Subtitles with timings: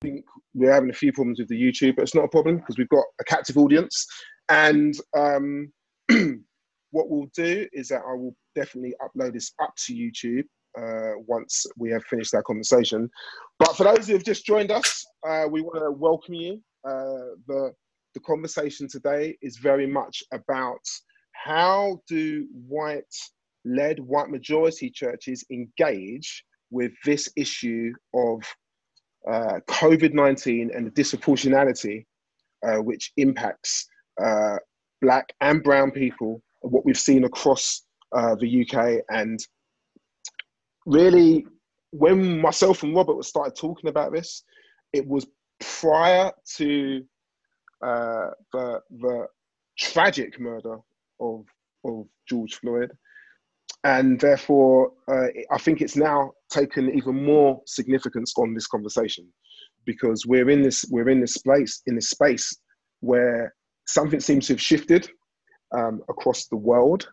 [0.00, 0.24] think
[0.54, 2.88] we're having a few problems with the YouTube, but it's not a problem because we've
[2.88, 4.06] got a captive audience.
[4.48, 5.72] And um,
[6.90, 10.44] what we'll do is that I will definitely upload this up to YouTube
[10.78, 13.08] uh, once we have finished our conversation.
[13.58, 16.60] But for those who have just joined us, uh, we want to welcome you.
[16.86, 17.72] Uh, the
[18.14, 20.80] the conversation today is very much about
[21.32, 23.04] how do white
[23.64, 28.42] led white majority churches engage with this issue of
[29.28, 32.04] uh, COVID 19 and the disproportionality
[32.66, 33.88] uh, which impacts
[34.22, 34.56] uh,
[35.00, 37.82] black and brown people, what we've seen across
[38.14, 39.02] uh, the UK.
[39.10, 39.40] And
[40.86, 41.46] really,
[41.92, 44.42] when myself and Robert started talking about this,
[44.92, 45.26] it was
[45.60, 47.02] prior to
[47.82, 49.26] uh, the, the
[49.78, 50.76] tragic murder
[51.18, 51.44] of,
[51.84, 52.90] of George Floyd
[53.84, 59.26] and therefore uh, I think it's now taken even more significance on this conversation
[59.86, 62.54] because we're in this we're in this place in this space
[63.00, 63.54] where
[63.86, 65.08] something seems to have shifted
[65.76, 67.08] um, across the world.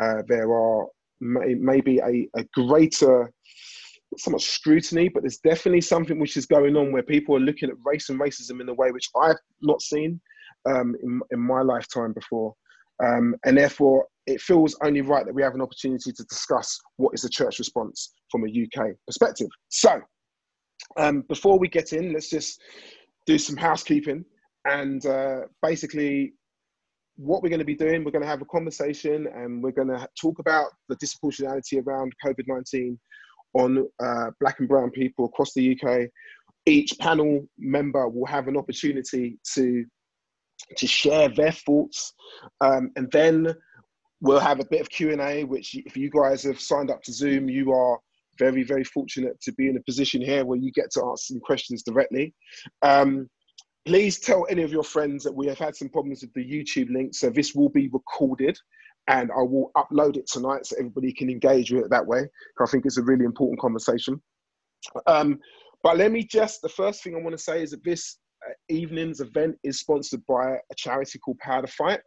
[0.00, 0.86] Uh, there are
[1.20, 3.30] may, maybe a, a greater
[4.16, 7.68] so much scrutiny, but there's definitely something which is going on where people are looking
[7.68, 10.20] at race and racism in a way which I've not seen
[10.66, 12.54] um, in, in my lifetime before.
[13.02, 17.14] Um, and therefore, it feels only right that we have an opportunity to discuss what
[17.14, 19.48] is the church response from a UK perspective.
[19.68, 20.00] So,
[20.96, 22.60] um, before we get in, let's just
[23.26, 24.24] do some housekeeping.
[24.66, 26.34] And uh, basically,
[27.16, 29.88] what we're going to be doing, we're going to have a conversation and we're going
[29.88, 32.98] to talk about the disproportionality around COVID 19
[33.54, 36.08] on uh, black and brown people across the UK.
[36.66, 39.84] Each panel member will have an opportunity to
[40.76, 42.14] to share their thoughts,
[42.60, 43.54] um, and then
[44.20, 47.48] we'll have a bit of q&a which if you guys have signed up to zoom
[47.48, 47.98] you are
[48.38, 51.40] very very fortunate to be in a position here where you get to ask some
[51.40, 52.34] questions directly.
[52.82, 53.28] Um,
[53.86, 56.90] please tell any of your friends that we have had some problems with the youtube
[56.90, 57.14] link.
[57.14, 58.58] So this will be recorded
[59.06, 62.26] and i will upload it tonight so everybody can engage with it that way.
[62.60, 64.20] I think it's a really important conversation.
[65.06, 65.38] Um,
[65.82, 68.18] but let me just the first thing i want to say is that this
[68.68, 72.00] evening's event is sponsored by a charity called power to fight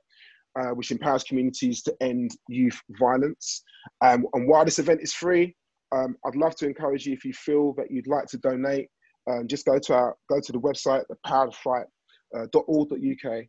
[0.58, 3.64] uh, which empowers communities to end youth violence.
[4.02, 5.56] Um, and while this event is free,
[5.92, 8.90] um, I'd love to encourage you if you feel that you'd like to donate,
[9.30, 13.42] um, just go to our go to the website, thepowertofight.org.uk, uh,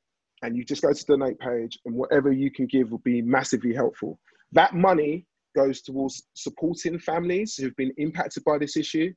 [0.42, 3.22] and you just go to the donate page, and whatever you can give will be
[3.22, 4.18] massively helpful.
[4.52, 9.12] That money goes towards supporting families who've been impacted by this issue.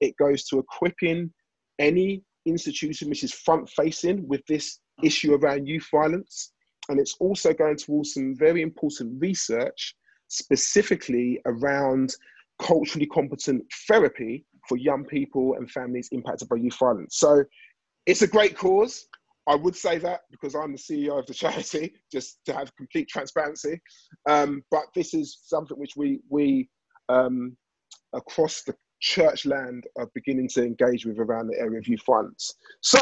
[0.00, 1.32] It goes to equipping
[1.78, 6.52] any institution which is front facing with this issue around youth violence
[6.88, 9.94] and it's also going towards some very important research
[10.28, 12.14] specifically around
[12.60, 17.18] culturally competent therapy for young people and families impacted by youth violence.
[17.18, 17.44] So
[18.06, 19.06] it's a great cause.
[19.48, 23.08] I would say that because I'm the CEO of the charity, just to have complete
[23.08, 23.80] transparency.
[24.28, 26.68] Um, but this is something which we we
[27.08, 27.56] um,
[28.12, 32.54] across the church land are beginning to engage with around the area of youth violence.
[32.80, 32.98] So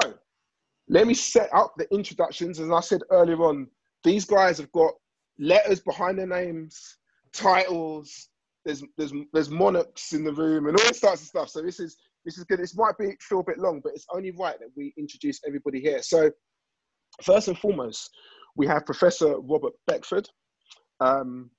[0.89, 2.61] let me set up the introductions.
[2.61, 3.69] As I said earlier on,
[4.03, 4.93] these guys have got
[5.39, 6.99] letters behind their names,
[7.33, 8.29] titles.
[8.65, 11.49] There's there's there's monarchs in the room and all sorts of stuff.
[11.49, 12.61] So this is this is good.
[12.61, 15.81] This might be feel a bit long, but it's only right that we introduce everybody
[15.81, 16.03] here.
[16.03, 16.31] So
[17.23, 18.11] first and foremost,
[18.57, 20.29] we have Professor Robert Beckford.
[21.01, 21.51] Um,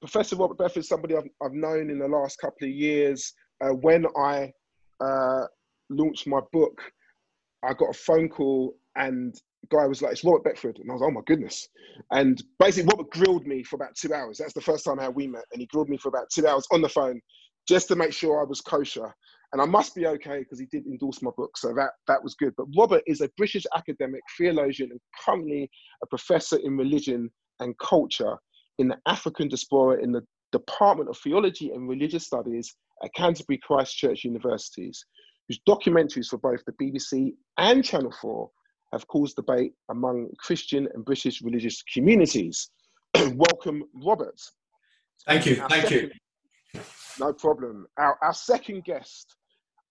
[0.00, 3.32] Professor Robert Beckford is somebody I've, I've known in the last couple of years.
[3.60, 4.52] Uh, when I
[5.00, 5.46] uh,
[5.88, 6.80] launched my book,
[7.62, 9.34] I got a phone call and
[9.70, 10.78] guy was like, it's Robert Beckford.
[10.78, 11.68] And I was oh my goodness.
[12.10, 14.38] And basically, Robert grilled me for about two hours.
[14.38, 15.44] That's the first time how we met.
[15.52, 17.20] And he grilled me for about two hours on the phone
[17.68, 19.14] just to make sure I was kosher.
[19.52, 21.56] And I must be okay because he did endorse my book.
[21.56, 22.54] So that, that was good.
[22.56, 25.70] But Robert is a British academic, theologian, and currently
[26.02, 28.36] a professor in religion and culture
[28.78, 30.22] in the African diaspora in the
[30.52, 35.04] Department of Theology and Religious Studies at Canterbury Christ Church Universities,
[35.48, 38.50] whose documentaries for both the BBC and Channel 4
[38.92, 42.70] have caused debate among Christian and British religious communities.
[43.34, 44.40] Welcome, Robert.
[45.26, 45.60] Thank you.
[45.62, 46.12] Our Thank second,
[46.74, 46.80] you.
[47.18, 47.86] No problem.
[47.98, 49.36] Our, our second guest,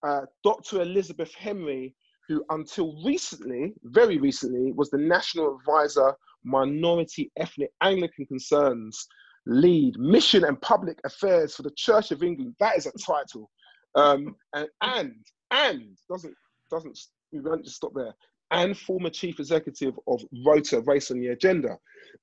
[0.06, 0.82] uh, Dr.
[0.82, 1.94] Elizabeth Henry,
[2.28, 6.14] who until recently, very recently, was the National Advisor,
[6.44, 9.06] Minority Ethnic Anglican Concerns,
[9.46, 12.54] Lead, Mission and Public Affairs for the Church of England.
[12.60, 13.50] That is a title.
[13.94, 15.14] Um, and, and,
[15.50, 16.34] and, doesn't,
[16.70, 16.98] doesn't,
[17.32, 18.14] we won't just stop there
[18.50, 21.78] and former chief executive of Rota Race on the Agenda.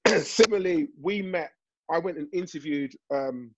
[0.08, 1.52] Similarly, we met,
[1.90, 3.52] I went and interviewed um,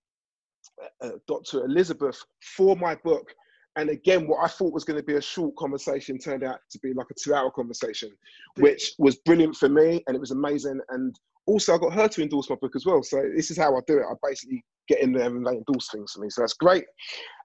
[0.81, 1.65] uh, uh Dr.
[1.65, 3.33] Elizabeth for my book,
[3.75, 6.79] And again, what I thought was going to be a short conversation turned out to
[6.79, 8.11] be like a two hour conversation,
[8.57, 10.79] which was brilliant for me and it was amazing.
[10.89, 11.15] And
[11.49, 13.01] also, I got her to endorse my book as well.
[13.01, 14.05] So this is how I do it.
[14.09, 16.29] I basically get in there and they endorse things for me.
[16.29, 16.85] So that's great.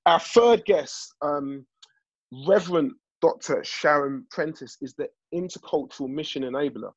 [0.05, 1.65] Our third guest, um,
[2.47, 2.93] Reverend
[3.23, 3.65] Dr.
[3.65, 6.91] Sharon Prentis, is the Intercultural Mission Enabler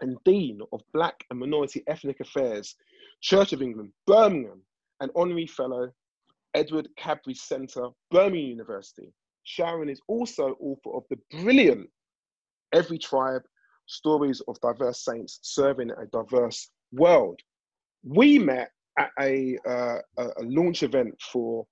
[0.00, 2.74] and Dean of Black and Minority Ethnic Affairs,
[3.20, 4.62] Church of England, Birmingham,
[5.00, 5.90] and Honorary Fellow,
[6.54, 9.12] Edward Cadbury Centre, Birmingham University.
[9.44, 11.88] Sharon is also author of the brilliant
[12.72, 13.42] Every Tribe
[13.86, 17.40] Stories of Diverse Saints Serving a Diverse World.
[18.04, 21.66] We met at a, uh, a launch event for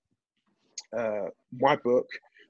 [0.96, 1.26] uh,
[1.61, 2.06] my book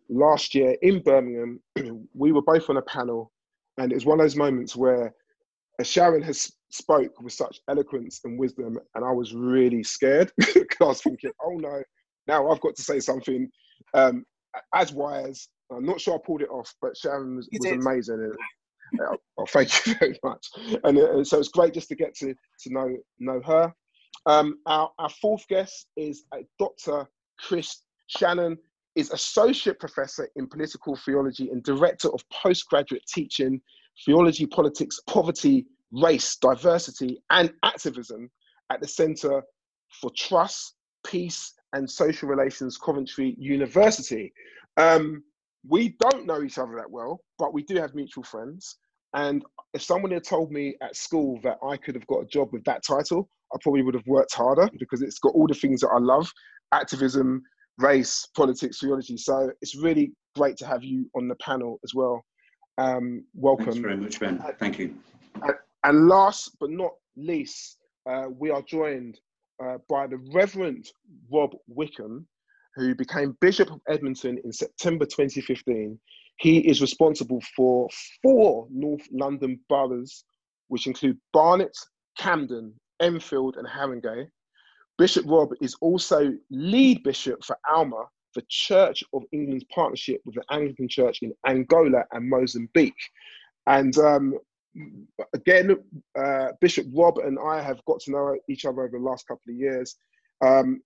[0.08, 1.60] last year in Birmingham.
[2.14, 3.32] we were both on a panel,
[3.78, 5.14] and it was one of those moments where
[5.82, 10.84] Sharon has spoke with such eloquence and wisdom, and I was really scared because I
[10.84, 11.82] was thinking, "Oh no,
[12.26, 13.48] now I've got to say something
[13.94, 14.24] um,
[14.74, 18.32] as wise." I'm not sure I pulled it off, but Sharon was, was amazing.
[19.00, 20.46] Uh, oh, thank you very much.
[20.84, 23.72] And, uh, so it's great just to get to to know know her.
[24.26, 27.06] Um, our, our fourth guest is uh, Dr.
[27.38, 27.82] Chris
[28.16, 28.56] Shannahan,
[28.94, 33.60] is associate professor in political theology and director of postgraduate teaching,
[34.04, 38.30] theology, politics, poverty, race, diversity, and activism
[38.70, 39.42] at the Center
[40.00, 40.74] for Trust,
[41.06, 44.32] Peace, and Social Relations, Coventry University.
[44.76, 45.22] Um,
[45.68, 48.76] we don't know each other that well, but we do have mutual friends.
[49.14, 52.48] And if someone had told me at school that I could have got a job
[52.52, 55.80] with that title, I probably would have worked harder because it's got all the things
[55.82, 56.30] that I love
[56.72, 57.42] activism,
[57.78, 59.16] race, politics, theology.
[59.16, 62.24] So it's really great to have you on the panel as well.
[62.78, 63.66] Um, welcome.
[63.66, 64.42] Thanks very much, Ben.
[64.58, 64.96] Thank you.
[65.42, 67.78] And, and last but not least,
[68.10, 69.20] uh, we are joined
[69.64, 70.88] uh, by the Reverend
[71.32, 72.26] Rob Wickham,
[72.76, 75.98] who became Bishop of Edmonton in September 2015.
[76.38, 77.88] He is responsible for
[78.22, 80.24] four North London boroughs,
[80.68, 81.76] which include Barnet,
[82.18, 84.26] Camden, Enfield, and Haringey.
[84.98, 88.04] Bishop Rob is also lead bishop for Alma,
[88.34, 92.94] the Church of England's partnership with the Anglican Church in Angola and Mozambique.
[93.66, 94.34] And um,
[95.34, 95.76] again,
[96.18, 99.50] uh, Bishop Rob and I have got to know each other over the last couple
[99.52, 99.96] of years.
[100.44, 100.80] Um,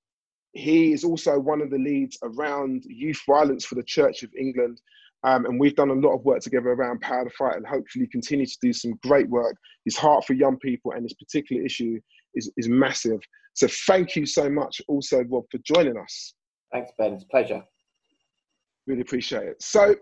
[0.52, 4.80] he is also one of the leads around youth violence for the Church of England.
[5.24, 8.06] Um, and we've done a lot of work together around Power to Fight and hopefully
[8.06, 9.56] continue to do some great work.
[9.84, 12.00] His heart for young people and this particular issue
[12.34, 13.20] is, is massive.
[13.54, 16.34] So thank you so much also, Rob, for joining us.
[16.72, 17.14] Thanks, Ben.
[17.14, 17.62] It's a pleasure.
[18.86, 19.62] Really appreciate it.
[19.62, 19.96] So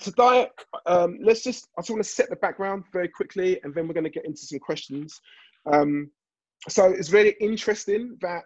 [0.00, 0.48] today,
[0.86, 3.94] um, let's just, I just want to set the background very quickly and then we're
[3.94, 5.18] going to get into some questions.
[5.72, 6.10] Um,
[6.68, 8.44] so it's really interesting that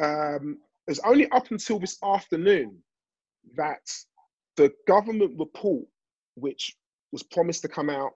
[0.00, 2.76] um, it's only up until this afternoon
[3.56, 3.88] that
[4.56, 5.84] the government report,
[6.34, 6.76] which
[7.12, 8.12] was promised to come out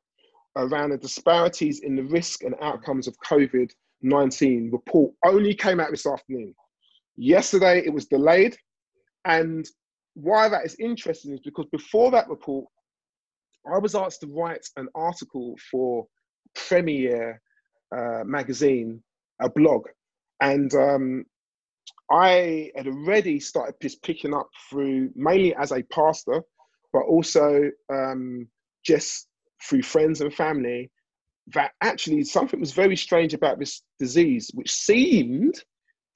[0.56, 3.70] around the disparities in the risk and outcomes of COVID
[4.02, 6.54] 19 report, only came out this afternoon.
[7.16, 8.56] Yesterday, it was delayed.
[9.26, 9.66] And
[10.14, 12.66] why that is interesting is because before that report,
[13.70, 16.06] I was asked to write an article for
[16.54, 17.40] Premier
[17.94, 19.02] uh, magazine,
[19.40, 19.86] a blog,
[20.40, 21.24] and um,
[22.10, 26.42] I had already started just picking up through mainly as a pastor,
[26.92, 28.48] but also um,
[28.84, 29.28] just
[29.62, 30.90] through friends and family
[31.54, 35.54] that actually something was very strange about this disease, which seemed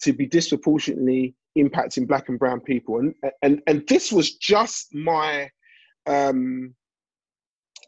[0.02, 2.98] to be disproportionately impacting black and brown people.
[2.98, 5.48] And and and this was just my
[6.06, 6.74] um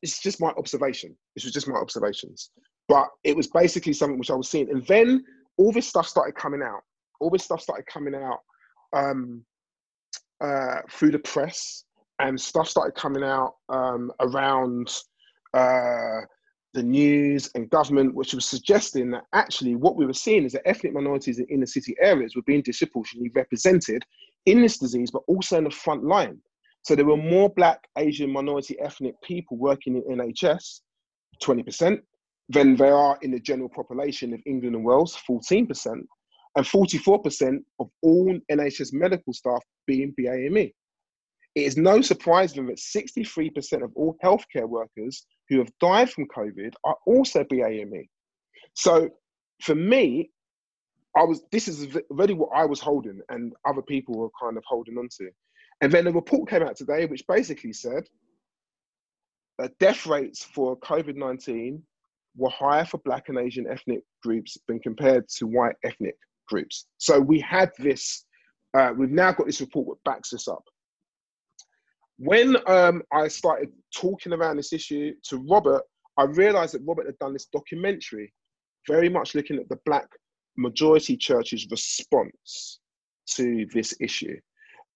[0.03, 1.17] it's just my observation.
[1.35, 2.51] This was just my observations.
[2.89, 4.71] But it was basically something which I was seeing.
[4.71, 5.25] And then
[5.57, 6.83] all this stuff started coming out.
[7.21, 8.41] All this stuff started coming out
[8.93, 9.45] um
[10.41, 11.85] uh through the press
[12.19, 14.95] and stuff started coming out um around
[15.55, 16.21] uh
[16.77, 20.69] the news and government, which was suggesting that actually what we were seeing is that
[20.69, 24.03] ethnic minorities in inner city areas were being disproportionately represented
[24.45, 26.39] in this disease, but also in the front line.
[26.83, 30.83] So there were more Black, Asian, minority ethnic people working in NHS,
[31.43, 31.99] 20%,
[32.51, 36.05] than there are in the general population of England and Wales, 14%,
[36.57, 40.73] and 44% of all NHS medical staff being BAME.
[41.55, 46.27] It is no surprise then that 63% of all healthcare workers who have died from
[46.27, 48.09] COVID are also BAME.
[48.75, 49.11] So
[49.63, 50.31] for me,
[51.15, 54.65] I was this is really what I was holding, and other people were kind of
[54.67, 55.31] holding on to.
[55.81, 58.05] And then a report came out today which basically said
[59.59, 61.83] that death rates for COVID 19
[62.37, 66.87] were higher for Black and Asian ethnic groups than compared to white ethnic groups.
[66.99, 68.25] So we had this
[68.77, 70.65] Uh, we've now got this report that backs this up.
[72.19, 75.83] When um, I started talking around this issue to Robert,
[76.17, 78.33] I realized that Robert had done this documentary,
[78.87, 80.09] very much looking at the black
[80.57, 82.81] majority church's response
[83.37, 84.37] to this issue.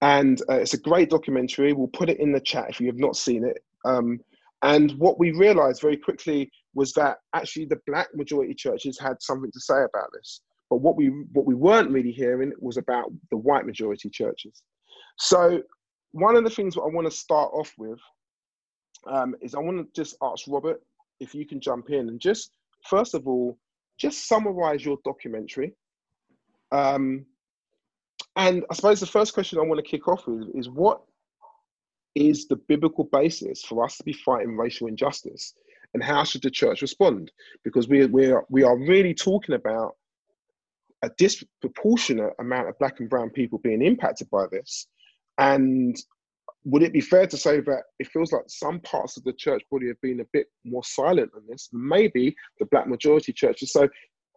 [0.02, 1.72] And uh, it's a great documentary.
[1.72, 3.58] We'll put it in the chat if you have not seen it.
[3.84, 4.18] Um,
[4.62, 9.52] and what we realized very quickly was that actually the black majority churches had something
[9.52, 10.42] to say about this.
[10.70, 14.62] But what we what we weren't really hearing was about the white majority churches.
[15.18, 15.62] So
[16.12, 17.98] one of the things that I want to start off with
[19.06, 20.80] um, is I want to just ask Robert
[21.18, 22.52] if you can jump in and just
[22.88, 23.58] first of all
[23.98, 25.74] just summarize your documentary.
[26.72, 27.26] Um,
[28.36, 31.02] and I suppose the first question I want to kick off with is what
[32.14, 35.54] is the biblical basis for us to be fighting racial injustice?
[35.92, 37.30] And how should the church respond?
[37.64, 39.96] Because we, we, are, we are really talking about
[41.02, 44.86] a disproportionate amount of black and brown people being impacted by this.
[45.38, 45.96] And
[46.64, 49.62] would it be fair to say that it feels like some parts of the church
[49.70, 53.72] body have been a bit more silent on this, maybe the black majority churches?
[53.72, 53.88] So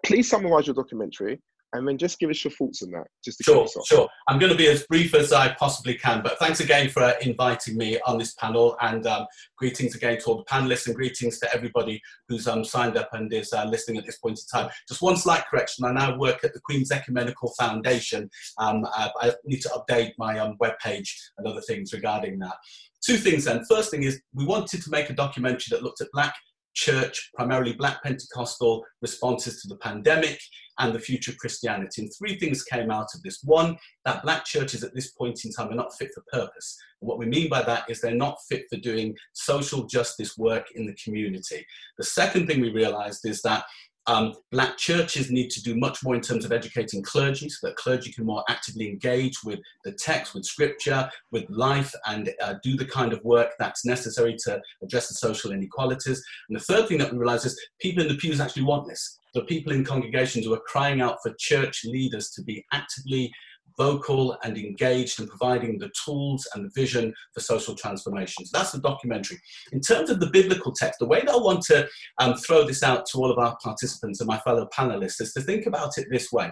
[0.05, 1.41] please summarize your documentary
[1.73, 3.07] and then just give us your thoughts on that.
[3.23, 4.07] Just sure, sure.
[4.27, 7.75] I'm going to be as brief as I possibly can, but thanks again for inviting
[7.77, 9.25] me on this panel, and um,
[9.57, 13.33] greetings again to all the panelists, and greetings to everybody who's um, signed up and
[13.33, 14.71] is uh, listening at this point in time.
[14.87, 18.29] Just one slight correction: I now work at the Queen's Ecumenical Foundation.
[18.59, 22.55] Um, I, I, need to update my um, webpage and other things regarding that.
[23.03, 23.65] Two things then.
[23.69, 26.35] First thing is we wanted to make a documentary that looked at black
[26.73, 30.39] church, primarily black Pentecostal responses to the pandemic
[30.79, 32.01] and the future of Christianity.
[32.01, 33.39] And three things came out of this.
[33.43, 36.77] One, that black churches at this point in time are not fit for purpose.
[37.01, 40.67] And what we mean by that is they're not fit for doing social justice work
[40.75, 41.65] in the community.
[41.97, 43.65] The second thing we realized is that
[44.07, 47.77] um, black churches need to do much more in terms of educating clergy so that
[47.77, 52.75] clergy can more actively engage with the text, with scripture, with life, and uh, do
[52.75, 56.23] the kind of work that's necessary to address the social inequalities.
[56.49, 59.19] And the third thing that we realize is people in the pews actually want this.
[59.33, 63.31] The people in congregations who are crying out for church leaders to be actively
[63.77, 68.51] vocal and engaged and providing the tools and the vision for social transformations.
[68.51, 69.39] That's the documentary.
[69.71, 71.87] In terms of the biblical text, the way that I want to
[72.19, 75.41] um, throw this out to all of our participants and my fellow panelists is to
[75.41, 76.51] think about it this way.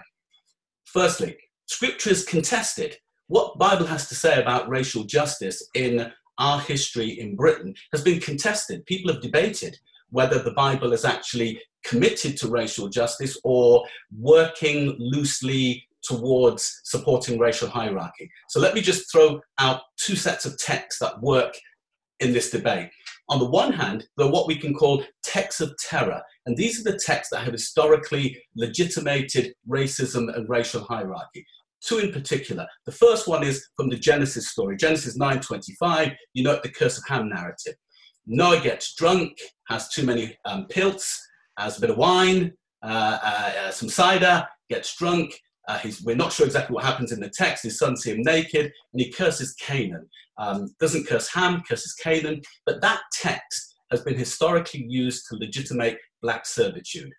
[0.84, 1.36] Firstly,
[1.66, 2.96] scripture is contested.
[3.28, 8.20] What Bible has to say about racial justice in our history in Britain has been
[8.20, 8.84] contested.
[8.86, 9.78] People have debated
[10.10, 13.84] whether the Bible is actually committed to racial justice or
[14.18, 18.30] working loosely towards supporting racial hierarchy.
[18.48, 21.54] So let me just throw out two sets of texts that work
[22.20, 22.90] in this debate.
[23.28, 26.80] On the one hand, there are what we can call texts of terror, and these
[26.80, 31.46] are the texts that have historically legitimated racism and racial hierarchy.
[31.82, 32.66] Two in particular.
[32.86, 36.14] The first one is from the Genesis story, Genesis 9:25.
[36.34, 37.74] You know the curse of Ham narrative.
[38.26, 39.36] Noah gets drunk,
[39.68, 41.18] has too many um, pills,
[41.58, 45.34] has a bit of wine, uh, uh, uh, some cider, gets drunk,
[45.68, 47.62] uh, we're not sure exactly what happens in the text.
[47.62, 50.08] His sons see him naked, and he curses Canaan.
[50.38, 52.42] Um, doesn't curse Ham, curses Canaan.
[52.66, 57.12] But that text has been historically used to legitimate black servitude.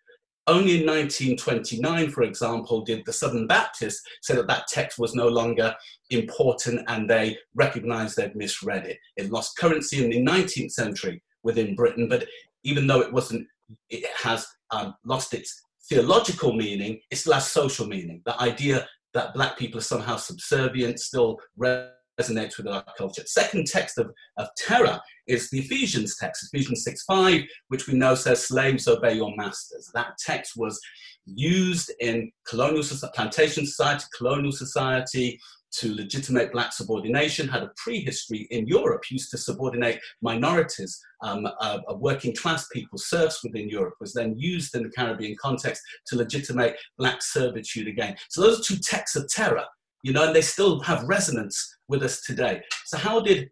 [0.45, 5.29] Only in 1929, for example, did the Southern Baptists say that that text was no
[5.29, 5.73] longer
[6.09, 8.97] important and they recognized they'd misread it.
[9.15, 12.25] It lost currency in the 19th century within Britain, but
[12.63, 13.47] even though it wasn't,
[13.89, 18.21] it has um, lost its theological meaning, it still has social meaning.
[18.25, 23.23] The idea that black people are somehow subservient still resonates with our culture.
[23.25, 28.15] Second text of, of terror is the Ephesians text, Ephesians 6 5, which we know
[28.15, 29.89] says, Slaves, obey your masters.
[29.93, 30.79] That text was
[31.25, 35.39] used in colonial plantation society, colonial society,
[35.79, 41.79] to legitimate black subordination, had a prehistory in Europe, used to subordinate minorities, um, uh,
[41.97, 46.75] working class people, serfs within Europe, was then used in the Caribbean context to legitimate
[46.97, 48.15] black servitude again.
[48.29, 49.65] So those are two texts of terror,
[50.03, 52.61] you know, and they still have resonance with us today.
[52.85, 53.49] So how did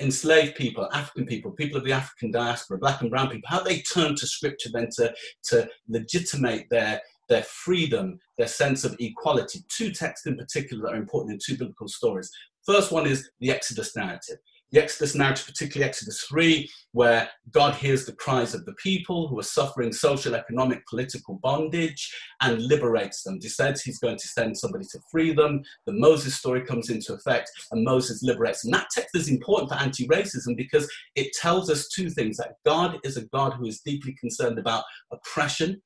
[0.00, 3.80] enslaved people, African people, people of the African diaspora, black and brown people, how they
[3.82, 5.12] turned to scripture then to,
[5.44, 9.60] to legitimate their their freedom, their sense of equality.
[9.68, 12.30] Two texts in particular that are important in two biblical stories.
[12.64, 14.38] First one is the Exodus narrative.
[14.70, 19.38] The Exodus narrative, particularly Exodus 3, where God hears the cries of the people who
[19.38, 23.38] are suffering social, economic, political bondage and liberates them.
[23.40, 25.62] He says he's going to send somebody to free them.
[25.86, 28.72] The Moses story comes into effect and Moses liberates them.
[28.72, 32.98] That text is important for anti racism because it tells us two things that God
[33.04, 35.80] is a God who is deeply concerned about oppression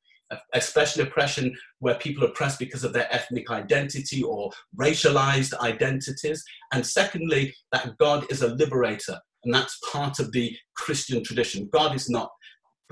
[0.54, 6.44] especially oppression where people are oppressed because of their ethnic identity or racialized identities.
[6.72, 9.18] And secondly, that God is a liberator.
[9.44, 11.68] And that's part of the Christian tradition.
[11.72, 12.30] God is not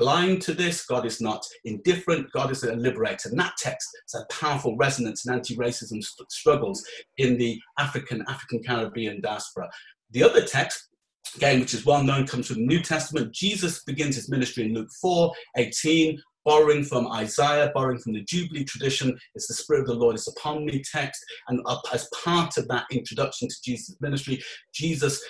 [0.00, 0.86] blind to this.
[0.86, 2.32] God is not indifferent.
[2.32, 3.28] God is a liberator.
[3.28, 6.82] And that text has a powerful resonance in anti-racism st- struggles
[7.18, 9.68] in the African, African Caribbean diaspora.
[10.10, 10.88] The other text,
[11.36, 13.32] again, which is well known, comes from the New Testament.
[13.32, 18.64] Jesus begins his ministry in Luke 4, 18, borrowing from Isaiah, borrowing from the Jubilee
[18.64, 19.18] tradition.
[19.34, 21.24] It's the Spirit of the Lord is upon me text.
[21.48, 21.60] And
[21.92, 24.42] as part of that introduction to Jesus' ministry,
[24.72, 25.22] Jesus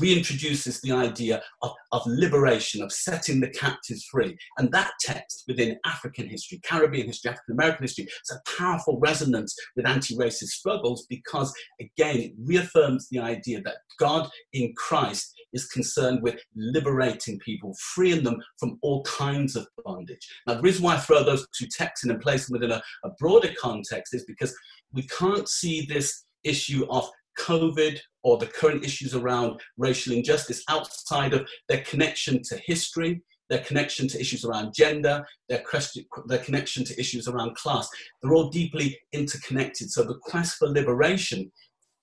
[0.00, 4.36] reintroduces the idea of, of liberation, of setting the captives free.
[4.58, 9.54] And that text within African history, Caribbean history, African American history, has a powerful resonance
[9.76, 15.66] with anti racist struggles because, again, it reaffirms the idea that God in Christ is
[15.68, 20.26] concerned with liberating people, freeing them from all kinds of bondage.
[20.46, 22.82] Now, the reason why I throw those two texts in and place them within a,
[23.04, 24.54] a broader context is because
[24.92, 31.32] we can't see this issue of COVID or the current issues around racial injustice outside
[31.32, 36.84] of their connection to history, their connection to issues around gender, their, question, their connection
[36.84, 37.88] to issues around class.
[38.20, 39.90] They're all deeply interconnected.
[39.90, 41.50] So the quest for liberation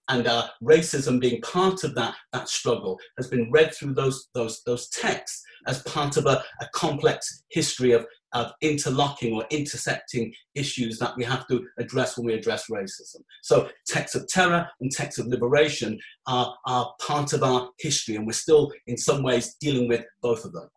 [0.09, 4.61] and uh, racism being part of that, that struggle has been read through those, those,
[4.65, 10.97] those texts as part of a, a complex history of of interlocking or intersecting issues
[10.99, 13.21] that we have to address when we address racism.
[13.41, 18.25] So texts of terror and texts of liberation are, are part of our history, and
[18.25, 20.69] we're still, in some ways, dealing with both of them.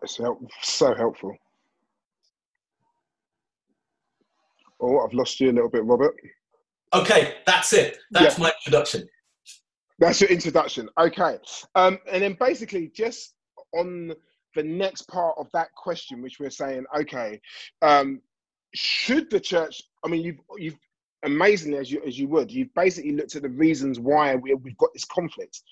[0.00, 0.18] That's
[0.62, 1.36] so helpful.
[4.80, 6.14] Oh, I've lost you a little bit, Robert.
[6.92, 7.98] Okay, that's it.
[8.10, 8.44] That's yeah.
[8.44, 9.08] my introduction.
[9.98, 10.88] That's your introduction.
[10.98, 11.38] Okay.
[11.74, 13.34] Um, and then basically, just
[13.72, 14.12] on
[14.54, 17.40] the next part of that question, which we're saying, okay,
[17.82, 18.20] um,
[18.74, 19.82] should the church?
[20.04, 20.78] I mean, you've you've
[21.24, 24.78] amazingly as you as you would, you've basically looked at the reasons why we, we've
[24.78, 25.62] got this conflict.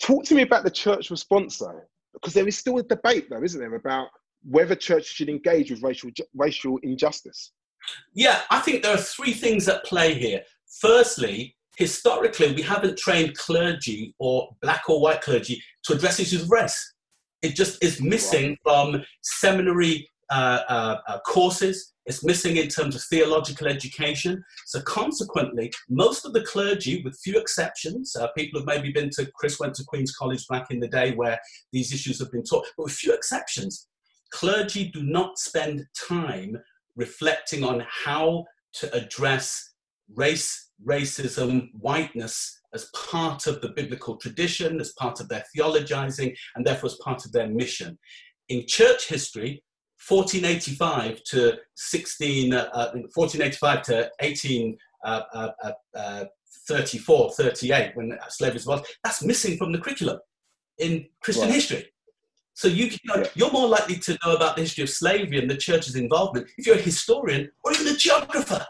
[0.00, 3.42] Talk to me about the church response, though, because there is still a debate, though,
[3.42, 4.08] isn't there, about
[4.48, 7.52] whether church should engage with racial racial injustice.
[8.14, 10.42] Yeah, I think there are three things at play here.
[10.80, 16.50] Firstly, historically, we haven't trained clergy or black or white clergy to address issues of
[16.50, 16.94] race.
[17.42, 21.92] It just is missing from seminary uh, uh, uh, courses.
[22.06, 24.42] It's missing in terms of theological education.
[24.66, 29.30] So consequently, most of the clergy, with few exceptions, uh, people have maybe been to,
[29.34, 31.38] Chris went to Queen's College back in the day where
[31.72, 33.88] these issues have been taught, but with few exceptions,
[34.30, 36.56] clergy do not spend time
[36.96, 39.72] reflecting on how to address
[40.14, 46.66] race, racism, whiteness as part of the biblical tradition, as part of their theologizing, and
[46.66, 47.98] therefore as part of their mission.
[48.48, 49.62] In church history,
[50.08, 59.22] 1485 to 16, uh, 1485 uh, to 1834, uh, uh, 38, when slavery was, that's
[59.22, 60.18] missing from the curriculum
[60.78, 61.54] in Christian right.
[61.54, 61.86] history.
[62.54, 65.50] So you, you know, you're more likely to know about the history of slavery and
[65.50, 68.66] the church's involvement if you're a historian or even a geographer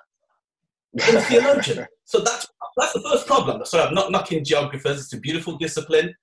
[0.92, 1.86] and a theologian.
[2.04, 3.64] So that's that's the first problem.
[3.66, 5.00] Sorry, I'm not knocking geographers.
[5.00, 6.14] It's a beautiful discipline.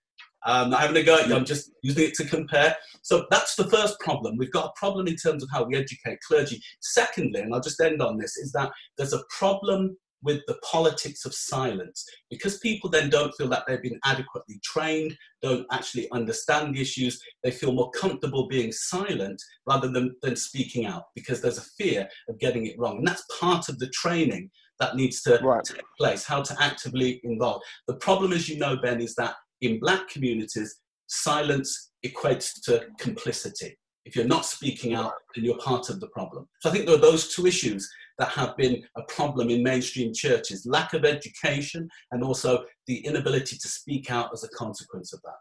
[0.43, 1.35] I'm not having a go at you.
[1.35, 2.75] I'm just using it to compare.
[3.01, 4.37] So that's the first problem.
[4.37, 6.61] We've got a problem in terms of how we educate clergy.
[6.81, 11.25] Secondly, and I'll just end on this, is that there's a problem with the politics
[11.25, 16.73] of silence because people then don't feel that they've been adequately trained, don't actually understand
[16.73, 17.21] the issues.
[17.43, 22.07] They feel more comfortable being silent rather than, than speaking out because there's a fear
[22.29, 22.97] of getting it wrong.
[22.97, 25.63] And that's part of the training that needs to right.
[25.63, 27.61] take place, how to actively involve.
[27.87, 33.77] The problem, as you know, Ben, is that in black communities, silence equates to complicity.
[34.05, 36.47] If you're not speaking out, then you're part of the problem.
[36.61, 40.13] So I think there are those two issues that have been a problem in mainstream
[40.13, 45.21] churches lack of education and also the inability to speak out as a consequence of
[45.23, 45.35] that.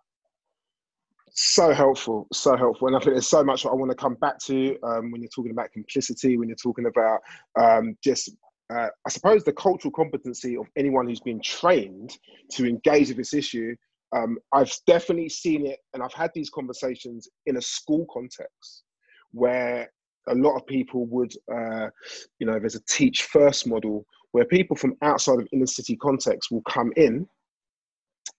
[1.38, 2.88] So helpful, so helpful.
[2.88, 5.30] And I think there's so much I want to come back to um, when you're
[5.34, 7.20] talking about complicity, when you're talking about
[7.60, 8.30] um, just
[8.74, 12.18] uh, I suppose the cultural competency of anyone who's been trained
[12.52, 13.76] to engage with this issue.
[14.14, 18.84] Um, I've definitely seen it, and I've had these conversations in a school context
[19.32, 19.90] where
[20.28, 21.88] a lot of people would, uh,
[22.38, 26.50] you know, there's a teach first model where people from outside of inner city context
[26.50, 27.26] will come in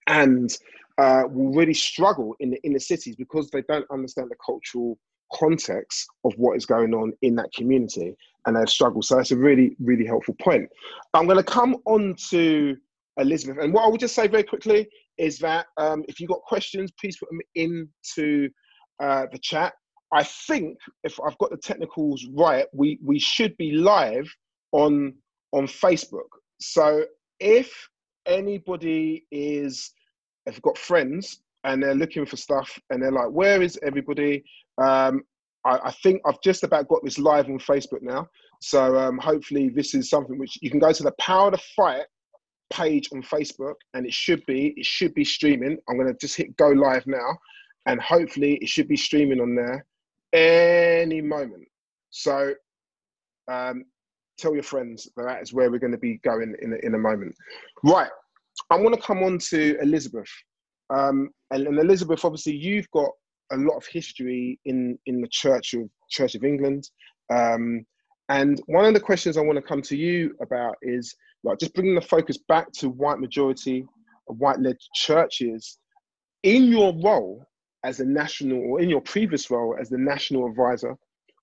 [0.07, 0.57] and
[0.97, 4.97] uh, will really struggle in the inner cities because they don't understand the cultural
[5.33, 9.05] context of what is going on in that community and they've struggled.
[9.05, 10.69] So that's a really, really helpful point.
[11.13, 12.77] I'm going to come on to
[13.17, 13.63] Elizabeth.
[13.63, 14.87] And what I would just say very quickly
[15.17, 18.49] is that um, if you've got questions, please put them into
[19.01, 19.73] uh, the chat.
[20.13, 24.27] I think if I've got the technicals right, we we should be live
[24.71, 25.13] on
[25.51, 26.29] on Facebook.
[26.61, 27.03] So
[27.39, 27.89] if
[28.25, 29.91] anybody is,
[30.45, 34.43] if you've got friends and they're looking for stuff and they're like, where is everybody?
[34.77, 35.23] Um,
[35.65, 38.27] I, I, think I've just about got this live on Facebook now.
[38.61, 42.05] So um, hopefully this is something which you can go to the Power to Fight
[42.69, 45.77] page on Facebook and it should be it should be streaming.
[45.89, 47.37] I'm gonna just hit go live now
[47.85, 49.85] and hopefully it should be streaming on there
[50.33, 51.67] any moment.
[52.11, 52.53] So
[53.47, 53.85] um,
[54.37, 56.95] tell your friends that, that is where we're going to be going in a, in
[56.95, 57.35] a moment.
[57.83, 58.09] Right,
[58.69, 60.29] I want to come on to Elizabeth.
[60.89, 63.09] Um, and, and, Elizabeth, obviously, you've got
[63.51, 66.89] a lot of history in in the Church of Church of England.
[67.31, 67.85] Um,
[68.29, 71.73] and one of the questions I want to come to you about is like just
[71.73, 73.85] bringing the focus back to white majority,
[74.25, 75.77] white-led churches.
[76.43, 77.45] In your role
[77.83, 80.95] as a national, or in your previous role as the national advisor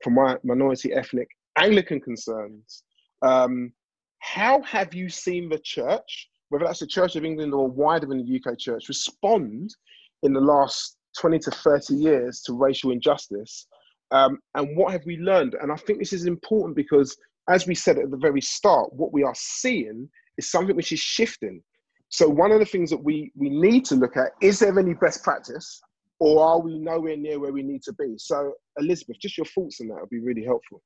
[0.02, 2.84] for my minority ethnic Anglican concerns,
[3.22, 3.72] um,
[4.18, 8.24] how have you seen the church, whether that's the Church of England or wider than
[8.24, 9.74] the UK church, respond
[10.22, 13.66] in the last 20 to 30 years to racial injustice?
[14.10, 15.56] Um, and what have we learned?
[15.60, 17.16] And I think this is important because,
[17.48, 21.00] as we said at the very start, what we are seeing is something which is
[21.00, 21.62] shifting.
[22.10, 24.94] So, one of the things that we, we need to look at is there any
[24.94, 25.80] best practice,
[26.20, 28.14] or are we nowhere near where we need to be?
[28.18, 30.82] So, Elizabeth, just your thoughts on that would be really helpful.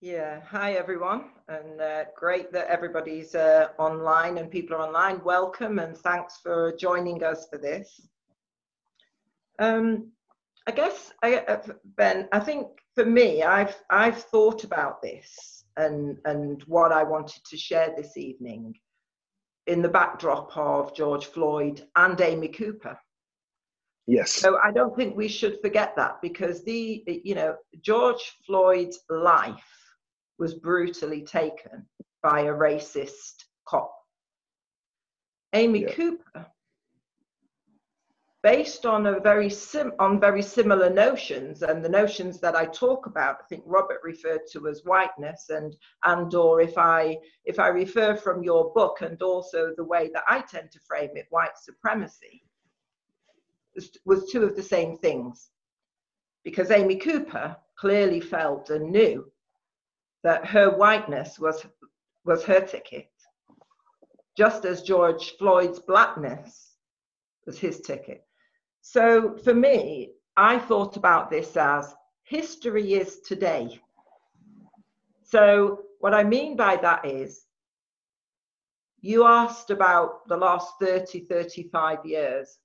[0.00, 5.22] Yeah, hi everyone, and uh, great that everybody's uh, online and people are online.
[5.24, 8.06] Welcome and thanks for joining us for this.
[9.58, 10.12] Um,
[10.66, 11.62] I guess, I, uh,
[11.96, 17.44] Ben, I think for me, I've I've thought about this and and what I wanted
[17.44, 18.74] to share this evening
[19.66, 22.98] in the backdrop of George Floyd and Amy Cooper.
[24.06, 24.32] Yes.
[24.32, 29.62] So I don't think we should forget that because the you know George Floyd's life
[30.38, 31.86] was brutally taken
[32.22, 33.94] by a racist cop.
[35.52, 35.92] Amy yeah.
[35.92, 36.46] Cooper,
[38.44, 43.06] based on a very sim on very similar notions and the notions that I talk
[43.06, 47.68] about, I think Robert referred to as whiteness and and or if I if I
[47.68, 51.56] refer from your book and also the way that I tend to frame it, white
[51.56, 52.44] supremacy
[54.04, 55.48] was, two of the same things.
[56.44, 59.32] Because Amy Cooper clearly felt and knew
[60.22, 61.64] that her whiteness was,
[62.24, 63.08] was her ticket,
[64.36, 66.76] just as George Floyd's blackness
[67.46, 68.24] was his ticket.
[68.86, 71.94] So for me, I thought about this as
[72.24, 73.80] history is today.
[75.22, 77.46] So what I mean by that is,
[79.00, 82.58] you asked about the last 30, 35 years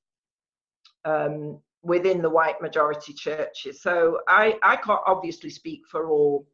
[1.06, 3.82] um, within the white majority churches.
[3.82, 6.46] So I, I can't obviously speak for all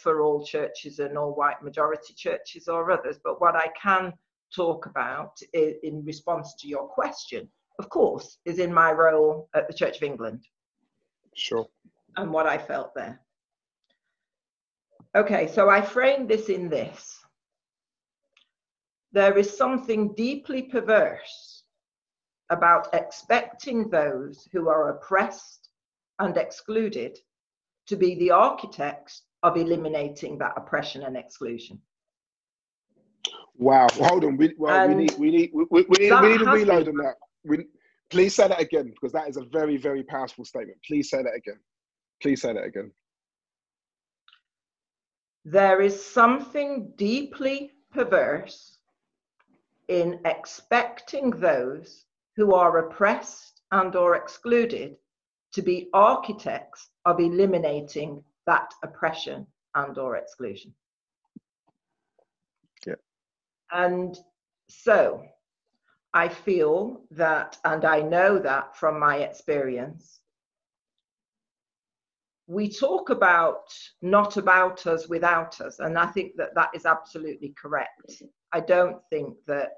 [0.00, 3.18] for all churches and all white majority churches or others.
[3.22, 4.14] But what I can
[4.54, 9.74] talk about in response to your question, of course, is in my role at the
[9.74, 10.44] Church of England.
[11.34, 11.66] Sure.
[12.16, 13.20] And what I felt there.
[15.14, 17.20] Okay, so I framed this in this.
[19.12, 21.64] There is something deeply perverse
[22.50, 25.68] about expecting those who are oppressed
[26.18, 27.18] and excluded
[27.86, 31.80] to be the architects of eliminating that oppression and exclusion.
[33.58, 34.36] Wow, hold on.
[34.36, 37.14] We, well, we need we need we, we, need, we need to reload on that.
[37.46, 37.66] We,
[38.10, 40.78] please say that again because that is a very very powerful statement.
[40.86, 41.60] Please say that again.
[42.22, 42.90] Please say that again.
[45.44, 48.78] There is something deeply perverse
[49.88, 52.04] in expecting those
[52.36, 54.96] who are oppressed and or excluded
[55.52, 60.74] to be architects of eliminating that oppression and or exclusion.
[62.86, 62.94] Yeah.
[63.72, 64.18] And
[64.68, 65.24] so
[66.14, 70.20] I feel that, and I know that from my experience,
[72.46, 77.54] we talk about not about us without us, and I think that that is absolutely
[77.60, 78.22] correct.
[78.52, 79.72] I don't think that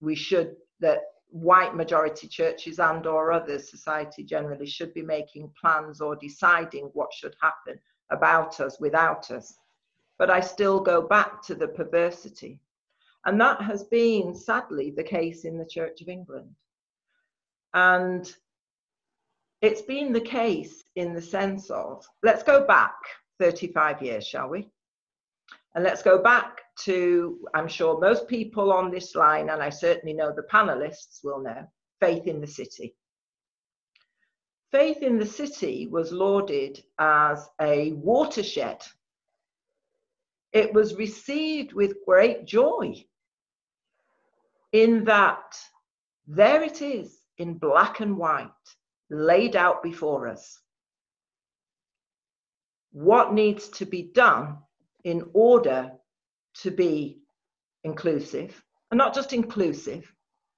[0.00, 6.00] we should, that white majority churches and or other society generally should be making plans
[6.00, 7.76] or deciding what should happen
[8.10, 9.58] about us without us
[10.16, 12.60] but i still go back to the perversity
[13.26, 16.54] and that has been sadly the case in the church of england
[17.74, 18.36] and
[19.62, 22.94] it's been the case in the sense of let's go back
[23.38, 24.68] 35 years shall we
[25.74, 30.14] and let's go back to, I'm sure most people on this line, and I certainly
[30.14, 31.66] know the panelists will know,
[32.00, 32.94] faith in the city.
[34.70, 38.82] faith in the city was lauded as a watershed.
[40.52, 43.04] It was received with great joy
[44.74, 45.56] in that
[46.26, 48.50] there it is in black and white,
[49.08, 50.60] laid out before us.
[52.90, 54.58] What needs to be done
[55.04, 55.92] in order
[56.62, 57.20] to be
[57.84, 58.60] inclusive,
[58.90, 60.12] and not just inclusive,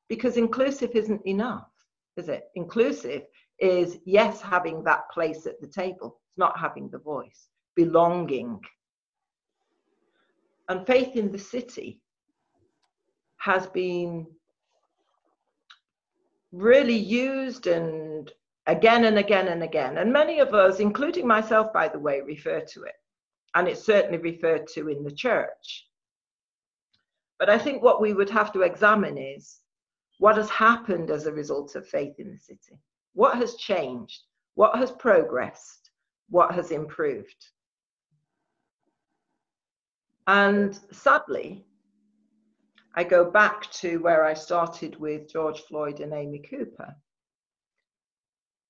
[0.09, 1.69] because inclusive isn't enough,
[2.17, 2.45] is it?
[2.55, 3.23] Inclusive
[3.59, 8.61] is, yes, having that place at the table, it's not having the voice, belonging.
[10.71, 12.01] And faith in the city
[13.47, 14.27] has been
[16.51, 18.33] really used and
[18.67, 19.99] again and again and again.
[19.99, 22.97] And many of us, including myself, by the way, refer to it.
[23.55, 25.87] And it's certainly referred to in the church.
[27.39, 29.61] But I think what we would have to examine is
[30.19, 32.81] what has happened as a result of faith in the city.
[33.15, 34.23] What has changed?
[34.57, 35.91] What has progressed?
[36.31, 37.43] What has improved?
[40.27, 41.65] And sadly,
[42.99, 46.97] I go back to where I started with George Floyd and Amy Cooper.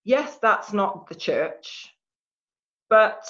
[0.04, 1.94] Yes, that's not the church,
[2.90, 3.24] but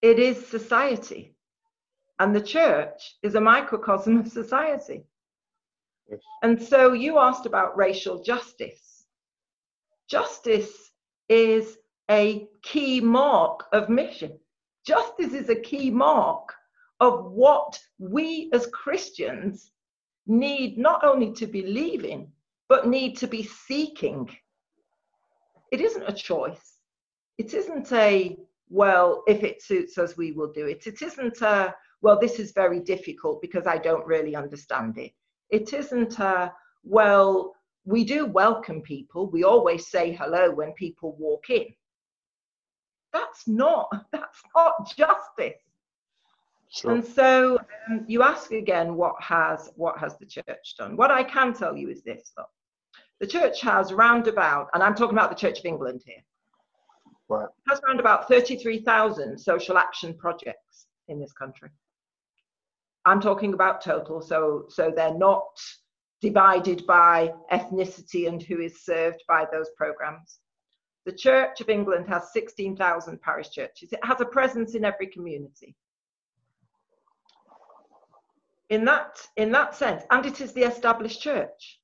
[0.00, 1.34] it is society.
[2.20, 5.04] And the church is a microcosm of society.
[6.08, 6.20] Yes.
[6.42, 9.06] And so you asked about racial justice.
[10.08, 10.92] Justice
[11.28, 11.78] is
[12.10, 14.38] a key mark of mission.
[14.86, 16.54] Justice is a key mark
[17.00, 19.72] of what we as Christians
[20.28, 22.30] need not only to be leaving,
[22.68, 24.28] but need to be seeking.
[25.72, 26.74] It isn't a choice.
[27.38, 28.36] It isn't a,
[28.68, 30.86] well, if it suits us, we will do it.
[30.86, 35.12] It isn't a, well, this is very difficult because I don't really understand it.
[35.50, 36.52] It isn't a,
[36.84, 39.30] well, we do welcome people.
[39.30, 41.66] We always say hello when people walk in.
[43.12, 45.62] That's not, that's not justice.
[46.70, 46.92] Sure.
[46.92, 50.96] And so um, you ask again, what has what has the church done?
[50.96, 52.44] What I can tell you is this: though,
[53.20, 56.22] the church has roundabout, and I'm talking about the Church of England here.
[57.28, 57.48] Right.
[57.68, 61.68] Has around about 33,000 social action projects in this country.
[63.04, 65.48] I'm talking about total, so so they're not
[66.20, 70.40] divided by ethnicity and who is served by those programs.
[71.06, 73.92] The Church of England has 16,000 parish churches.
[73.92, 75.76] It has a presence in every community
[78.70, 81.80] in that in that sense and it is the established church.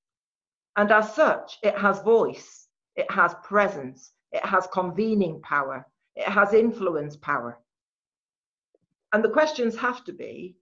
[0.77, 6.53] And as such it has voice it has presence it has convening power it has
[6.53, 7.59] influence power.
[9.13, 10.57] And the questions have to be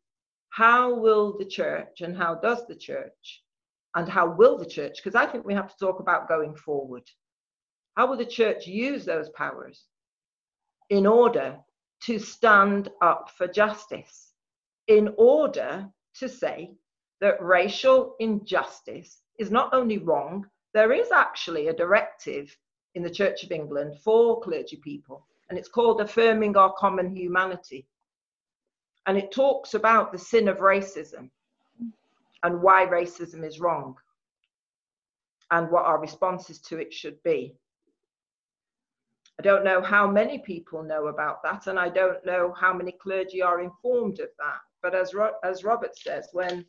[0.51, 3.43] how will the church and how does the church
[3.95, 7.05] and how will the church because i think we have to talk about going forward.
[7.97, 9.85] How will the church use those powers
[10.89, 11.59] in order
[12.05, 14.33] to stand up for justice
[14.89, 16.73] in order to say
[17.21, 22.57] that racial injustice is not only wrong, there is actually a directive
[22.95, 27.87] in the Church of England for clergy people, and it's called Affirming Our Common Humanity.
[29.07, 31.31] And it talks about the sin of racism
[32.43, 33.97] and why racism is wrong
[35.51, 37.55] and what our responses to it should be.
[39.39, 42.93] I don't know how many people know about that, and I don't know how many
[42.93, 44.61] clergy are informed of that.
[44.83, 46.65] But as Ro- as Robert says, when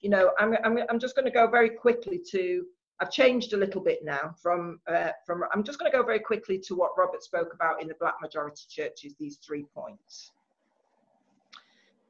[0.00, 2.64] you know, I'm I'm I'm just going to go very quickly to.
[3.00, 5.44] I've changed a little bit now from uh, from.
[5.52, 8.14] I'm just going to go very quickly to what Robert spoke about in the black
[8.20, 9.14] majority churches.
[9.18, 10.30] These three points.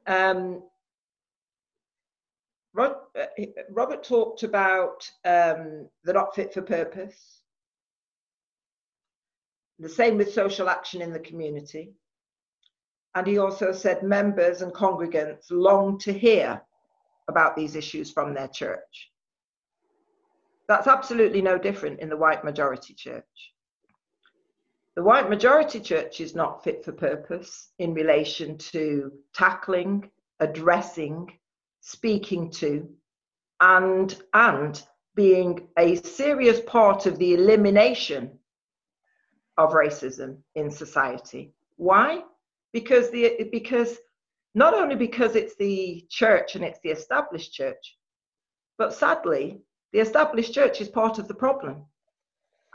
[0.07, 0.63] Um,
[2.73, 3.25] Rod, uh,
[3.69, 7.41] Robert talked about um, the not fit for purpose.
[9.79, 11.93] The same with social action in the community.
[13.15, 16.61] And he also said members and congregants long to hear
[17.27, 19.11] about these issues from their church.
[20.67, 23.53] That's absolutely no different in the white majority church.
[24.95, 31.37] The white majority church is not fit for purpose in relation to tackling, addressing,
[31.81, 32.87] speaking to,
[33.59, 34.81] and, and
[35.15, 38.39] being a serious part of the elimination
[39.57, 41.53] of racism in society.
[41.77, 42.23] Why?
[42.73, 43.97] Because the because
[44.55, 47.97] not only because it's the church and it's the established church,
[48.77, 49.61] but sadly,
[49.93, 51.85] the established church is part of the problem.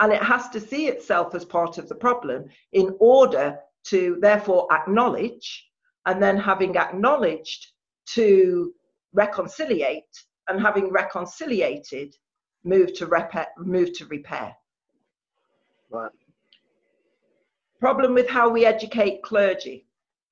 [0.01, 4.69] And it has to see itself as part of the problem in order to therefore
[4.73, 5.69] acknowledge,
[6.07, 7.67] and then having acknowledged,
[8.15, 8.73] to
[9.13, 10.05] reconciliate,
[10.49, 12.15] and having reconciliated,
[12.65, 13.49] move to repair.
[13.59, 14.55] Move to repair.
[15.91, 16.11] Right.
[17.81, 19.88] Problem with how we educate clergy.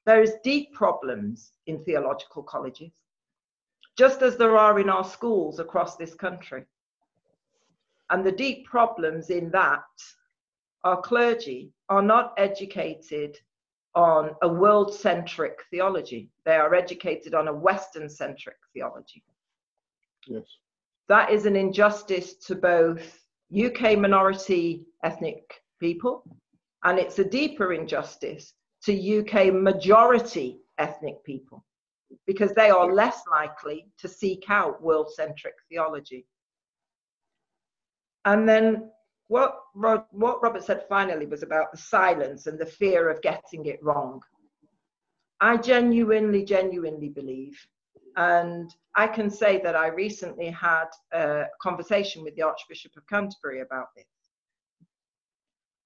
[0.07, 2.93] There is deep problems in theological colleges,
[3.99, 6.65] just as there are in our schools across this country.
[8.09, 9.83] And the deep problems in that
[10.85, 13.37] our clergy are not educated
[13.97, 19.25] on a world centric theology, they are educated on a Western centric theology.
[20.29, 20.45] Yes.
[21.09, 26.23] That is an injustice to both UK minority ethnic people,
[26.85, 28.53] and it's a deeper injustice
[28.85, 31.65] to UK majority ethnic people
[32.27, 36.27] because they are less likely to seek out world centric theology.
[38.25, 38.91] And then
[39.29, 43.83] what, what Robert said finally was about the silence and the fear of getting it
[43.83, 44.21] wrong.
[45.41, 47.59] I genuinely, genuinely believe,
[48.17, 53.61] and I can say that I recently had a conversation with the Archbishop of Canterbury
[53.61, 54.07] about this.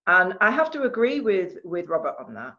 [0.06, 2.54] And I have to agree with, with Robert on that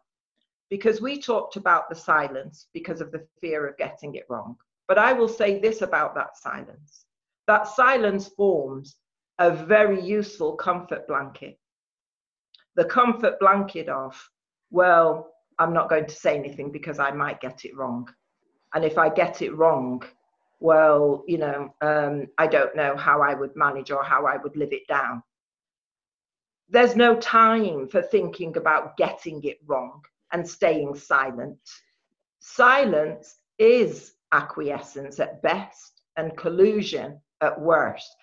[0.72, 4.56] because we talked about the silence because of the fear of getting it wrong.
[4.88, 7.04] But I will say this about that silence
[7.46, 8.96] that silence forms
[9.38, 11.58] a very useful comfort blanket.
[12.76, 14.18] The comfort blanket of,
[14.70, 18.08] well, I'm not going to say anything because I might get it wrong.
[18.72, 20.02] And if I get it wrong,
[20.58, 24.56] well, you know, um, I don't know how I would manage or how I would
[24.56, 25.22] live it down.
[26.70, 30.00] There's no time for thinking about getting it wrong
[30.32, 31.58] and staying silent.
[32.40, 38.16] Silence is acquiescence at best and collusion at worst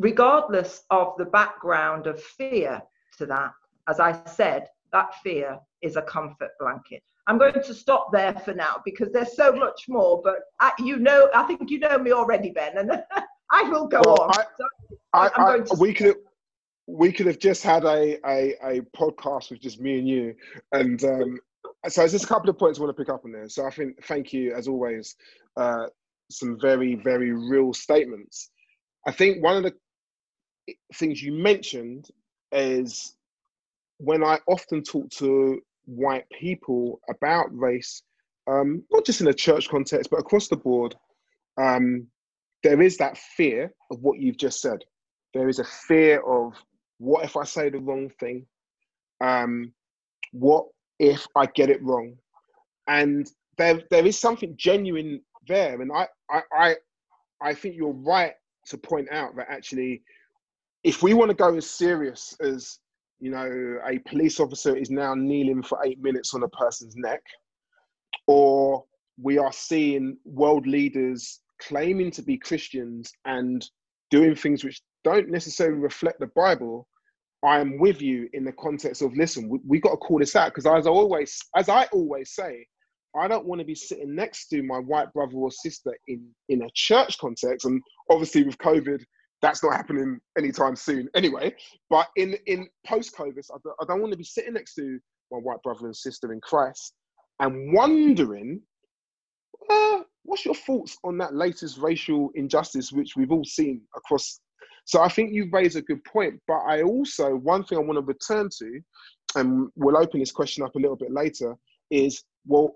[0.00, 2.82] regardless of the background of fear
[3.18, 3.52] to that,
[3.88, 7.02] as I said, that fear is a comfort blanket.
[7.26, 10.96] I'm going to stop there for now because there's so much more, but I, you
[10.96, 12.90] know, I think you know me already, Ben, and
[13.52, 14.30] I will go well, on.
[15.12, 16.16] I, so I, we could
[16.86, 20.34] we could have just had a, a, a podcast with just me and you,
[20.72, 21.38] and um,
[21.88, 23.48] so there's just a couple of points I want to pick up on there.
[23.48, 25.16] So I think thank you as always.
[25.56, 25.86] Uh,
[26.30, 28.50] some very very real statements.
[29.06, 29.74] I think one of the
[30.94, 32.08] things you mentioned
[32.52, 33.16] is
[33.98, 38.02] when I often talk to white people about race,
[38.46, 40.94] um, not just in a church context, but across the board,
[41.60, 42.06] um,
[42.62, 44.84] there is that fear of what you've just said.
[45.34, 46.54] There is a fear of
[46.98, 48.46] what if I say the wrong thing?
[49.20, 49.72] Um,
[50.32, 50.66] what
[51.00, 52.14] if I get it wrong?
[52.86, 55.80] And there, there is something genuine there.
[55.80, 56.76] And I, I, I,
[57.40, 58.34] I think you're right
[58.66, 60.02] to point out that actually
[60.84, 62.78] if we want to go as serious as
[63.18, 67.22] you know a police officer is now kneeling for eight minutes on a person's neck
[68.26, 68.84] or
[69.20, 73.68] we are seeing world leaders claiming to be christians and
[74.10, 76.86] doing things which don't necessarily reflect the bible
[77.44, 80.36] i am with you in the context of listen we, we got to call this
[80.36, 82.66] out because as i always as i always say
[83.18, 86.62] i don't want to be sitting next to my white brother or sister in in
[86.62, 89.02] a church context and obviously with covid
[89.42, 91.54] that's not happening anytime soon anyway.
[91.88, 94.98] But in in post COVID, I, don't, I don't want to be sitting next to
[95.30, 96.94] my white brother and sister in Christ
[97.38, 98.60] and wondering,
[99.70, 104.40] uh, what's your thoughts on that latest racial injustice which we've all seen across?
[104.84, 106.40] So I think you've raised a good point.
[106.46, 108.80] But I also one thing I want to return to,
[109.36, 111.56] and we'll open this question up a little bit later,
[111.90, 112.74] is well,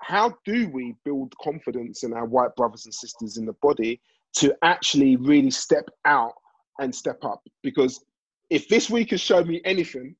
[0.00, 4.00] how do we build confidence in our white brothers and sisters in the body
[4.34, 6.34] to actually really step out
[6.80, 7.40] and step up.
[7.62, 8.04] Because
[8.50, 10.16] if this week has shown me anything,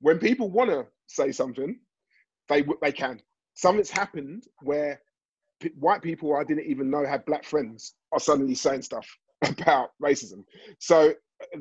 [0.00, 1.78] when people want to say something,
[2.48, 3.20] they they can.
[3.54, 5.00] Something's happened where
[5.60, 9.06] p- white people I didn't even know had black friends are suddenly saying stuff
[9.60, 10.44] about racism.
[10.78, 11.14] So
[11.54, 11.58] uh,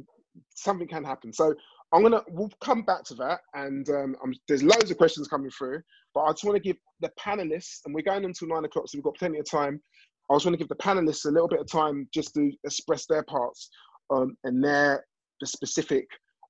[0.56, 1.34] something can happen.
[1.34, 1.54] So
[1.94, 4.16] I'm gonna we'll come back to that, and um,
[4.48, 5.82] there's loads of questions coming through,
[6.14, 8.98] but I just want to give the panelists, and we're going until nine o'clock, so
[8.98, 9.82] we've got plenty of time.
[10.30, 13.06] I was want to give the panelists a little bit of time just to express
[13.06, 13.70] their parts
[14.14, 15.06] um, and their
[15.40, 16.06] the specific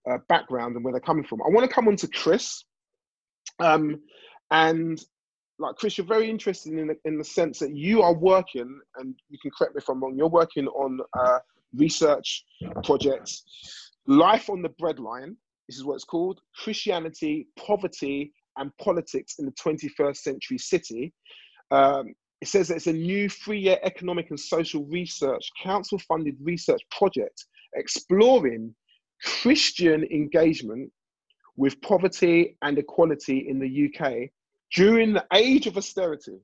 [0.09, 1.41] uh, background and where they're coming from.
[1.41, 2.63] I want to come on to Chris.
[3.59, 4.01] Um,
[4.51, 4.99] and
[5.59, 9.15] like Chris, you're very interested in the, in the sense that you are working, and
[9.29, 10.15] you can correct me if I'm wrong.
[10.15, 11.39] You're working on uh,
[11.75, 12.45] research
[12.83, 13.43] projects,
[14.05, 15.35] life on the breadline.
[15.67, 21.13] This is what it's called: Christianity, poverty, and politics in the 21st century city.
[21.71, 26.35] Um, it says that it's a new three year economic and social research, council funded
[26.39, 28.73] research project exploring
[29.23, 30.91] Christian engagement
[31.55, 34.29] with poverty and equality in the UK
[34.73, 36.39] during the age of austerity.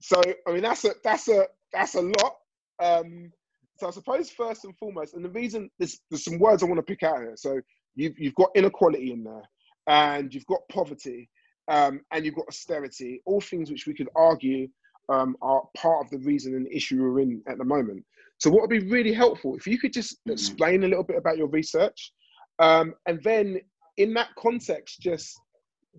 [0.00, 2.36] So, I mean, that's a, that's a, that's a lot.
[2.82, 3.32] Um,
[3.78, 6.78] so I suppose first and foremost, and the reason there's, there's some words I want
[6.78, 7.34] to pick out here.
[7.36, 7.60] So
[7.94, 9.42] you've, you've got inequality in there
[9.86, 11.28] and you've got poverty,
[11.68, 14.68] um, and you've got austerity, all things which we could argue
[15.08, 18.04] um, are part of the reason and issue we're in at the moment.
[18.38, 20.32] So, what would be really helpful if you could just mm-hmm.
[20.32, 22.12] explain a little bit about your research,
[22.58, 23.60] um, and then
[23.96, 25.40] in that context, just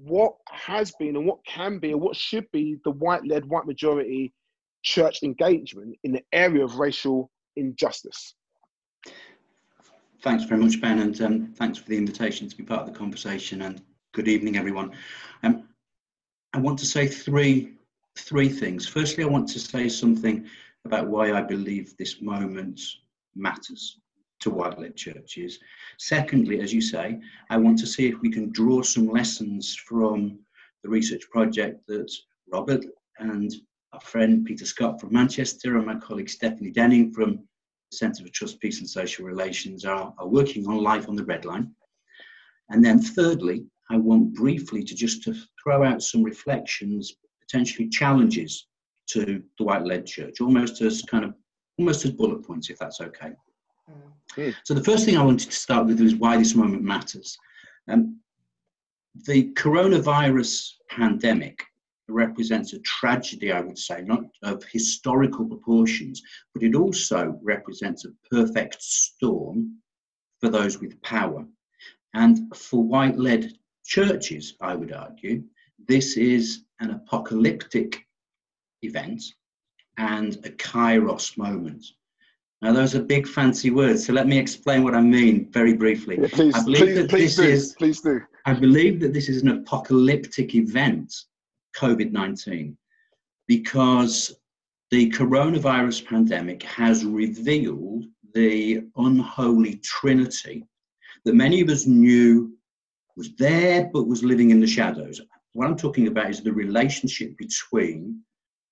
[0.03, 4.33] what has been and what can be and what should be the white-led, white majority
[4.83, 8.35] church engagement in the area of racial injustice.
[10.21, 12.97] Thanks very much, Ben, and um, thanks for the invitation to be part of the
[12.97, 13.63] conversation.
[13.63, 13.81] And
[14.13, 14.91] good evening, everyone.
[15.43, 15.67] Um,
[16.53, 17.73] I want to say three
[18.17, 18.87] three things.
[18.87, 20.47] Firstly, I want to say something
[20.85, 22.81] about why I believe this moment
[23.35, 23.99] matters
[24.39, 25.59] to white-led churches.
[25.97, 27.19] Secondly, as you say,
[27.49, 30.39] I want to see if we can draw some lessons from
[30.83, 32.11] the research project that
[32.51, 32.85] Robert
[33.19, 33.53] and
[33.93, 37.39] our friend Peter Scott from Manchester and my colleague Stephanie Denning from
[37.91, 41.23] the Centre for Trust, Peace and Social Relations are, are working on Life on the
[41.23, 41.71] Breadline.
[42.69, 48.67] And then thirdly, I want briefly to just to throw out some reflections, potentially challenges
[49.07, 51.33] to the white-led church, almost as kind of
[51.79, 53.31] almost as bullet points, if that's okay.
[53.89, 54.55] Mm.
[54.63, 57.37] So the first thing I wanted to start with is why this moment matters.
[57.87, 58.19] Um,
[59.25, 61.63] the coronavirus pandemic
[62.07, 66.21] represents a tragedy, I would say, not of historical proportions,
[66.53, 69.77] but it also represents a perfect storm
[70.39, 71.45] for those with power.
[72.13, 73.51] And for white led
[73.85, 75.43] churches, I would argue,
[75.87, 78.05] this is an apocalyptic
[78.81, 79.23] event
[79.97, 81.85] and a kairos moment.
[82.61, 86.17] Now, those are big fancy words, so let me explain what I mean very briefly.
[86.19, 88.21] Yeah, please, I believe please, that please this do, is, please do.
[88.45, 91.13] I believe that this is an apocalyptic event
[91.75, 92.75] COVID 19
[93.47, 94.35] because
[94.89, 100.65] the coronavirus pandemic has revealed the unholy trinity
[101.25, 102.57] that many of us knew
[103.15, 105.21] was there but was living in the shadows.
[105.53, 108.21] What I'm talking about is the relationship between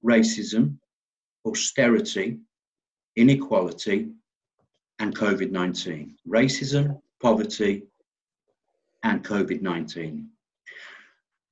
[0.03, 0.77] racism,
[1.45, 2.37] austerity,
[3.15, 4.09] inequality,
[4.99, 6.15] and COVID 19.
[6.27, 7.83] Racism, poverty,
[9.03, 10.29] and COVID 19.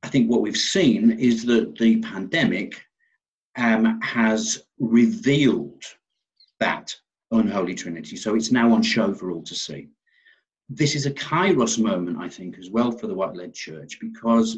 [0.03, 2.81] I think what we've seen is that the pandemic
[3.55, 5.83] um, has revealed
[6.59, 6.93] that
[7.31, 8.15] unholy trinity.
[8.15, 9.89] So it's now on show for all to see.
[10.69, 14.57] This is a kairos moment, I think, as well for the white led church, because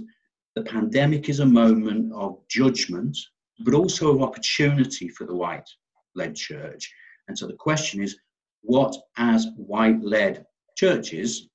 [0.55, 3.17] the pandemic is a moment of judgment,
[3.59, 5.69] but also of opportunity for the white
[6.15, 6.91] led church.
[7.27, 8.17] And so the question is
[8.61, 10.45] what, as white led
[10.75, 11.47] churches,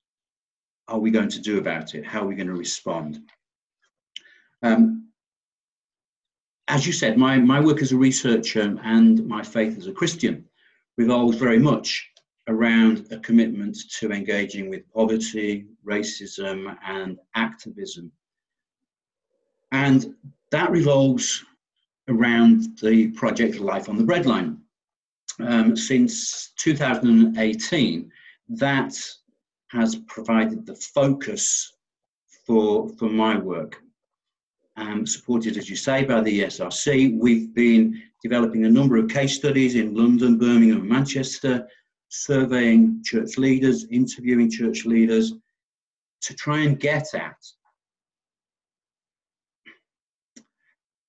[0.88, 2.06] are we going to do about it?
[2.06, 3.20] How are we going to respond?
[4.62, 5.08] Um,
[6.68, 10.44] as you said, my, my work as a researcher and my faith as a Christian
[10.96, 12.08] revolves very much
[12.48, 18.10] around a commitment to engaging with poverty, racism, and activism.
[19.72, 20.14] And
[20.50, 21.44] that revolves
[22.10, 24.58] around the project Life on the Breadline.
[25.40, 28.10] Um, since 2018,
[28.50, 28.94] that
[29.70, 31.72] has provided the focus
[32.46, 33.80] for, for my work
[34.76, 37.18] um, supported, as you say, by the ESRC.
[37.18, 41.66] We've been developing a number of case studies in London, Birmingham, Manchester,
[42.08, 45.34] surveying church leaders, interviewing church leaders
[46.22, 47.36] to try and get at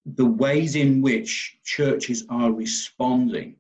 [0.06, 3.56] the ways in which churches are responding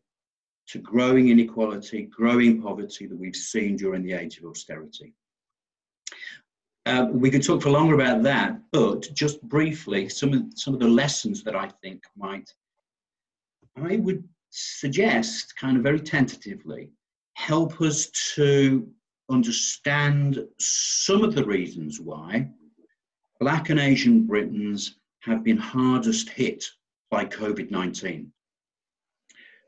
[0.67, 5.13] to growing inequality, growing poverty that we've seen during the age of austerity.
[6.85, 10.79] Uh, we could talk for longer about that, but just briefly, some of, some of
[10.79, 12.51] the lessons that I think might,
[13.75, 16.89] I would suggest, kind of very tentatively,
[17.33, 18.87] help us to
[19.29, 22.49] understand some of the reasons why
[23.39, 26.65] Black and Asian Britons have been hardest hit
[27.09, 28.31] by COVID 19.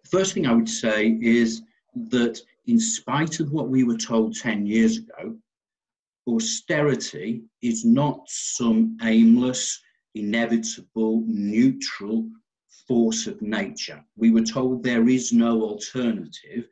[0.03, 1.61] The first thing I would say is
[2.09, 5.37] that, in spite of what we were told 10 years ago,
[6.27, 9.79] austerity is not some aimless,
[10.15, 12.29] inevitable, neutral
[12.87, 14.03] force of nature.
[14.15, 16.67] We were told there is no alternative,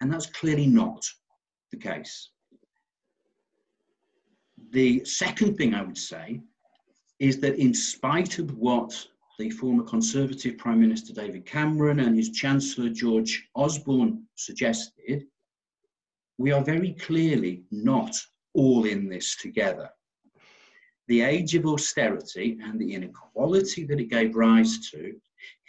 [0.00, 1.04] and that's clearly not
[1.70, 2.30] the case.
[4.70, 6.40] The second thing I would say
[7.18, 9.06] is that, in spite of what
[9.38, 15.26] the former Conservative Prime Minister David Cameron and his Chancellor George Osborne suggested,
[16.38, 18.14] we are very clearly not
[18.54, 19.90] all in this together.
[21.08, 25.14] The age of austerity and the inequality that it gave rise to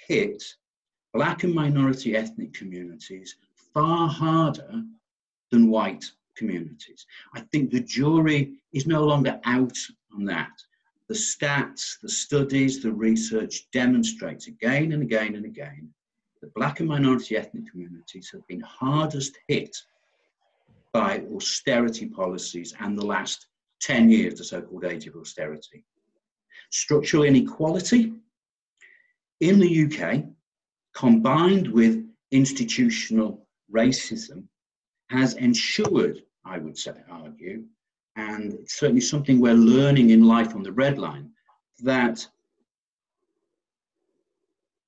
[0.08, 0.44] hit
[1.14, 3.36] black and minority ethnic communities
[3.74, 4.84] far harder
[5.52, 7.06] than white communities.
[7.34, 9.78] I think the jury is no longer out
[10.14, 10.52] on that.
[11.10, 15.90] The stats, the studies, the research demonstrates again and again and again
[16.42, 19.76] that black and minority ethnic communities have been hardest hit
[20.92, 23.48] by austerity policies and the last
[23.82, 25.84] 10 years, the so-called age of austerity.
[26.72, 28.14] Structural inequality
[29.40, 30.26] in the UK,
[30.94, 34.44] combined with institutional racism,
[35.10, 37.64] has ensured, I would say, argue,
[38.18, 41.30] and it's certainly something we're learning in life on the breadline,
[41.80, 42.28] that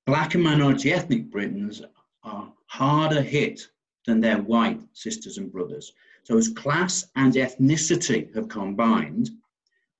[0.04, 1.80] black and minority ethnic Britons
[2.24, 3.68] are harder hit
[4.06, 5.92] than their white sisters and brothers.
[6.24, 9.30] So, as class and ethnicity have combined,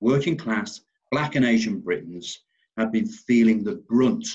[0.01, 2.41] working class, black and Asian Britons
[2.77, 4.27] have been feeling the brunt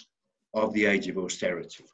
[0.55, 1.85] of the age of austerity.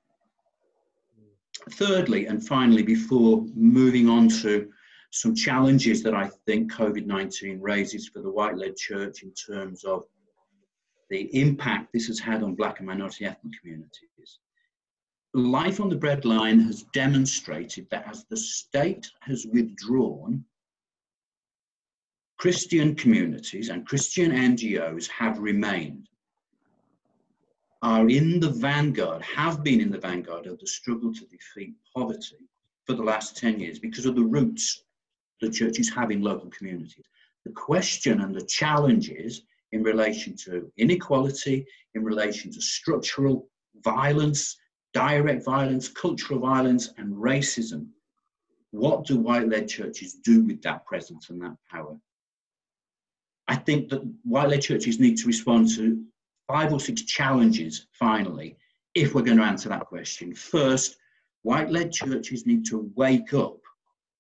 [1.71, 4.71] Thirdly, and finally, before moving on to
[5.13, 9.85] some challenges that I think COVID 19 raises for the white led church in terms
[9.85, 10.05] of
[11.11, 14.39] the impact this has had on black and minority ethnic communities.
[15.35, 20.45] Life on the breadline has demonstrated that as the state has withdrawn,
[22.39, 26.09] Christian communities and Christian NGOs have remained,
[27.83, 32.49] are in the vanguard, have been in the vanguard of the struggle to defeat poverty
[32.87, 34.85] for the last 10 years because of the roots
[35.43, 37.05] the churches have in local communities.
[37.45, 43.49] The question and the challenges in relation to inequality, in relation to structural
[43.83, 44.57] violence,
[44.95, 47.89] direct violence, cultural violence, and racism.
[48.71, 51.97] What do white led churches do with that presence and that power?
[53.49, 56.05] I think that white led churches need to respond to
[56.47, 58.57] five or six challenges finally,
[58.95, 60.35] if we're going to answer that question.
[60.35, 60.97] First,
[61.43, 63.62] white led churches need to wake up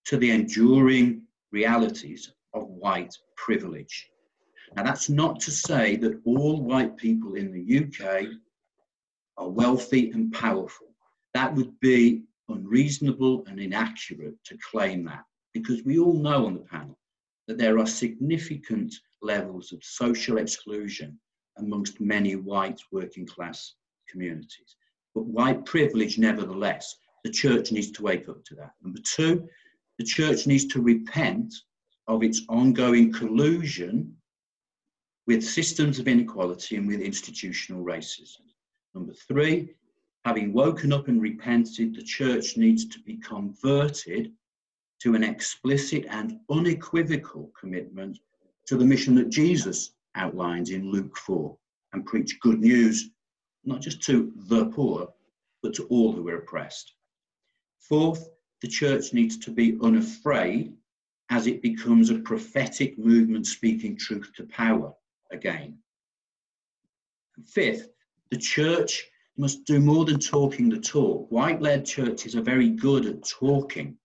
[0.06, 1.22] to the enduring
[1.52, 4.08] realities of white privilege.
[4.76, 8.26] Now, that's not to say that all white people in the UK
[9.36, 10.88] are wealthy and powerful.
[11.34, 16.60] That would be unreasonable and inaccurate to claim that, because we all know on the
[16.60, 16.98] panel
[17.48, 21.18] that there are significant levels of social exclusion
[21.58, 23.74] amongst many white working class
[24.08, 24.76] communities.
[25.14, 28.72] But white privilege, nevertheless, the church needs to wake up to that.
[28.82, 29.48] Number two,
[29.98, 31.54] the church needs to repent
[32.08, 34.16] of its ongoing collusion
[35.26, 38.40] with systems of inequality and with institutional racism.
[38.94, 39.74] Number three,
[40.24, 44.32] having woken up and repented, the church needs to be converted
[45.02, 48.18] to an explicit and unequivocal commitment
[48.66, 51.56] to the mission that Jesus outlines in Luke 4
[51.92, 53.10] and preach good news,
[53.64, 55.08] not just to the poor,
[55.62, 56.92] but to all who are oppressed.
[57.80, 58.28] Fourth,
[58.62, 60.72] the church needs to be unafraid
[61.30, 64.92] as it becomes a prophetic movement speaking truth to power
[65.32, 65.76] again.
[67.44, 67.88] Fifth,
[68.30, 69.04] the church
[69.36, 71.28] must do more than talking the talk.
[71.30, 73.96] White led churches are very good at talking.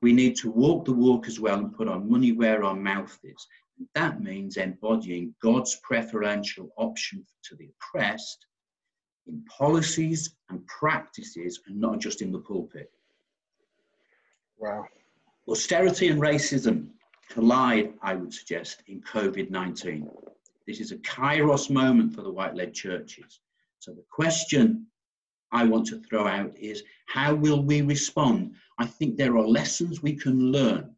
[0.00, 3.16] We need to walk the walk as well and put our money where our mouth
[3.22, 3.46] is.
[3.78, 8.44] And that means embodying God's preferential option to the oppressed
[9.28, 12.90] in policies and practices and not just in the pulpit.
[14.58, 14.86] Wow.
[15.48, 16.88] Austerity and racism
[17.30, 20.08] collide, I would suggest, in COVID 19.
[20.66, 23.40] This is a kairos moment for the white led churches.
[23.78, 24.86] So the question
[25.52, 28.54] I want to throw out is how will we respond?
[28.78, 30.94] I think there are lessons we can learn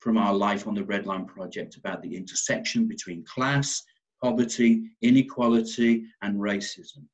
[0.00, 3.82] from our Life on the Breadline project about the intersection between class,
[4.22, 7.04] poverty, inequality, and racism.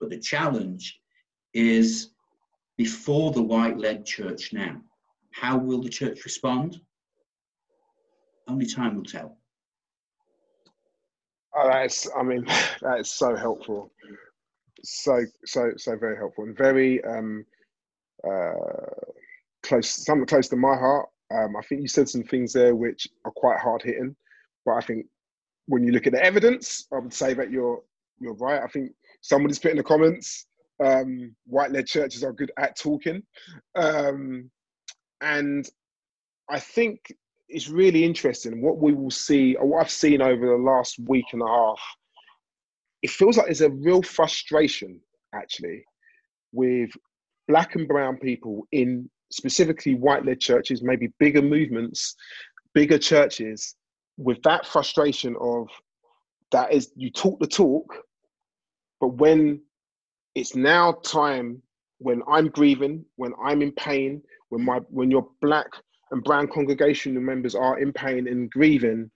[0.00, 0.98] But the challenge
[1.54, 2.10] is
[2.76, 4.80] before the white led church now.
[5.32, 6.80] How will the church respond?
[8.48, 9.38] Only time will tell.
[11.54, 12.44] Oh, that's, I mean,
[12.82, 13.92] that is so helpful.
[14.84, 17.44] So, so, so very helpful and very um,
[18.24, 18.52] uh,
[19.62, 21.08] close, something close to my heart.
[21.34, 24.16] Um, I think you said some things there which are quite hard hitting,
[24.64, 25.06] but I think
[25.66, 27.82] when you look at the evidence, I would say that you're
[28.20, 28.62] you're right.
[28.62, 30.46] I think somebody's put in the comments,
[30.84, 33.22] um, white led churches are good at talking.
[33.74, 34.50] Um,
[35.20, 35.68] and
[36.48, 37.12] I think
[37.48, 41.26] it's really interesting what we will see, or what I've seen over the last week
[41.32, 41.80] and a half.
[43.02, 45.00] It feels like there's a real frustration,
[45.34, 45.84] actually,
[46.52, 46.90] with
[47.46, 52.14] black and brown people in specifically white led churches, maybe bigger movements,
[52.74, 53.74] bigger churches,
[54.16, 55.68] with that frustration of
[56.50, 57.94] that is you talk the talk,
[59.00, 59.60] but when
[60.34, 61.62] it's now time
[61.98, 65.68] when I'm grieving, when I'm in pain, when my when you're black
[66.10, 69.10] and brown congregational members are in pain and grieving,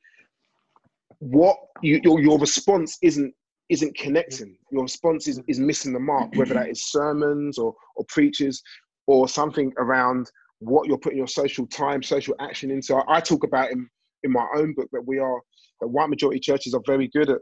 [1.19, 3.35] what you, your, your response isn't
[3.69, 4.57] isn't connecting.
[4.71, 8.63] Your response is, is missing the mark, whether that is sermons or, or preachers
[9.07, 12.95] or something around what you're putting your social time, social action into.
[12.95, 13.89] I, I talk about in,
[14.25, 15.41] in my own book that we are,
[15.81, 17.39] that white majority churches are very good at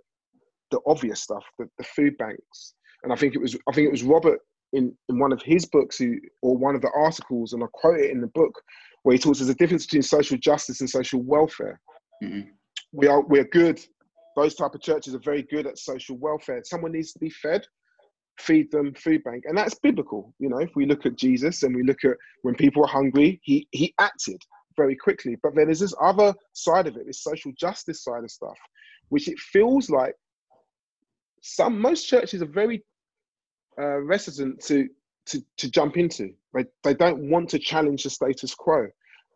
[0.71, 2.75] the obvious stuff, the, the food banks.
[3.03, 4.39] And I think it was, I think it was Robert
[4.73, 8.01] in, in one of his books who, or one of the articles, and I quote
[8.01, 8.53] it in the book,
[9.03, 11.81] where he talks there's a difference between social justice and social welfare.
[12.23, 12.51] Mm-hmm.
[12.93, 13.81] We are we're good
[14.37, 16.61] those type of churches are very good at social welfare.
[16.65, 17.67] Someone needs to be fed,
[18.39, 20.35] feed them food bank, and that's biblical.
[20.39, 23.41] You know, if we look at Jesus and we look at when people were hungry,
[23.43, 24.41] he he acted
[24.77, 25.37] very quickly.
[25.43, 28.57] But then there's this other side of it, this social justice side of stuff,
[29.09, 30.15] which it feels like
[31.43, 32.85] some most churches are very
[33.81, 34.89] uh, reticent to
[35.27, 36.31] to to jump into.
[36.55, 38.89] They they don't want to challenge the status quo.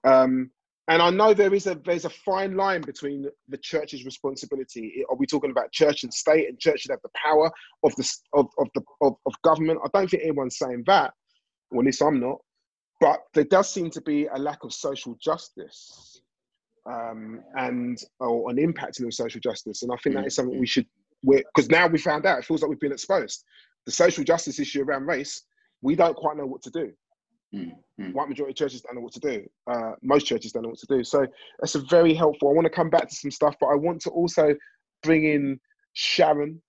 [0.04, 0.50] Um,
[0.86, 5.02] and I know there is a there's a fine line between the church's responsibility.
[5.08, 7.50] Are we talking about church and state, and church should have the power
[7.84, 9.80] of the of of the of, of government?
[9.84, 11.14] I don't think anyone's saying that.
[11.70, 12.38] Well, at least I'm not.
[13.00, 16.20] But there does seem to be a lack of social justice
[16.86, 20.66] um, and or an impact of social justice, and I think that is something we
[20.66, 20.86] should.
[21.22, 23.44] Because now we found out, it feels like we've been exposed.
[23.86, 25.42] The social justice issue around race,
[25.82, 26.92] we don't quite know what to do.
[27.54, 28.12] Mm-hmm.
[28.12, 29.44] White majority churches don't know what to do.
[29.70, 31.04] Uh, most churches don't know what to do.
[31.04, 31.26] So
[31.60, 32.48] that's a very helpful.
[32.48, 34.54] I want to come back to some stuff, but I want to also
[35.02, 35.60] bring in
[35.92, 36.60] Sharon.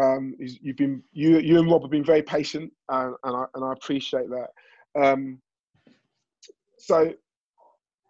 [0.00, 3.64] Um, you've been you you and Rob have been very patient, and, and I and
[3.64, 4.48] I appreciate that.
[5.00, 5.40] Um,
[6.78, 7.12] so,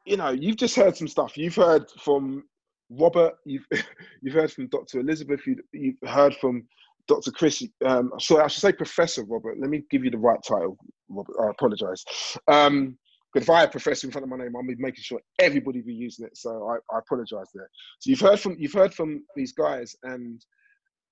[0.06, 1.36] you know, you've just heard some stuff.
[1.36, 2.44] You've heard from
[2.90, 3.34] Robert.
[3.44, 3.66] You've
[4.22, 5.00] you've heard from Dr.
[5.00, 5.40] Elizabeth.
[5.46, 6.66] You, you've heard from
[7.06, 7.30] Dr.
[7.32, 9.58] Chris, um, sorry, I should say Professor Robert.
[9.58, 10.78] Let me give you the right title,
[11.08, 11.34] Robert.
[11.42, 12.04] I apologize.
[12.46, 12.96] Um,
[13.34, 15.94] if I had professor in front of my name, I'll be making sure everybody be
[15.94, 16.36] using it.
[16.36, 17.70] So I, I apologize there.
[18.00, 20.44] So you've heard from you've heard from these guys, and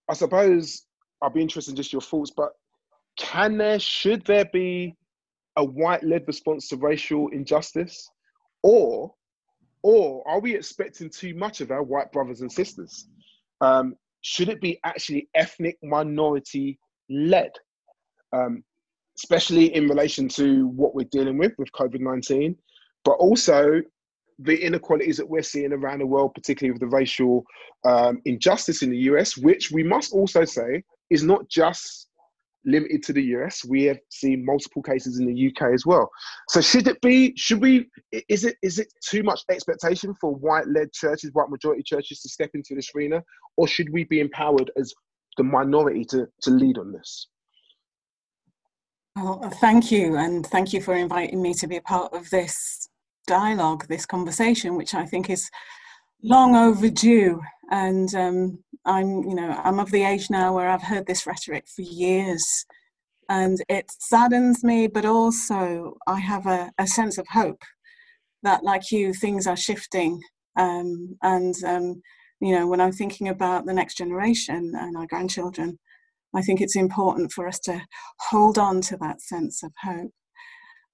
[0.08, 0.86] I suppose
[1.22, 2.32] I'd be interested in just your thoughts.
[2.36, 2.50] But
[3.18, 4.96] can there, should there be
[5.56, 8.08] a white-led response to racial injustice,
[8.62, 9.12] or,
[9.82, 13.08] or are we expecting too much of our white brothers and sisters?
[13.60, 17.52] Um, should it be actually ethnic minority led?
[18.32, 18.62] Um,
[19.18, 22.56] especially in relation to what we're dealing with with COVID 19,
[23.04, 23.82] but also
[24.38, 27.44] the inequalities that we're seeing around the world, particularly with the racial
[27.84, 32.07] um, injustice in the US, which we must also say is not just
[32.68, 33.64] limited to the US.
[33.64, 36.08] We have seen multiple cases in the UK as well.
[36.48, 37.34] So should it be?
[37.36, 37.88] Should we?
[38.28, 38.56] Is it?
[38.62, 42.90] Is it too much expectation for white-led churches, white majority churches, to step into this
[42.94, 43.22] arena,
[43.56, 44.92] or should we be empowered as
[45.36, 47.28] the minority to to lead on this?
[49.16, 52.88] Well, thank you, and thank you for inviting me to be a part of this
[53.26, 55.50] dialogue, this conversation, which I think is
[56.22, 57.40] long overdue.
[57.70, 61.66] And um, I'm, you know, I'm of the age now where I've heard this rhetoric
[61.68, 62.64] for years,
[63.28, 67.62] and it saddens me, but also I have a, a sense of hope
[68.42, 70.20] that, like you, things are shifting.
[70.56, 72.02] Um, and um,
[72.40, 75.78] you know, when I'm thinking about the next generation and our grandchildren,
[76.34, 77.82] I think it's important for us to
[78.30, 80.12] hold on to that sense of hope.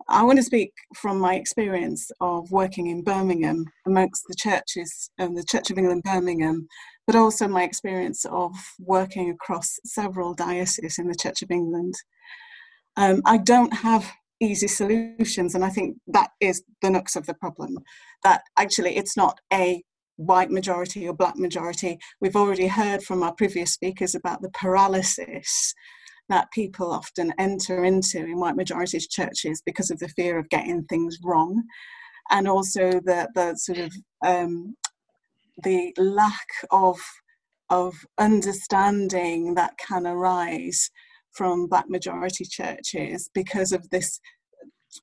[0.09, 5.35] I want to speak from my experience of working in Birmingham amongst the churches, um,
[5.35, 6.69] the Church of England Birmingham,
[7.07, 11.95] but also my experience of working across several dioceses in the Church of England.
[12.97, 17.35] Um, I don't have easy solutions, and I think that is the nux of the
[17.35, 17.79] problem.
[18.25, 19.83] That actually it's not a
[20.17, 21.99] white majority or black majority.
[22.21, 25.75] We've already heard from our previous speakers about the paralysis
[26.29, 30.85] that people often enter into in white majority churches because of the fear of getting
[30.85, 31.63] things wrong.
[32.31, 33.93] And also the, the sort of
[34.25, 34.77] um,
[35.63, 36.99] the lack of
[37.71, 40.91] of understanding that can arise
[41.33, 44.21] from black majority churches because of this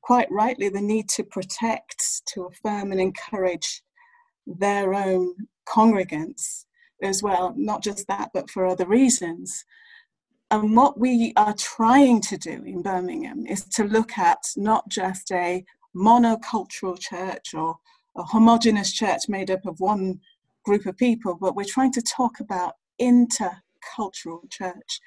[0.01, 3.81] quite rightly the need to protect to affirm and encourage
[4.45, 5.33] their own
[5.67, 6.65] congregants
[7.03, 7.53] as well.
[7.57, 9.65] Not just that but for other reasons
[10.51, 15.31] and what we are trying to do in Birmingham is to look at not just
[15.31, 15.63] a
[15.95, 17.77] monocultural church or
[18.17, 20.19] a homogenous church made up of one
[20.65, 24.99] group of people, but we're trying to talk about intercultural church,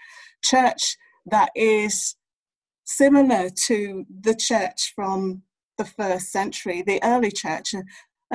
[0.43, 2.17] church that is
[2.85, 5.43] similar to the church from
[5.77, 7.75] the first century, the early church.
[7.75, 7.85] And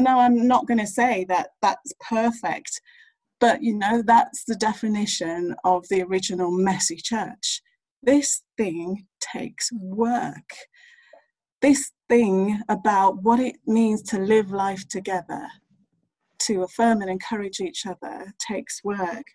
[0.06, 2.82] now I'm not going to say that that's perfect,
[3.40, 7.62] but you know, that's the definition of the original messy church.
[8.04, 10.52] This thing takes work.
[11.62, 15.48] this thing about what it means to live life together,
[16.40, 19.26] to affirm and encourage each other, takes work.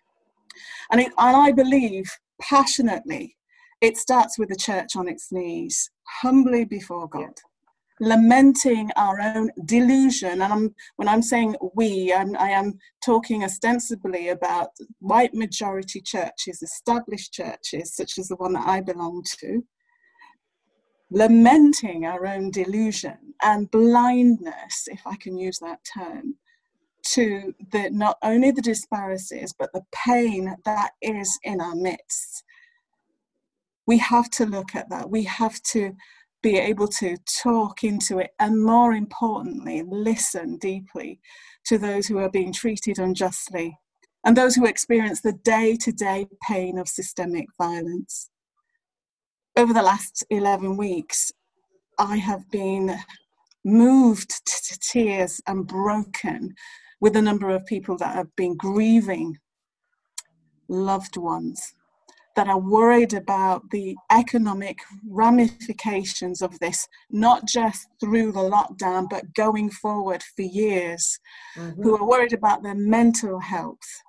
[0.91, 3.35] And, it, and I believe passionately
[3.81, 5.89] it starts with the church on its knees,
[6.21, 7.33] humbly before God.
[8.01, 14.29] Lamenting our own delusion, and I'm, when I'm saying we, I'm, I am talking ostensibly
[14.29, 14.69] about
[14.99, 19.63] white majority churches, established churches, such as the one that I belong to,
[21.09, 26.35] lamenting our own delusion and blindness, if I can use that term,
[27.05, 32.43] to the not only the disparities but the pain that is in our midst.
[33.87, 35.11] We have to look at that.
[35.11, 35.95] We have to
[36.45, 41.19] be able to talk into it and more importantly listen deeply
[41.65, 43.75] to those who are being treated unjustly
[44.23, 48.29] and those who experience the day-to-day pain of systemic violence.
[49.57, 51.31] Over the last 11 weeks,
[51.97, 52.95] I have been
[53.63, 56.53] moved to tears and broken
[57.01, 59.39] with a number of people that have been grieving
[60.69, 61.73] loved ones,
[62.35, 69.33] that are worried about the economic ramifications of this, not just through the lockdown, but
[69.33, 71.17] going forward for years,
[71.57, 71.81] mm-hmm.
[71.81, 74.01] who are worried about their mental health,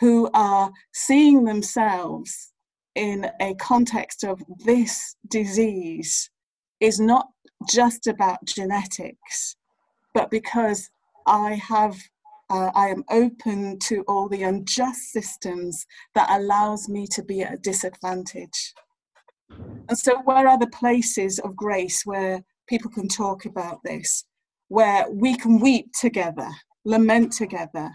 [0.00, 2.52] who are seeing themselves
[2.94, 6.28] in a context of this disease
[6.80, 7.28] is not
[7.70, 9.56] just about genetics,
[10.12, 10.90] but because
[11.26, 11.96] I have
[12.52, 17.54] uh, I am open to all the unjust systems that allows me to be at
[17.54, 18.74] a disadvantage.
[19.88, 24.24] And so, where are the places of grace where people can talk about this,
[24.68, 26.48] where we can weep together,
[26.84, 27.90] lament together,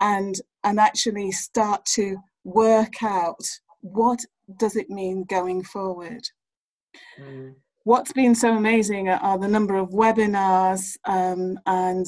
[0.00, 3.42] and and actually start to work out
[3.80, 4.20] what
[4.56, 6.22] does it mean going forward?
[7.20, 7.54] Mm.
[7.84, 12.06] What's been so amazing are the number of webinars um, and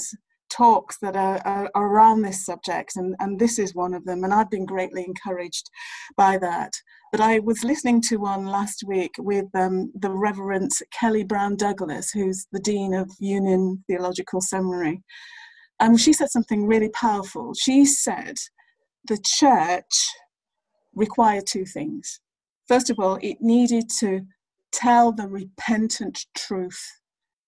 [0.53, 4.32] talks that are, are, around this subject, and, and this is one of them, and
[4.32, 5.70] I've been greatly encouraged
[6.16, 6.72] by that.
[7.11, 12.11] But I was listening to one last week with um, the Reverend Kelly Brown Douglas,
[12.11, 15.03] who's the Dean of Union Theological Seminary.
[15.80, 17.55] And she said something really powerful.
[17.55, 18.36] She said,
[19.09, 20.09] The church
[20.94, 22.20] required two things.
[22.68, 24.22] First of all, it needed to
[24.72, 26.80] tell the repentant truth.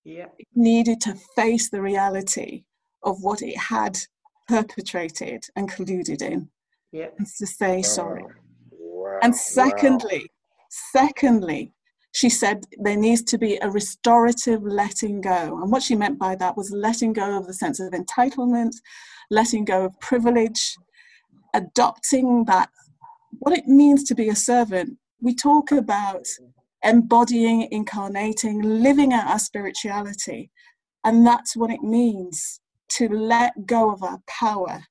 [0.04, 0.26] Yeah.
[0.38, 2.64] It needed to face the reality
[3.04, 3.98] of what it had
[4.48, 6.48] perpetrated and colluded in.
[6.92, 7.08] Yeah.
[7.18, 8.24] And to say sorry.
[8.70, 9.18] Wow.
[9.22, 10.68] And secondly, wow.
[10.92, 11.72] secondly,
[12.12, 15.58] she said there needs to be a restorative letting go.
[15.60, 18.72] And what she meant by that was letting go of the sense of entitlement,
[19.30, 20.76] letting go of privilege,
[21.54, 22.68] adopting that
[23.40, 24.96] what it means to be a servant.
[25.20, 26.24] We talk about
[26.84, 30.52] embodying, incarnating, living out our spirituality.
[31.02, 32.60] And that's what it means
[32.90, 34.84] to let go of our power,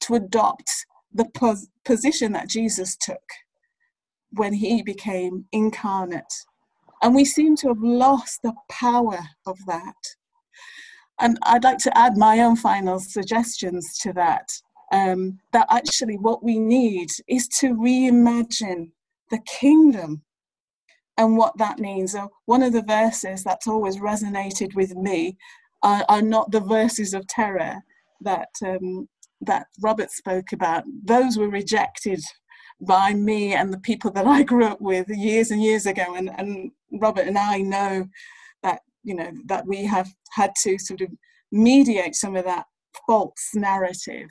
[0.00, 3.22] to adopt the pos- position that Jesus took
[4.32, 6.32] when he became incarnate.
[7.02, 9.96] And we seem to have lost the power of that.
[11.18, 14.48] And I'd like to add my own final suggestions to that
[14.92, 18.90] um, that actually what we need is to reimagine
[19.30, 20.22] the kingdom
[21.16, 22.12] and what that means.
[22.12, 25.36] So one of the verses that's always resonated with me
[25.82, 27.76] are, are not the verses of terror
[28.20, 29.08] that um,
[29.40, 30.84] that Robert spoke about.
[31.04, 32.20] Those were rejected
[32.80, 36.14] by me and the people that I grew up with years and years ago.
[36.14, 38.08] And, and Robert and I know
[38.62, 41.08] that you know that we have had to sort of
[41.52, 42.66] mediate some of that
[43.06, 44.28] false narrative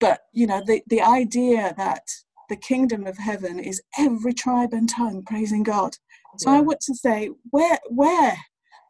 [0.00, 2.02] but you know, the, the idea that
[2.48, 5.94] the kingdom of heaven is every tribe and tongue praising God.
[6.38, 6.58] So yeah.
[6.58, 8.36] I want to say, where, where,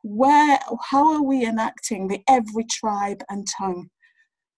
[0.02, 0.58] where,
[0.90, 3.88] how are we enacting the every tribe and tongue?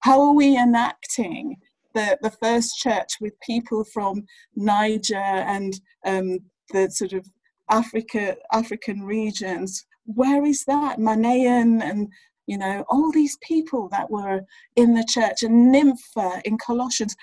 [0.01, 1.57] How are we enacting
[1.95, 4.25] the, the first church with people from
[4.57, 5.75] Niger and
[6.05, 6.39] um,
[6.73, 7.27] the sort of
[7.71, 9.85] Africa, African regions?
[10.05, 10.99] Where is that?
[10.99, 12.09] Manaen and
[12.47, 14.43] you know, all these people that were
[14.77, 17.15] in the church and Nympha in Colossians.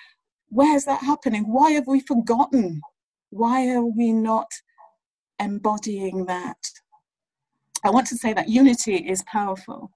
[0.50, 1.44] Where's that happening?
[1.44, 2.82] Why have we forgotten?
[3.30, 4.48] Why are we not
[5.40, 6.58] embodying that?
[7.84, 9.92] I want to say that unity is powerful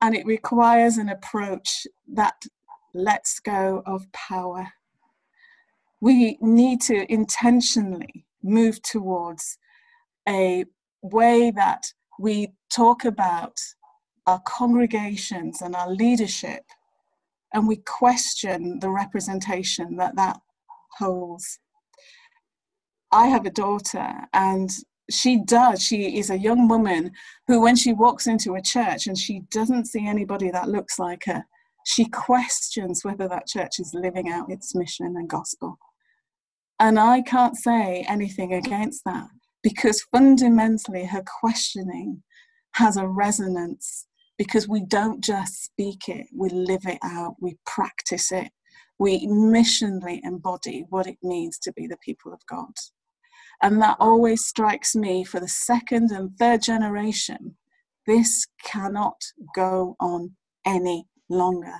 [0.00, 2.42] and it requires an approach that
[2.94, 4.72] lets go of power.
[6.00, 9.58] We need to intentionally move towards
[10.28, 10.64] a
[11.02, 13.58] way that we talk about
[14.26, 16.64] our congregations and our leadership,
[17.52, 20.40] and we question the representation that that
[20.98, 21.58] holds.
[23.12, 24.70] I have a daughter, and
[25.10, 25.82] she does.
[25.82, 27.12] She is a young woman
[27.46, 31.24] who, when she walks into a church and she doesn't see anybody that looks like
[31.26, 31.44] her,
[31.84, 35.78] she questions whether that church is living out its mission and gospel.
[36.78, 39.28] And I can't say anything against that
[39.62, 42.22] because fundamentally her questioning
[42.72, 44.06] has a resonance
[44.38, 48.50] because we don't just speak it, we live it out, we practice it,
[48.98, 52.72] we missionally embody what it means to be the people of God.
[53.62, 57.56] And that always strikes me for the second and third generation.
[58.06, 59.22] This cannot
[59.54, 60.32] go on
[60.66, 61.74] any longer.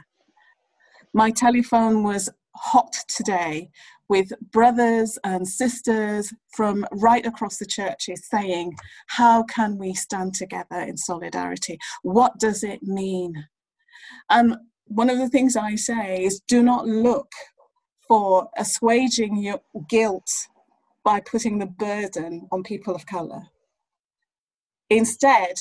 [1.12, 3.70] My telephone was hot today
[4.08, 8.74] with brothers and sisters from right across the churches saying,
[9.06, 11.78] How can we stand together in solidarity?
[12.02, 13.46] What does it mean?
[14.28, 14.56] And
[14.86, 17.30] one of the things I say is do not look
[18.06, 20.28] for assuaging your guilt
[21.04, 23.42] by putting the burden on people of colour.
[24.88, 25.54] Instead,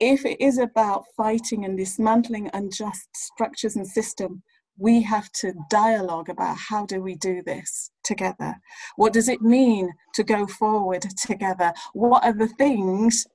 [0.00, 4.42] if it is about fighting and dismantling unjust structures and systems,
[4.78, 8.54] we have to dialogue about how do we do this together?
[8.96, 11.72] What does it mean to go forward together?
[11.94, 13.26] What are the things,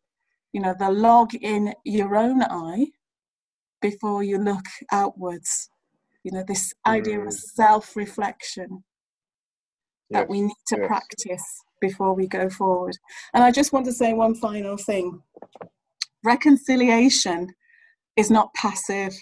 [0.53, 2.87] you know, the log in your own eye
[3.81, 5.69] before you look outwards?
[6.23, 7.33] You know, this idea of mm.
[7.33, 8.83] self reflection
[10.11, 10.87] that we need to yes.
[10.87, 12.97] practice before we go forward.
[13.33, 15.21] And I just want to say one final thing
[16.23, 17.47] reconciliation
[18.15, 19.13] is not passive,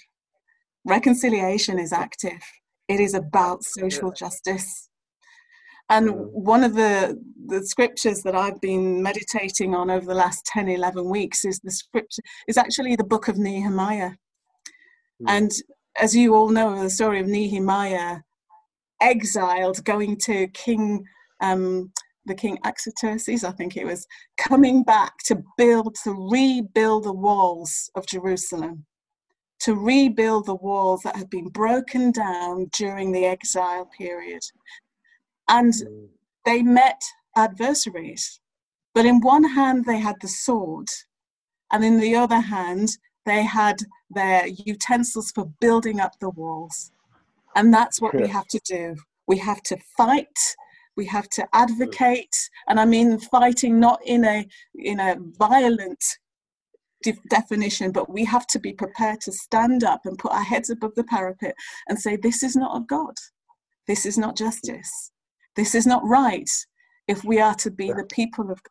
[0.85, 2.41] reconciliation is active,
[2.87, 4.89] it is about social justice.
[5.91, 10.69] And one of the, the scriptures that I've been meditating on over the last 10,
[10.69, 14.11] 11 weeks is the scripture, is actually the book of Nehemiah.
[15.21, 15.29] Mm.
[15.29, 15.51] And
[15.99, 18.19] as you all know, the story of Nehemiah
[19.01, 21.05] exiled, going to King,
[21.41, 21.91] um,
[22.25, 24.05] the King Artaxerxes, I think it was,
[24.37, 28.85] coming back to build, to rebuild the walls of Jerusalem,
[29.61, 34.41] to rebuild the walls that had been broken down during the exile period.
[35.47, 36.07] And mm.
[36.45, 37.01] they met
[37.35, 38.39] adversaries.
[38.93, 40.89] But in one hand, they had the sword,
[41.71, 43.77] and in the other hand, they had
[44.09, 46.91] their utensils for building up the walls.
[47.59, 48.95] And that's what we have to do.
[49.27, 50.39] We have to fight.
[50.95, 51.47] We have to mm.
[51.51, 52.37] advocate,
[52.69, 56.01] and I mean fighting not in a in a violent
[57.03, 60.69] de- definition, but we have to be prepared to stand up and put our heads
[60.69, 61.53] above the parapet
[61.89, 63.15] and say, "This is not of God.
[63.87, 65.11] This is not justice.
[65.57, 66.49] This is not right."
[67.09, 68.61] If we are to be the people of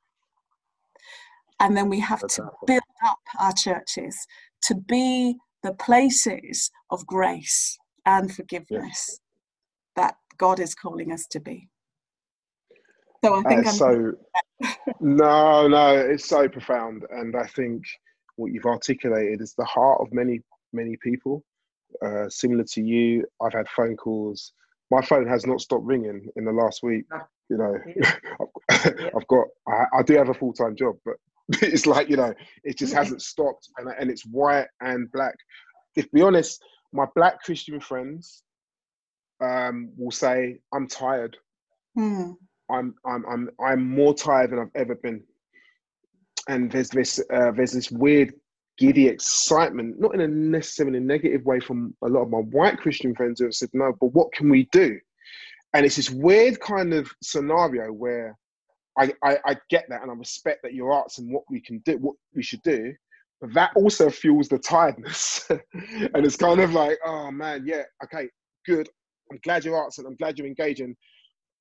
[1.61, 4.17] and then we have to build up our churches
[4.63, 7.79] to be the places of grace
[8.09, 9.21] and forgiveness
[9.95, 11.69] that God is calling us to be.
[13.25, 14.13] So I think I'm so
[15.01, 17.83] no, no, it's so profound, and I think
[18.37, 20.41] what you've articulated is the heart of many,
[20.73, 21.45] many people.
[22.05, 24.53] Uh, similar to you, I've had phone calls.
[24.91, 27.05] My phone has not stopped ringing in the last week.
[27.51, 27.75] You know,
[28.71, 31.15] I've got, I, I do have a full time job, but
[31.63, 32.33] it's like you know,
[32.65, 35.35] it just hasn't stopped, and and it's white and black.
[35.97, 38.43] If be honest, my black Christian friends
[39.41, 41.37] um, will say, "I'm tired.
[41.97, 42.37] Mm.
[42.71, 45.23] I'm I'm I'm I'm more tired than I've ever been."
[46.49, 48.35] And there's this uh, there's this weird
[48.79, 53.15] giddy excitement, not in a necessarily negative way, from a lot of my white Christian
[53.15, 54.99] friends who have said, "No, but what can we do?"
[55.75, 58.39] And it's this weird kind of scenario where
[58.99, 61.79] I, I, I get that and I respect that your arts and what we can
[61.81, 62.95] do, what we should do,
[63.41, 65.47] that also fuels the tiredness.
[65.51, 68.29] and it's kind of like, oh man, yeah, okay,
[68.67, 68.89] good.
[69.31, 70.97] I'm glad you're and I'm glad you're engaging.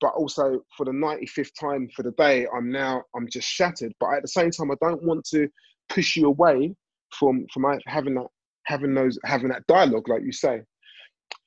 [0.00, 3.92] But also for the 95th time for the day, I'm now, I'm just shattered.
[4.00, 5.48] But at the same time, I don't want to
[5.88, 6.74] push you away
[7.18, 8.26] from, from having that,
[8.64, 10.60] having those, having that dialogue, like you say.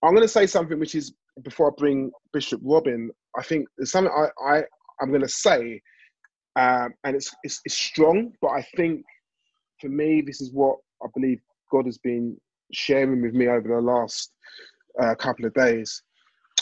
[0.04, 1.14] I'm going to say something which is,
[1.44, 4.64] before I bring Bishop Robin, I think there's something I, I,
[5.02, 5.82] I'm going to say,
[6.58, 9.06] um, and it's, it's, it's strong, but I think
[9.82, 11.40] for me, this is what I believe
[11.72, 12.38] God has been
[12.72, 14.32] sharing with me over the last
[15.02, 16.02] uh, couple of days.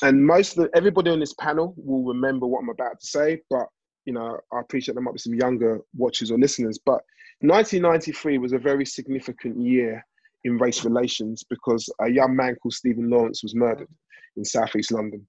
[0.01, 3.41] And most of the, everybody on this panel will remember what I'm about to say,
[3.49, 3.67] but
[4.05, 6.80] you know, I appreciate there might be some younger watchers or listeners.
[6.84, 7.01] But
[7.41, 10.03] 1993 was a very significant year
[10.45, 13.89] in race relations because a young man called Stephen Lawrence was murdered
[14.38, 15.28] in southeast London.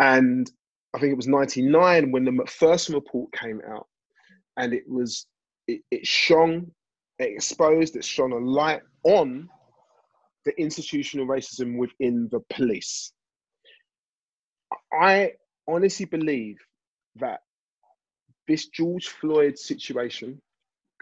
[0.00, 0.50] And
[0.94, 3.86] I think it was 99 when the Macpherson report came out,
[4.56, 5.26] and it was
[5.66, 6.70] it, it shone,
[7.18, 9.48] it exposed, it shone a light on
[10.44, 13.12] the institutional racism within the police.
[14.92, 15.32] I
[15.66, 16.56] honestly believe
[17.16, 17.40] that
[18.46, 20.40] this George Floyd situation,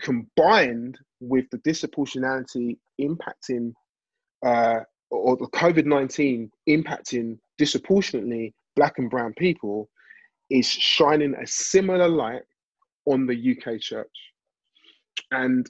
[0.00, 3.72] combined with the disproportionality impacting,
[4.44, 9.88] uh, or the COVID 19 impacting disproportionately black and brown people,
[10.50, 12.42] is shining a similar light
[13.06, 14.31] on the UK church.
[15.30, 15.68] And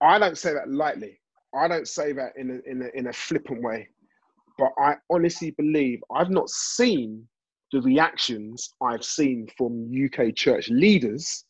[0.00, 1.20] I don't say that lightly.
[1.54, 3.88] I don't say that in a, in a, in a flippant way.
[4.58, 7.26] But I honestly believe I've not seen
[7.72, 11.44] the reactions I've seen from UK church leaders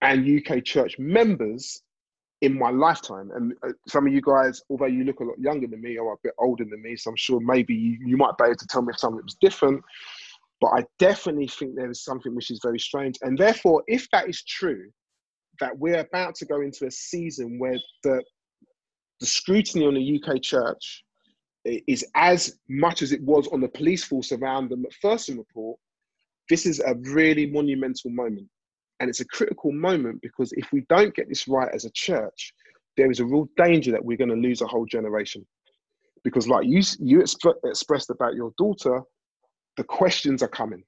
[0.00, 1.82] and UK church members
[2.40, 3.30] in my lifetime.
[3.34, 6.14] And uh, some of you guys, although you look a lot younger than me or
[6.14, 8.66] a bit older than me, so I'm sure maybe you, you might be able to
[8.66, 9.82] tell me if something was different.
[10.60, 13.16] But I definitely think there is something which is very strange.
[13.22, 14.90] And therefore, if that is true,
[15.60, 18.22] that we're about to go into a season where the
[19.20, 21.04] the scrutiny on the UK church
[21.64, 25.78] is as much as it was on the police force around the Macpherson report.
[26.50, 28.48] This is a really monumental moment.
[28.98, 32.52] And it's a critical moment because if we don't get this right as a church,
[32.96, 35.46] there is a real danger that we're going to lose a whole generation.
[36.24, 39.02] Because, like you, you exp- expressed about your daughter,
[39.76, 40.82] the questions are coming.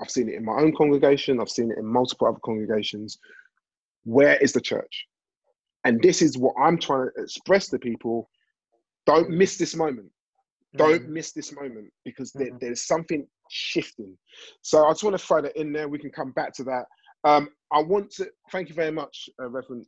[0.00, 3.18] I've seen it in my own congregation, I've seen it in multiple other congregations.
[4.04, 5.06] Where is the church?
[5.84, 8.28] And this is what I'm trying to express to people.
[9.06, 10.10] Don't miss this moment.
[10.76, 11.08] Don't mm.
[11.08, 12.60] miss this moment because there, mm.
[12.60, 14.16] there's something shifting.
[14.62, 15.88] So I just want to throw that in there.
[15.88, 16.84] We can come back to that.
[17.24, 19.86] Um, I want to thank you very much, uh, Reverend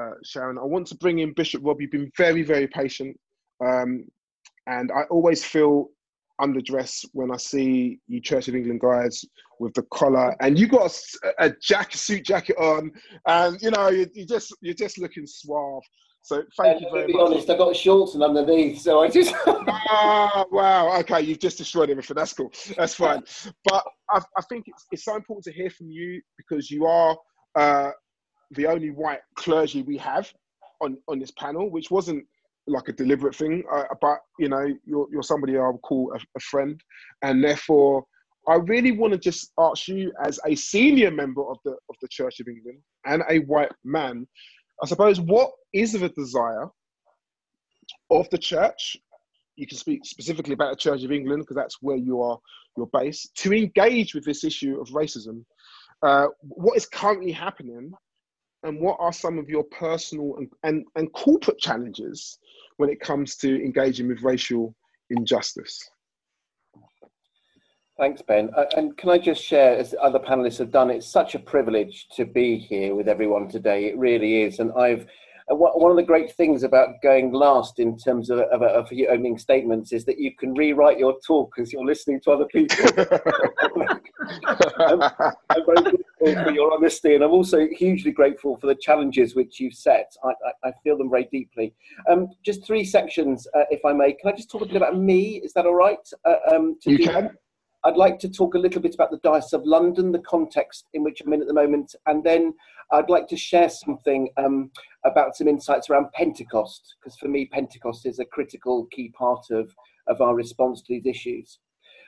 [0.00, 0.58] uh, Sharon.
[0.58, 1.80] I want to bring in Bishop Rob.
[1.80, 3.18] You've been very, very patient.
[3.64, 4.04] Um,
[4.66, 5.88] and I always feel
[6.42, 9.24] underdress when I see you Church of England guys
[9.58, 10.92] with the collar, and you got
[11.24, 12.90] a, a jacket, suit jacket on,
[13.26, 15.82] and you know you, you just you're just looking suave.
[16.24, 17.32] So thank and you very to be much.
[17.32, 19.34] honest, I got shorts and underneath, so I just.
[19.46, 20.96] ah, wow.
[21.00, 22.14] Okay, you've just destroyed everything.
[22.14, 22.52] That's cool.
[22.76, 23.22] That's fine.
[23.64, 27.16] But I, I think it's, it's so important to hear from you because you are
[27.56, 27.90] uh,
[28.52, 30.32] the only white clergy we have
[30.80, 32.24] on on this panel, which wasn't
[32.66, 33.64] like a deliberate thing.
[33.72, 36.80] Uh, but you know, you're you're somebody I would call a, a friend,
[37.22, 38.04] and therefore,
[38.48, 42.08] I really want to just ask you, as a senior member of the of the
[42.08, 44.26] Church of England and a white man,
[44.82, 46.68] I suppose, what is the desire
[48.10, 48.96] of the church?
[49.56, 52.38] You can speak specifically about the Church of England because that's where you are
[52.76, 55.44] your base to engage with this issue of racism.
[56.02, 57.92] Uh, what is currently happening
[58.62, 62.38] and what are some of your personal and, and, and corporate challenges
[62.76, 64.74] when it comes to engaging with racial
[65.10, 65.90] injustice?
[67.98, 68.50] Thanks, Ben.
[68.56, 72.08] Uh, and can I just share, as other panelists have done, it's such a privilege
[72.16, 73.86] to be here with everyone today.
[73.86, 74.58] It really is.
[74.60, 75.06] And I've
[75.54, 79.38] one of the great things about going last in terms of, of, of, your opening
[79.38, 82.76] statements is that you can rewrite your talk as you're listening to other people.
[84.78, 89.34] I'm, I'm, very grateful for your honesty, and I'm also hugely grateful for the challenges
[89.34, 90.12] which you've set.
[90.24, 91.74] I, I, I feel them very deeply.
[92.10, 94.12] Um, just three sections, uh, if I may.
[94.12, 95.40] Can I just talk a bit about me?
[95.44, 96.06] Is that all right?
[96.24, 97.30] Uh, um, you can.
[97.84, 101.02] I'd like to talk a little bit about the Diocese of London, the context in
[101.02, 102.54] which I'm in at the moment, and then
[102.90, 104.70] I'd like to share something um,
[105.04, 109.74] about some insights around Pentecost, because for me, Pentecost is a critical key part of,
[110.06, 111.58] of our response to these issues.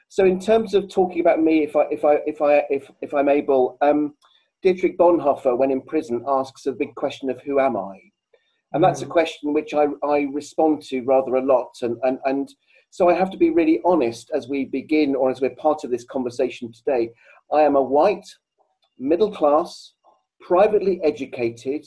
[0.08, 3.14] So, in terms of talking about me, if I if I if I if if
[3.14, 4.14] I'm able, um,
[4.62, 7.98] Dietrich Bonhoeffer, when in prison, asks a big question of who am I,
[8.72, 9.10] and that's a mm.
[9.10, 12.48] question which I I respond to rather a lot, and and and
[12.90, 15.90] so I have to be really honest as we begin or as we're part of
[15.90, 17.10] this conversation today.
[17.52, 18.26] I am a white,
[18.98, 19.94] middle class,
[20.40, 21.86] privately educated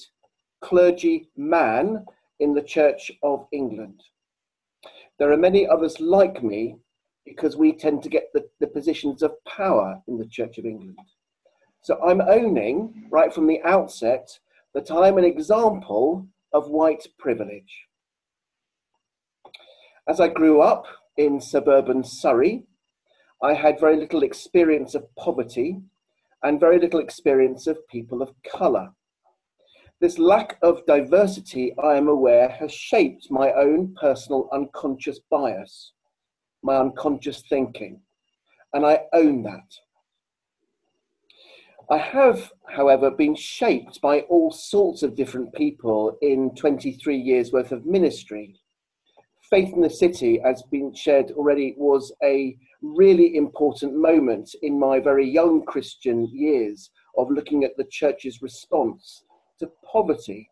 [0.61, 2.05] clergy man
[2.39, 4.01] in the Church of England.
[5.19, 6.77] There are many others like me
[7.25, 10.97] because we tend to get the, the positions of power in the Church of England.
[11.81, 14.39] So I'm owning right from the outset
[14.73, 17.87] that I'm an example of white privilege.
[20.07, 20.85] As I grew up
[21.17, 22.63] in suburban Surrey,
[23.41, 25.81] I had very little experience of poverty
[26.43, 28.89] and very little experience of people of colour.
[29.99, 35.93] This lack of diversity, I am aware, has shaped my own personal unconscious bias,
[36.61, 38.01] my unconscious thinking,
[38.73, 39.73] and I own that.
[41.89, 47.71] I have, however, been shaped by all sorts of different people in 23 years worth
[47.71, 48.59] of ministry
[49.49, 54.99] Faith in the City, as been shared already, was a really important moment in my
[54.99, 59.23] very young Christian years of looking at the church's response
[59.59, 60.49] to poverty.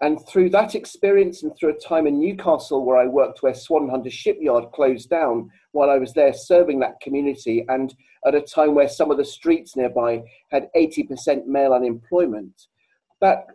[0.00, 3.88] And through that experience and through a time in Newcastle where I worked where Swan
[3.88, 7.94] Hunter Shipyard closed down while I was there serving that community, and
[8.26, 12.66] at a time where some of the streets nearby had 80% male unemployment,
[13.20, 13.46] that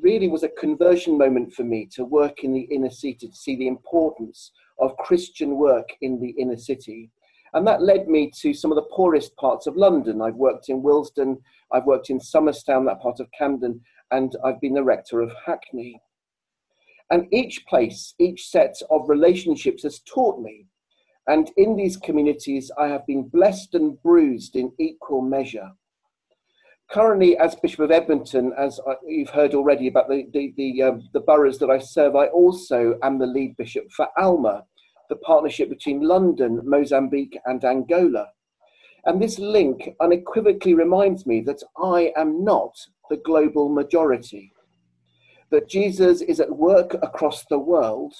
[0.00, 3.56] really was a conversion moment for me to work in the inner city, to see
[3.56, 7.10] the importance of Christian work in the inner city.
[7.52, 10.20] And that led me to some of the poorest parts of London.
[10.20, 11.38] I've worked in Willesden,
[11.72, 13.80] I've worked in Somerstown, that part of Camden,
[14.10, 16.00] and I've been the rector of Hackney.
[17.10, 20.66] And each place, each set of relationships has taught me.
[21.26, 25.70] And in these communities, I have been blessed and bruised in equal measure.
[26.90, 31.20] Currently, as Bishop of Edmonton, as you've heard already about the, the, the, um, the
[31.20, 34.64] boroughs that I serve, I also am the lead bishop for ALMA,
[35.08, 38.28] the partnership between London, Mozambique, and Angola.
[39.06, 42.76] And this link unequivocally reminds me that I am not
[43.10, 44.52] the global majority,
[45.50, 48.14] that Jesus is at work across the world.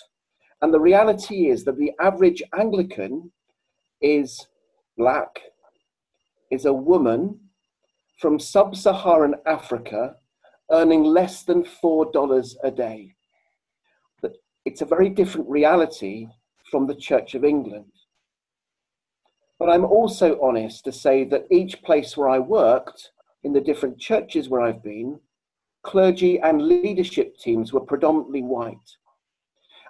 [0.63, 3.31] And the reality is that the average Anglican
[4.01, 4.47] is
[4.97, 5.41] black,
[6.51, 7.41] is a woman
[8.19, 10.17] from sub Saharan Africa
[10.71, 13.15] earning less than $4 a day.
[14.65, 16.27] It's a very different reality
[16.71, 17.93] from the Church of England.
[19.59, 23.11] But I'm also honest to say that each place where I worked,
[23.45, 25.21] in the different churches where I've been,
[25.83, 28.97] clergy and leadership teams were predominantly white.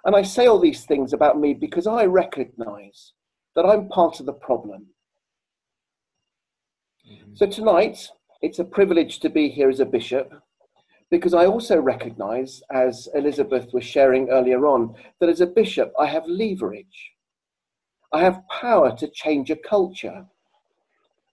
[0.03, 3.13] And I say all these things about me because I recognize
[3.55, 4.87] that I'm part of the problem.
[7.09, 7.35] Mm-hmm.
[7.35, 8.09] So tonight,
[8.41, 10.33] it's a privilege to be here as a bishop
[11.11, 16.07] because I also recognize, as Elizabeth was sharing earlier on, that as a bishop, I
[16.07, 17.11] have leverage.
[18.11, 20.25] I have power to change a culture.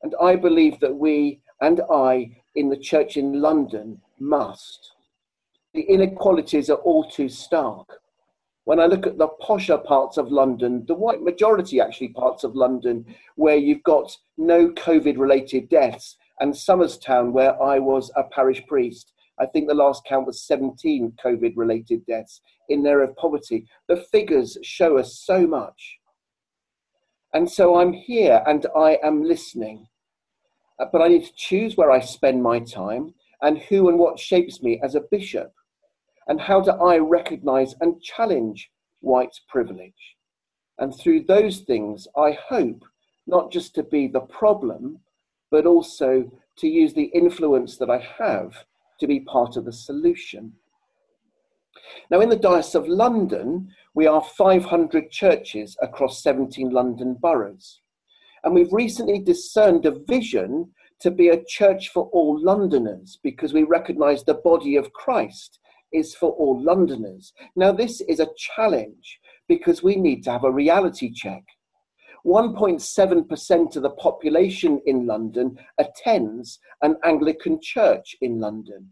[0.03, 4.93] And I believe that we and I in the church in London must.
[5.75, 7.89] The inequalities are all too stark.
[8.65, 12.55] When I look at the posher parts of London, the white majority actually parts of
[12.55, 13.05] London,
[13.37, 19.13] where you've got no COVID related deaths, and Somerstown, where I was a parish priest,
[19.39, 23.69] I think the last count was 17 COVID related deaths in there of poverty.
[23.87, 25.99] The figures show us so much.
[27.33, 29.87] And so I'm here and I am listening.
[30.81, 34.19] Uh, but I need to choose where I spend my time and who and what
[34.19, 35.53] shapes me as a bishop.
[36.27, 38.69] And how do I recognize and challenge
[38.99, 40.17] white privilege?
[40.79, 42.85] And through those things, I hope
[43.29, 44.99] not just to be the problem,
[45.53, 48.65] but also to use the influence that I have
[48.99, 50.55] to be part of the solution.
[52.11, 57.81] Now, in the Diocese of London, we are 500 churches across 17 London boroughs.
[58.43, 63.65] And we've recently discerned a vision to be a church for all Londoners because we
[63.65, 65.61] recognize the body of Christ
[65.93, 67.35] is for all Londoners.
[67.57, 71.45] Now, this is a challenge because we need to have a reality check.
[72.25, 78.91] 1.7% of the population in London attends an Anglican church in London,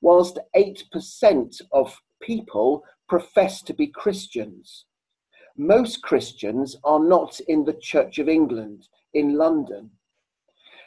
[0.00, 4.86] whilst 8% of people profess to be Christians.
[5.56, 9.90] Most Christians are not in the Church of England in London.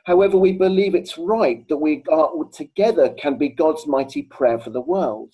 [0.03, 4.69] However, we believe it's right that we are together can be God's mighty prayer for
[4.69, 5.33] the world.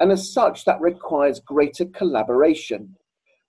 [0.00, 2.96] And as such, that requires greater collaboration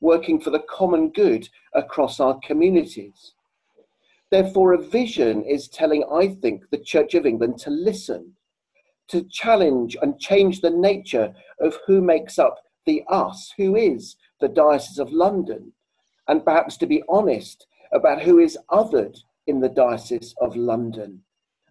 [0.03, 3.33] working for the common good across our communities.
[4.29, 8.33] Therefore, a vision is telling, I think, the Church of England to listen,
[9.07, 14.49] to challenge and change the nature of who makes up the us, who is the
[14.49, 15.71] Diocese of London,
[16.27, 19.17] and perhaps to be honest about who is othered
[19.47, 21.21] in the Diocese of London.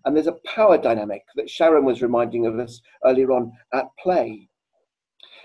[0.04, 4.48] And there's a power dynamic that Sharon was reminding of us earlier on at play.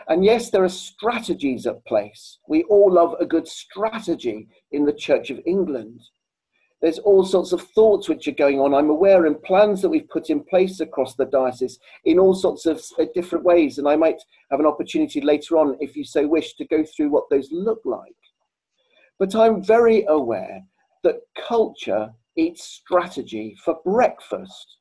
[0.07, 2.39] And yes, there are strategies at place.
[2.47, 6.01] We all love a good strategy in the Church of England.
[6.81, 8.73] There's all sorts of thoughts which are going on.
[8.73, 12.67] I'm aware and plans that we've put in place across the diocese in all sorts
[12.67, 13.79] of uh, different ways.
[13.79, 14.21] And I might
[14.51, 17.81] have an opportunity later on, if you so wish, to go through what those look
[17.83, 18.13] like.
[19.17, 20.61] But I'm very aware
[21.03, 24.77] that culture eats strategy for breakfast.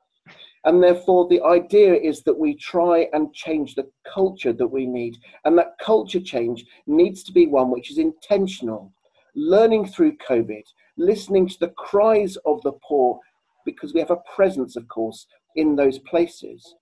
[0.67, 5.17] And therefore, the idea is that we try and change the culture that we need.
[5.45, 8.93] And that culture change needs to be one which is intentional,
[9.37, 10.65] learning through COVID,
[10.97, 13.21] listening to the cries of the poor,
[13.65, 16.75] because we have a presence, of course, in those places.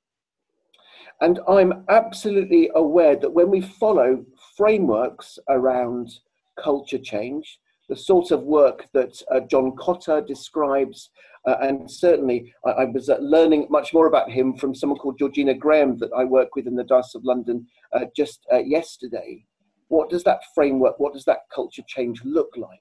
[1.21, 4.25] And I'm absolutely aware that when we follow
[4.57, 6.21] frameworks around
[6.59, 11.11] culture change, the sort of work that uh, John Kotter describes
[11.47, 15.19] Uh, and certainly, I, I was uh, learning much more about him from someone called
[15.19, 19.45] Georgina Graham that I work with in the Diocese of London uh, just uh, yesterday.
[19.89, 22.81] What does that framework, what does that culture change look like?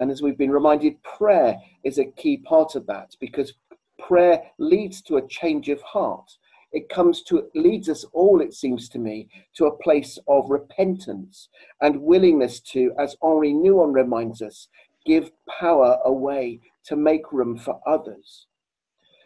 [0.00, 3.54] And as we've been reminded, prayer is a key part of that because
[3.98, 6.30] prayer leads to a change of heart.
[6.70, 11.48] It comes to leads us all, it seems to me, to a place of repentance
[11.80, 14.68] and willingness to, as Henri Nouwen reminds us,
[15.08, 18.46] give power away to make room for others.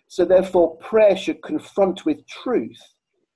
[0.08, 2.80] So, therefore, prayer should confront with truth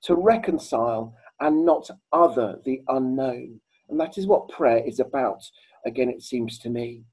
[0.03, 3.59] to reconcile and not other the unknown.
[3.89, 5.43] And that is what prayer is about,
[5.85, 7.03] again, it seems to me.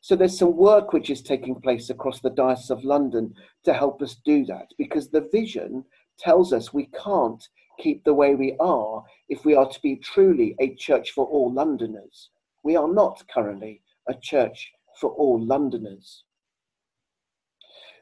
[0.00, 3.34] So there's some work which is taking place across the Diocese of London
[3.64, 5.84] to help us do that because the vision
[6.18, 7.42] tells us we can't
[7.80, 11.52] keep the way we are if we are to be truly a church for all
[11.52, 12.30] Londoners.
[12.62, 16.24] We are not currently a church for all Londoners.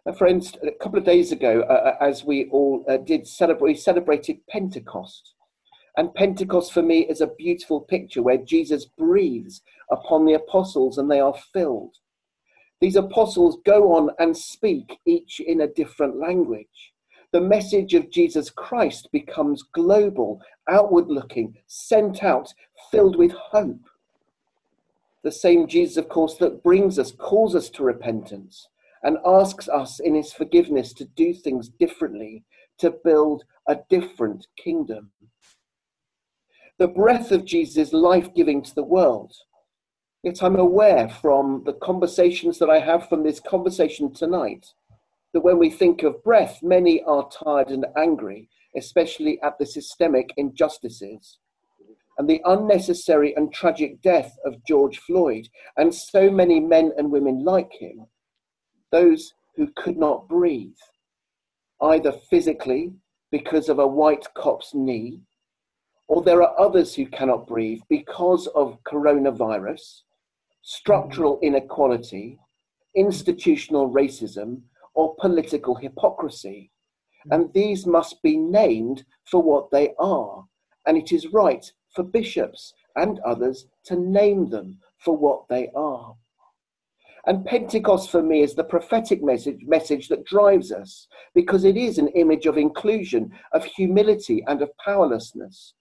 [0.06, 3.70] Now, friends, a couple of days ago, uh, uh, as we all uh, did celebrate,
[3.70, 5.34] we celebrated Pentecost.
[5.96, 11.10] And Pentecost for me is a beautiful picture where Jesus breathes upon the apostles and
[11.10, 11.96] they are filled.
[12.80, 16.92] These apostles go on and speak, each in a different language.
[17.32, 22.52] The message of Jesus Christ becomes global, outward looking, sent out,
[22.90, 23.80] filled with hope.
[25.24, 28.68] The same Jesus, of course, that brings us, calls us to repentance,
[29.02, 32.44] and asks us in his forgiveness to do things differently,
[32.78, 35.12] to build a different kingdom.
[36.78, 39.32] The breath of Jesus is life giving to the world.
[40.22, 44.74] Yet I'm aware from the conversations that I have from this conversation tonight
[45.32, 50.34] that when we think of breath, many are tired and angry, especially at the systemic
[50.36, 51.38] injustices
[52.18, 57.44] and the unnecessary and tragic death of George Floyd and so many men and women
[57.44, 58.06] like him,
[58.92, 60.76] those who could not breathe,
[61.82, 62.92] either physically
[63.30, 65.20] because of a white cop's knee
[66.08, 70.02] or there are others who cannot breathe because of coronavirus,
[70.62, 72.38] structural inequality,
[72.94, 74.60] institutional racism,
[74.94, 76.70] or political hypocrisy.
[77.30, 80.44] And these must be named for what they are.
[80.86, 81.64] And it is right
[81.94, 86.14] for bishops and others to name them for what they are.
[87.26, 91.96] And Pentecost for me is the prophetic message, message that drives us because it is
[91.96, 95.72] an image of inclusion, of humility, and of powerlessness.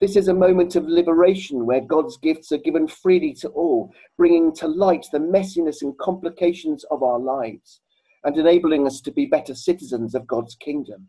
[0.00, 4.54] This is a moment of liberation where God's gifts are given freely to all, bringing
[4.56, 7.80] to light the messiness and complications of our lives
[8.24, 11.08] and enabling us to be better citizens of God's kingdom.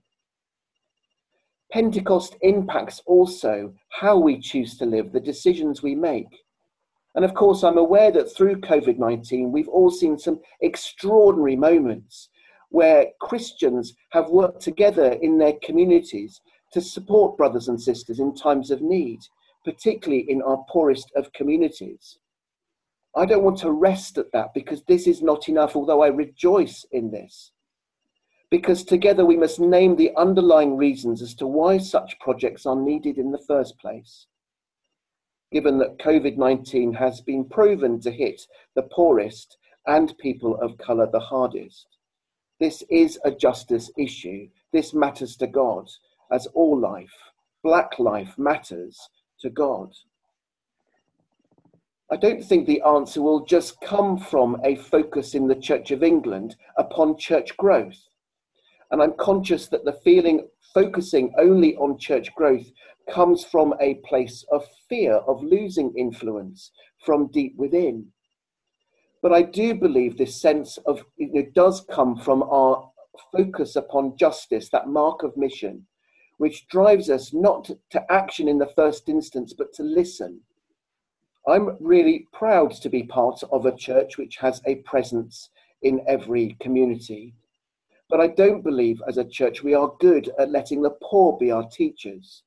[1.72, 6.28] Pentecost impacts also how we choose to live, the decisions we make.
[7.16, 12.30] And of course, I'm aware that through COVID 19, we've all seen some extraordinary moments
[12.70, 16.42] where Christians have worked together in their communities
[16.74, 19.20] to support brothers and sisters in times of need,
[19.66, 22.18] particularly in our poorest of communities.
[23.16, 26.86] I don't want to rest at that because this is not enough, although I rejoice
[26.92, 27.52] in this.
[28.52, 33.18] Because together we must name the underlying reasons as to why such projects are needed
[33.18, 34.28] in the first place.
[35.54, 38.46] Given that COVID 19 has been proven to hit
[38.76, 39.58] the poorest
[39.88, 41.88] and people of colour the hardest.
[42.60, 44.50] This is a justice issue.
[44.72, 45.90] This matters to God
[46.30, 47.32] as all life,
[47.64, 49.10] black life matters
[49.40, 49.94] to God.
[52.12, 56.04] I don't think the answer will just come from a focus in the Church of
[56.04, 58.10] England upon church growth.
[58.92, 62.72] And I'm conscious that the feeling focusing only on church growth
[63.10, 66.72] comes from a place of fear of losing influence
[67.06, 68.08] from deep within.
[69.22, 72.90] But I do believe this sense of it does come from our
[73.32, 75.86] focus upon justice, that mark of mission,
[76.38, 80.42] which drives us not to action in the first instance, but to listen.
[81.48, 85.50] I'm really proud to be part of a church which has a presence
[85.82, 87.34] in every community.
[88.12, 91.50] But I don't believe as a church we are good at letting the poor be
[91.50, 92.44] our teachers.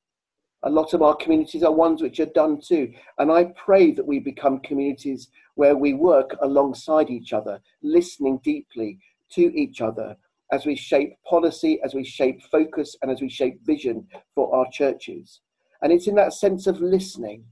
[0.61, 2.93] A lot of our communities are ones which are done too.
[3.17, 8.99] And I pray that we become communities where we work alongside each other, listening deeply
[9.31, 10.15] to each other,
[10.51, 14.67] as we shape policy, as we shape focus, and as we shape vision for our
[14.71, 15.41] churches.
[15.81, 17.43] And it's in that sense of listening,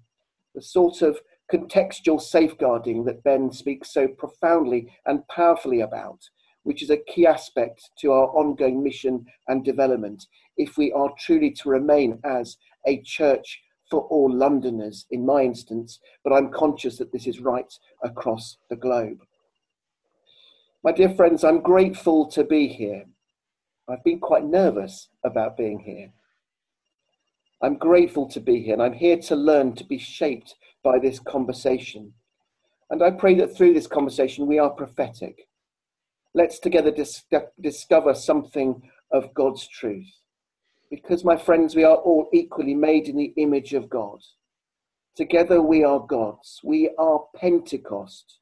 [0.54, 1.20] the sort of
[1.52, 6.20] contextual safeguarding that Ben speaks so profoundly and powerfully about,
[6.64, 10.26] which is a key aspect to our ongoing mission and development
[10.58, 16.00] if we are truly to remain as a church for all Londoners, in my instance,
[16.24, 17.72] but I'm conscious that this is right
[18.04, 19.20] across the globe.
[20.84, 23.06] My dear friends, I'm grateful to be here.
[23.88, 26.12] I've been quite nervous about being here.
[27.62, 31.20] I'm grateful to be here, and I'm here to learn to be shaped by this
[31.20, 32.14] conversation.
[32.90, 35.48] And I pray that through this conversation we are prophetic.
[36.34, 37.24] Let's together dis-
[37.62, 38.82] discover something
[39.12, 40.10] of God's truth.
[40.90, 44.20] Because, my friends, we are all equally made in the image of God.
[45.16, 46.60] Together we are God's.
[46.64, 48.40] We are Pentecost.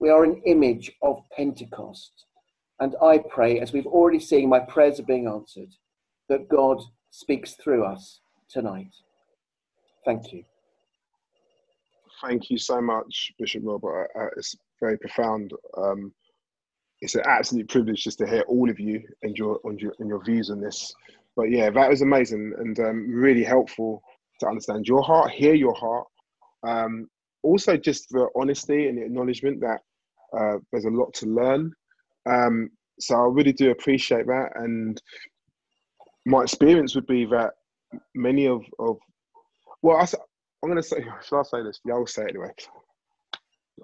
[0.00, 2.12] We are an image of Pentecost.
[2.80, 5.70] And I pray, as we've already seen, my prayers are being answered,
[6.28, 6.80] that God
[7.10, 8.94] speaks through us tonight.
[10.04, 10.44] Thank you.
[12.22, 14.10] Thank you so much, Bishop Robert.
[14.18, 15.52] Uh, it's very profound.
[15.76, 16.12] Um,
[17.00, 20.08] it's an absolute privilege just to hear all of you and your, and your, and
[20.08, 20.92] your views on this.
[21.36, 24.02] But yeah, that was amazing and um, really helpful
[24.40, 26.06] to understand your heart, hear your heart.
[26.66, 27.08] Um,
[27.42, 29.80] also, just the honesty and the acknowledgement that
[30.36, 31.72] uh, there's a lot to learn.
[32.28, 34.50] Um, so I really do appreciate that.
[34.56, 35.00] And
[36.26, 37.52] my experience would be that
[38.14, 38.98] many of, of
[39.82, 41.80] well, I, am going to say, should I say this?
[41.84, 42.50] Yeah, I'll say it anyway.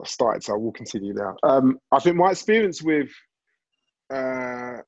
[0.00, 1.36] I started, so I will continue now.
[1.42, 3.08] Um, I think my experience with
[4.12, 4.78] uh,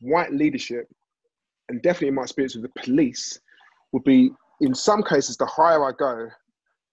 [0.00, 0.86] white leadership,
[1.68, 3.38] and definitely my experience with the police,
[3.92, 4.30] would be
[4.60, 6.28] in some cases the higher I go,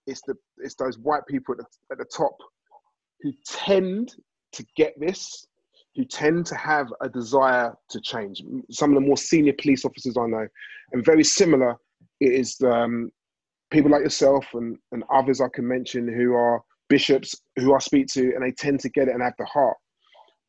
[0.06, 2.36] it's the it's those white people at the, at the top
[3.22, 4.16] who tend
[4.54, 5.48] to get this,
[5.96, 8.42] who tend to have a desire to change.
[8.72, 10.48] Some of the more senior police officers I know,
[10.94, 11.76] and very similar,
[12.20, 13.12] it is um,
[13.72, 18.08] people like yourself and, and others I can mention who are bishops who I speak
[18.08, 19.78] to, and they tend to get it and have the heart.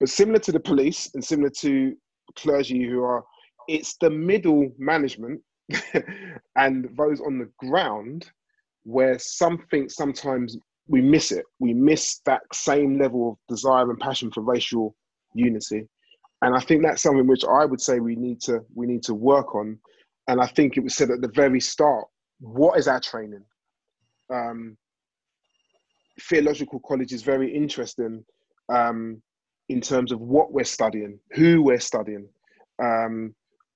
[0.00, 1.96] But similar to the police and similar to
[2.36, 3.24] clergy who are,
[3.66, 5.40] it's the middle management
[6.56, 8.30] and those on the ground
[8.84, 11.44] where something sometimes we miss it.
[11.58, 14.94] We miss that same level of desire and passion for racial
[15.34, 15.86] unity.
[16.42, 19.14] And I think that's something which I would say we need to we need to
[19.14, 19.78] work on.
[20.28, 22.06] And I think it was said at the very start,
[22.40, 23.44] what is our training?
[24.32, 24.76] Um,
[26.22, 28.24] theological college is very interesting
[28.68, 29.22] um,
[29.68, 32.28] in terms of what we're studying, who we're studying.
[32.80, 33.34] Um,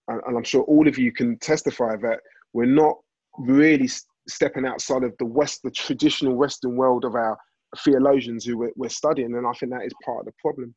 [0.08, 2.20] and, and, I'm sure all of you can testify that
[2.52, 2.96] we're not
[3.38, 3.88] really
[4.28, 7.36] stepping outside of the West, the traditional Western world of our
[7.78, 10.74] theologians who we're, we're studying, and I think that is part of the problem.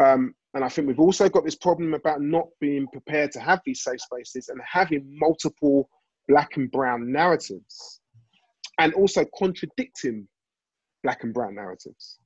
[0.00, 3.60] Um, and I think we've also got this problem about not being prepared to have
[3.64, 5.88] these safe spaces and having multiple
[6.28, 8.00] black and brown narratives,
[8.78, 10.26] and also contradicting
[11.02, 12.18] black and brown narratives.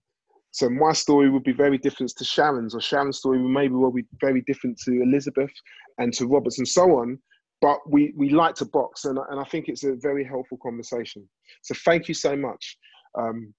[0.53, 4.07] So my story would be very different to Sharon's, or Sharon's story maybe will be
[4.21, 5.51] very different to Elizabeth
[5.99, 7.19] and to Roberts and so on
[7.63, 11.29] but we, we like to box, and, and I think it's a very helpful conversation.
[11.63, 12.77] So thank you so much
[13.19, 13.55] um,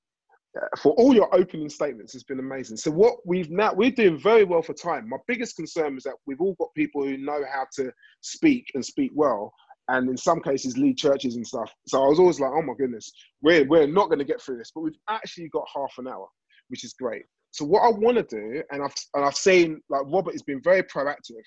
[0.79, 2.13] for all your opening statements.
[2.13, 2.77] It's been amazing.
[2.77, 5.09] So what we've now we're doing very well for time.
[5.09, 7.91] My biggest concern is that we've all got people who know how to
[8.21, 9.51] speak and speak well,
[9.89, 11.71] and in some cases lead churches and stuff.
[11.87, 13.11] So I was always like, oh my goodness,
[13.41, 16.27] we're we're not going to get through this, but we've actually got half an hour,
[16.69, 17.23] which is great.
[17.51, 20.61] So what I want to do, and I've and I've seen like Robert has been
[20.61, 21.43] very proactive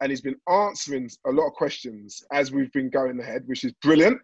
[0.00, 3.72] and he's been answering a lot of questions as we've been going ahead, which is
[3.82, 4.18] brilliant.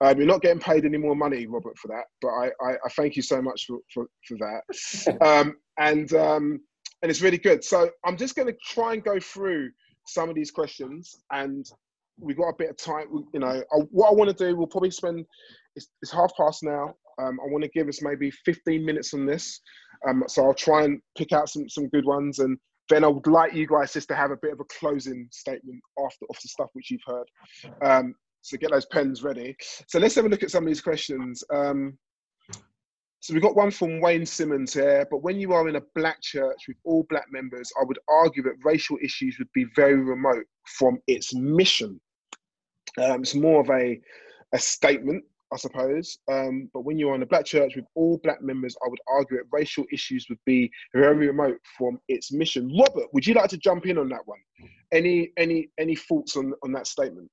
[0.00, 2.88] Um, you're not getting paid any more money, Robert, for that, but I, I, I
[2.96, 5.16] thank you so much for, for, for that.
[5.24, 6.60] Um, and, um,
[7.02, 7.64] and it's really good.
[7.64, 9.70] So I'm just going to try and go through
[10.06, 11.64] some of these questions and
[12.18, 13.06] we've got a bit of time.
[13.32, 15.24] You know, I, what I want to do, we'll probably spend,
[15.76, 16.94] it's, it's half past now.
[17.18, 19.60] Um, I want to give us maybe 15 minutes on this.
[20.08, 22.58] Um, so I'll try and pick out some, some good ones and
[22.90, 25.80] then I would like you guys just to have a bit of a closing statement
[25.98, 27.26] after off the stuff which you've heard.
[27.82, 29.56] Um, so get those pens ready.
[29.88, 31.42] So let's have a look at some of these questions.
[31.52, 31.96] Um,
[33.20, 35.06] so we've got one from Wayne Simmons here.
[35.10, 38.42] But when you are in a black church with all black members, I would argue
[38.42, 41.98] that racial issues would be very remote from its mission.
[42.98, 44.00] Um, it's more of a
[44.52, 45.24] a statement
[45.54, 46.18] I suppose.
[46.30, 49.36] Um, but when you're on a black church with all black members, I would argue
[49.36, 52.76] that racial issues would be very remote from its mission.
[52.76, 54.40] Robert, would you like to jump in on that one?
[54.92, 57.30] Any any any thoughts on on that statement?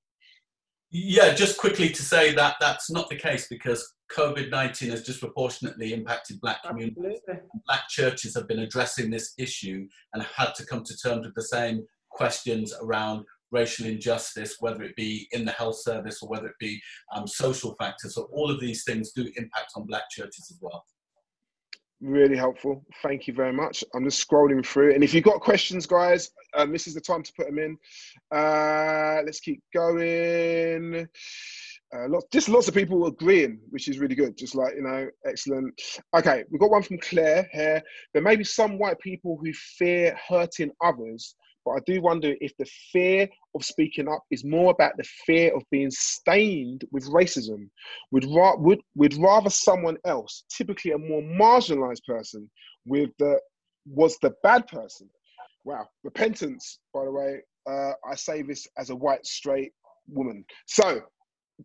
[0.91, 5.93] Yeah, just quickly to say that that's not the case because COVID 19 has disproportionately
[5.93, 7.21] impacted black communities.
[7.27, 7.49] Absolutely.
[7.65, 11.43] Black churches have been addressing this issue and had to come to terms with the
[11.43, 16.59] same questions around racial injustice, whether it be in the health service or whether it
[16.59, 16.81] be
[17.15, 18.15] um, social factors.
[18.15, 20.83] So all of these things do impact on black churches as well.
[22.01, 22.83] Really helpful.
[23.03, 23.83] Thank you very much.
[23.93, 24.95] I'm just scrolling through.
[24.95, 27.77] And if you've got questions, guys, um, this is the time to put them in.
[28.35, 31.07] Uh, let's keep going.
[31.93, 34.35] Uh, lots, just lots of people agreeing, which is really good.
[34.35, 35.79] Just like you know, excellent.
[36.15, 37.83] Okay, we've got one from Claire here.
[38.13, 41.35] There may be some white people who fear hurting others,
[41.65, 45.55] but I do wonder if the fear of speaking up is more about the fear
[45.55, 47.69] of being stained with racism.
[48.11, 52.49] Would ra- would would rather someone else, typically a more marginalised person,
[52.85, 53.39] with the
[53.85, 55.09] was the bad person.
[55.65, 56.79] Wow, repentance.
[56.93, 59.73] By the way, uh, I say this as a white straight
[60.07, 60.43] woman.
[60.65, 61.01] So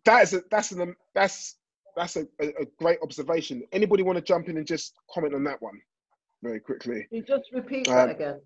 [0.05, 1.57] that is a, that's an that's
[1.95, 3.63] that's a, a, great observation.
[3.71, 5.79] Anybody want to jump in and just comment on that one
[6.43, 7.07] very quickly?
[7.09, 8.41] You just repeat that um, again.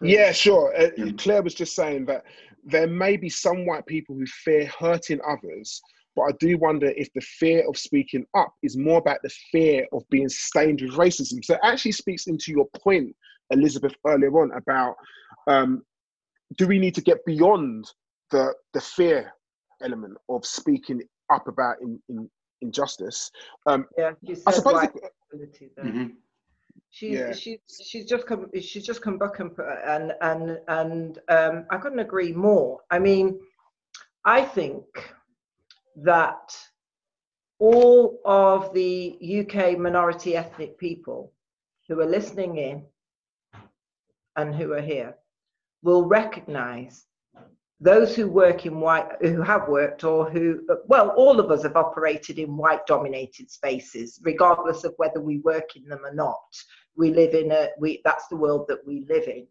[0.00, 0.12] Please.
[0.12, 0.74] Yeah, sure.
[0.76, 2.24] Uh, Claire was just saying that
[2.64, 5.80] there may be some white people who fear hurting others,
[6.16, 9.86] but I do wonder if the fear of speaking up is more about the fear
[9.92, 11.44] of being stained with racism.
[11.44, 13.14] So it actually speaks into your point,
[13.50, 14.96] Elizabeth, earlier on about
[15.46, 15.82] um,
[16.56, 17.90] do we need to get beyond
[18.30, 19.32] the the fear
[19.82, 21.02] element of speaking
[21.32, 22.28] up about in, in
[22.62, 23.30] injustice.
[23.66, 24.82] Um, yeah, you said I suppose
[25.32, 25.38] the,
[25.82, 26.06] mm-hmm.
[26.90, 27.32] She's yeah.
[27.32, 32.00] she's she's just come she's just come back and and and and um, I couldn't
[32.00, 32.80] agree more.
[32.90, 33.38] I mean,
[34.24, 34.84] I think
[35.96, 36.56] that
[37.58, 41.32] all of the UK minority ethnic people
[41.88, 42.84] who are listening in
[44.36, 45.14] and who are here
[45.82, 47.06] will recognise
[47.80, 51.76] those who work in white who have worked or who well all of us have
[51.76, 56.38] operated in white dominated spaces regardless of whether we work in them or not.
[56.96, 59.46] We live in a we that's the world that we live in.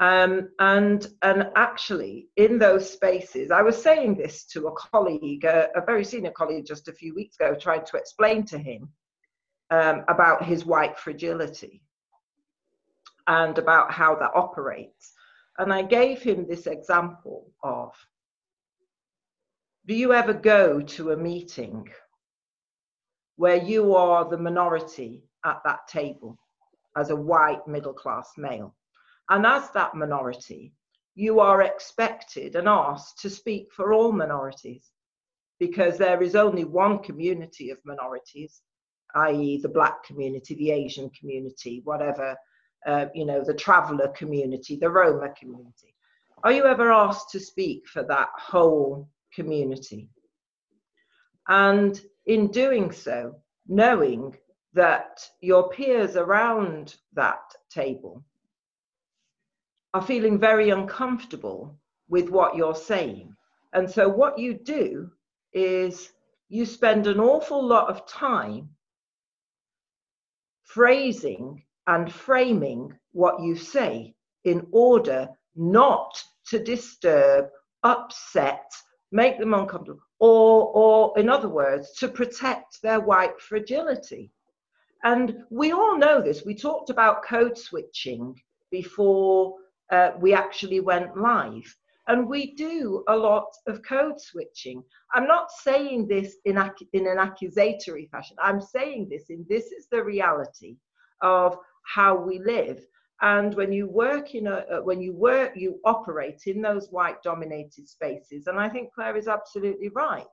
[0.00, 5.68] Um, and and actually in those spaces i was saying this to a colleague a,
[5.76, 8.88] a very senior colleague just a few weeks ago trying to explain to him
[9.70, 11.82] um, about his white fragility
[13.26, 15.12] and about how that operates
[15.60, 17.92] and I gave him this example of
[19.86, 21.86] do you ever go to a meeting
[23.36, 26.38] where you are the minority at that table
[26.96, 28.74] as a white middle class male?
[29.28, 30.72] And as that minority,
[31.14, 34.90] you are expected and asked to speak for all minorities
[35.58, 38.62] because there is only one community of minorities,
[39.14, 42.34] i.e., the black community, the Asian community, whatever
[42.86, 45.94] uh, you know, the traveller community, the Roma community.
[46.42, 50.08] Are you ever asked to speak for that whole community?
[51.48, 53.36] And in doing so,
[53.66, 54.36] knowing
[54.72, 58.24] that your peers around that table
[59.92, 61.76] are feeling very uncomfortable
[62.08, 63.34] with what you're saying.
[63.72, 65.10] And so, what you do
[65.52, 66.12] is
[66.48, 68.70] you spend an awful lot of time
[70.62, 77.46] phrasing and framing what you say in order not to disturb,
[77.82, 78.70] upset,
[79.12, 84.30] make them uncomfortable, or, or in other words, to protect their white fragility.
[85.02, 86.44] And we all know this.
[86.44, 88.38] We talked about code switching
[88.70, 89.56] before
[89.90, 91.74] uh, we actually went live.
[92.06, 94.82] And we do a lot of code switching.
[95.14, 96.58] I'm not saying this in,
[96.92, 98.36] in an accusatory fashion.
[98.42, 100.76] I'm saying this in this is the reality
[101.22, 102.84] of how we live.
[103.22, 107.22] And when you work in a, uh, when you work, you operate in those white
[107.22, 108.46] dominated spaces.
[108.46, 110.26] And I think Claire is absolutely right.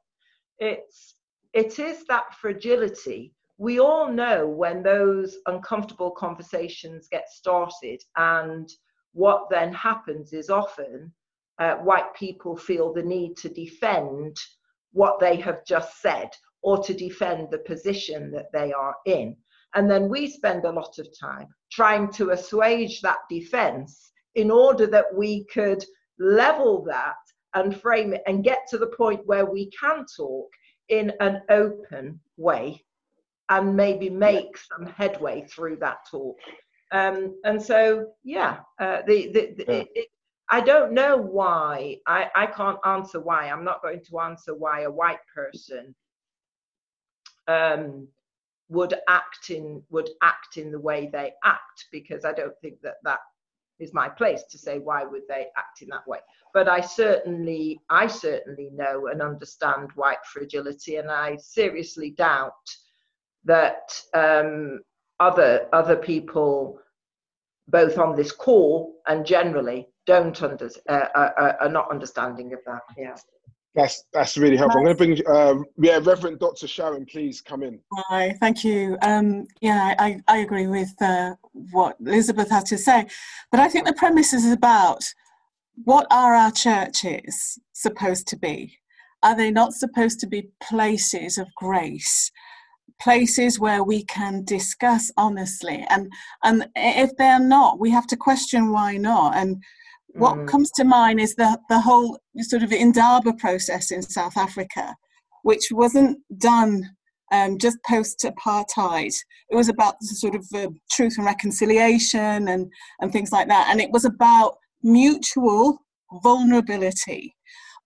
[0.59, 1.15] It's,
[1.53, 3.33] it is that fragility.
[3.57, 8.69] We all know when those uncomfortable conversations get started, and
[9.13, 11.11] what then happens is often
[11.59, 14.37] uh, white people feel the need to defend
[14.91, 16.29] what they have just said
[16.61, 19.35] or to defend the position that they are in.
[19.77, 24.87] And then we spend a lot of time trying to assuage that defense in order
[24.87, 25.85] that we could
[26.17, 27.15] level that
[27.53, 30.49] and frame it and get to the point where we can talk
[30.89, 32.83] in an open way
[33.49, 36.37] and maybe make some headway through that talk.
[36.91, 39.73] Um, and so, yeah, uh, the, the, the yeah.
[39.73, 40.07] It, it,
[40.49, 41.97] I don't know why.
[42.07, 43.49] I, I can't answer why.
[43.49, 45.93] I'm not going to answer why a white person
[47.47, 48.07] um,
[48.69, 52.95] would act in would act in the way they act because I don't think that
[53.03, 53.19] that
[53.79, 56.19] is my place to say why would they act in that way.
[56.53, 62.53] But i certainly i certainly know and understand white fragility and i seriously doubt
[63.45, 64.81] that um,
[65.19, 66.79] other other people
[67.67, 72.81] both on this call and generally don't under uh, are, are not understanding of that
[72.97, 73.15] yeah
[73.77, 74.79] that's that's really helpful.
[74.79, 76.67] I'm going to bring uh, yeah, Reverend Dr.
[76.67, 77.79] Sharon, please come in.
[78.09, 78.97] Hi, thank you.
[79.03, 81.35] Um, yeah, I, I agree with uh,
[81.71, 83.05] what Elizabeth had to say,
[83.51, 85.03] but I think the premise is about
[85.83, 88.79] what are our churches supposed to be,
[89.21, 92.31] are they not supposed to be places of grace?
[92.99, 96.11] Places where we can discuss honestly, and
[96.43, 99.35] and if they're not, we have to question why not.
[99.35, 99.61] And
[100.17, 100.47] what mm.
[100.47, 104.95] comes to mind is the the whole sort of Indaba process in South Africa,
[105.43, 106.83] which wasn't done
[107.31, 109.13] um, just post apartheid.
[109.49, 112.71] It was about sort of uh, truth and reconciliation and,
[113.01, 113.67] and things like that.
[113.69, 115.79] And it was about mutual
[116.23, 117.35] vulnerability,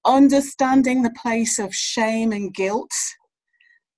[0.06, 2.92] understanding the place of shame and guilt,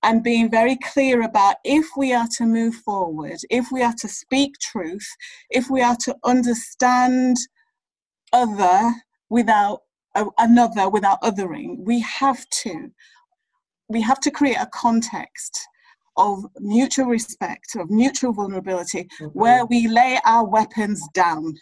[0.01, 4.07] and being very clear about if we are to move forward, if we are to
[4.07, 5.07] speak truth,
[5.49, 7.37] if we are to understand
[8.33, 8.93] other
[9.29, 9.81] without
[10.15, 12.91] uh, another without othering, we have to
[13.89, 15.67] we have to create a context
[16.17, 19.25] of mutual respect, of mutual vulnerability, mm-hmm.
[19.27, 21.55] where we lay our weapons down.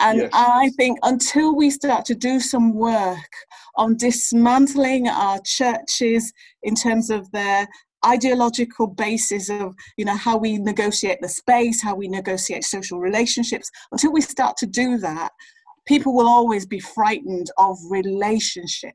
[0.00, 0.30] And yes.
[0.32, 3.32] I think until we start to do some work
[3.76, 6.32] on dismantling our churches
[6.62, 7.68] in terms of their
[8.06, 13.68] ideological basis of you know how we negotiate the space how we negotiate social relationships
[13.90, 15.32] until we start to do that
[15.88, 18.94] people will always be frightened of relationship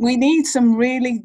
[0.00, 1.22] we need some really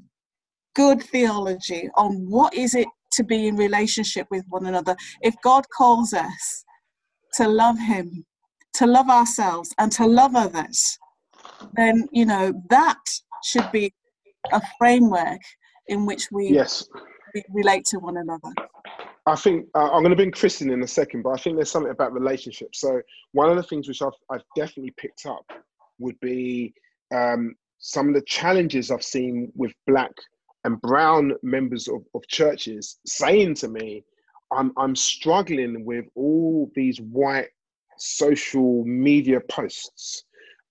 [0.75, 4.95] good theology on what is it to be in relationship with one another.
[5.21, 6.65] If God calls us
[7.35, 8.25] to love Him,
[8.73, 10.99] to love ourselves, and to love others,
[11.73, 12.99] then you know that
[13.43, 13.93] should be
[14.51, 15.39] a framework
[15.87, 16.87] in which we, yes.
[17.53, 18.53] relate to one another.
[19.27, 21.71] I think uh, I'm going to bring Kristen in a second, but I think there's
[21.71, 22.79] something about relationships.
[22.79, 25.45] So one of the things which I've, I've definitely picked up
[25.97, 26.73] would be
[27.13, 30.11] um, some of the challenges I've seen with black
[30.63, 34.03] and brown members of, of churches saying to me,
[34.51, 37.49] I'm, I'm struggling with all these white
[37.97, 40.23] social media posts.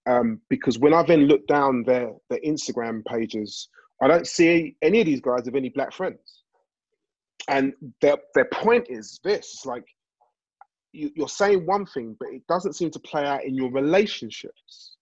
[0.06, 3.68] Um, because when I then look down their, their Instagram pages,
[4.02, 6.43] I don't see any of these guys have any black friends.
[7.48, 9.84] And their, their point is this like,
[10.92, 14.96] you, you're saying one thing, but it doesn't seem to play out in your relationships.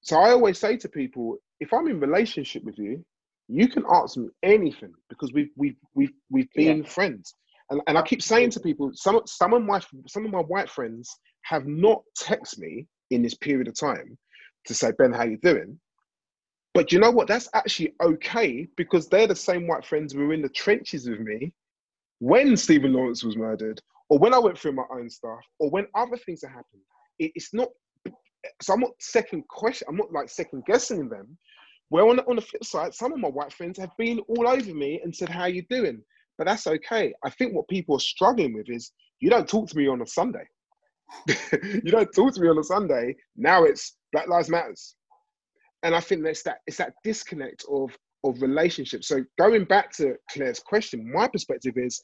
[0.00, 3.04] So I always say to people, if I'm in relationship with you,
[3.48, 6.88] you can ask me anything because we've we've we've we've been yeah.
[6.88, 7.34] friends.
[7.70, 10.68] And, and I keep saying to people, some some of my some of my white
[10.68, 11.10] friends
[11.42, 14.18] have not texted me in this period of time
[14.66, 15.78] to say, Ben, how you doing?
[16.74, 17.28] But you know what?
[17.28, 21.20] That's actually okay because they're the same white friends who were in the trenches with
[21.20, 21.52] me
[22.18, 25.86] when Stephen Lawrence was murdered, or when I went through my own stuff, or when
[25.94, 26.82] other things have happened.
[27.18, 27.68] It, it's not.
[28.60, 29.86] So I'm not second question.
[29.88, 31.38] I'm not like second guessing them
[31.90, 34.48] well, on the, on the flip side, some of my white friends have been all
[34.48, 36.02] over me and said, "How are you doing?"
[36.36, 37.14] But that's okay.
[37.24, 38.90] I think what people are struggling with is
[39.20, 40.44] you don't talk to me on a Sunday.
[41.62, 43.14] you don't talk to me on a Sunday.
[43.36, 44.96] Now it's Black Lives Matters,
[45.84, 49.06] and I think that's that it's that disconnect of of relationships.
[49.06, 52.00] So going back to Claire's question, my perspective is,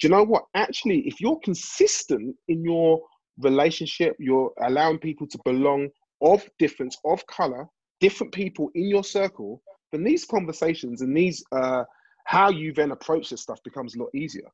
[0.00, 0.44] do you know what?
[0.54, 3.00] Actually, if you're consistent in your
[3.38, 5.88] relationship, you're allowing people to belong
[6.20, 7.66] of difference, of color,
[8.00, 9.62] different people in your circle,
[9.92, 11.84] then these conversations and these uh,
[12.24, 14.48] how you then approach this stuff becomes a lot easier.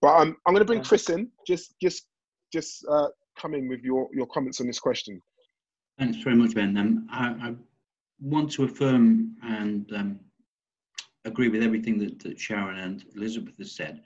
[0.00, 1.28] But um, I'm going to bring Chris in.
[1.46, 2.06] Just just
[2.52, 3.08] just uh,
[3.38, 5.20] come in with your your comments on this question.
[5.98, 6.76] Thanks very much, Ben.
[6.78, 7.54] Um, I, I,
[8.20, 10.20] want to affirm and um,
[11.24, 14.02] agree with everything that, that, Sharon and Elizabeth has said,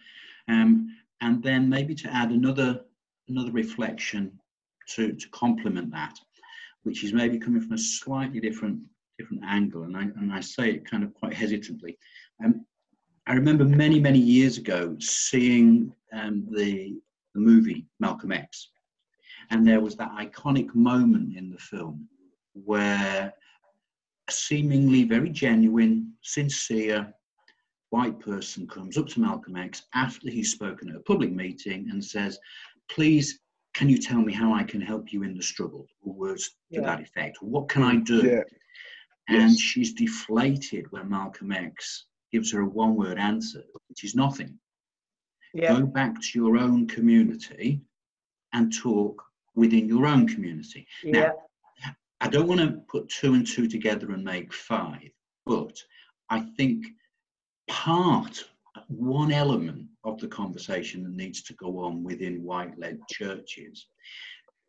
[0.48, 0.88] um,
[1.20, 2.80] and then maybe to add another
[3.28, 4.38] another reflection
[4.88, 6.18] to to complement that
[6.84, 8.80] which is maybe coming from a slightly different
[9.18, 11.98] different angle, and I and I say it kind of quite hesitantly.
[12.44, 12.64] Um,
[13.26, 16.96] I remember many many years ago seeing um, the
[17.34, 18.70] the movie Malcolm X,
[19.50, 22.08] and there was that iconic moment in the film
[22.52, 23.32] where
[24.30, 27.12] seemingly very genuine, sincere
[27.90, 32.05] white person comes up to Malcolm X after he's spoken at a public meeting and
[32.05, 32.38] says,
[32.88, 33.38] "Please
[33.74, 35.86] can you tell me how I can help you in the struggle?
[36.02, 36.86] Or words to yeah.
[36.86, 37.38] that effect.
[37.42, 38.22] What can I do?
[38.24, 38.42] Yeah.
[39.28, 39.59] And yes.
[39.59, 44.59] she's deflated when Malcolm X gives her a one word answer, which is nothing.
[45.52, 45.78] Yeah.
[45.78, 47.80] Go back to your own community
[48.52, 49.22] and talk
[49.56, 50.86] within your own community.
[51.02, 51.20] Yeah.
[51.20, 51.34] Now,
[52.24, 55.10] I don't want to put two and two together and make five,
[55.44, 55.76] but
[56.30, 56.86] I think
[57.68, 58.42] part
[58.88, 63.88] one element of the conversation that needs to go on within white led churches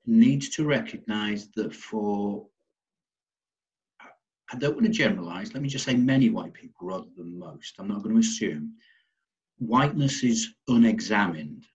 [0.06, 2.46] needs to recognize that for
[4.52, 7.76] I don't want to generalize, let me just say many white people rather than most.
[7.80, 8.74] I'm not going to assume.
[9.60, 11.66] Whiteness is unexamined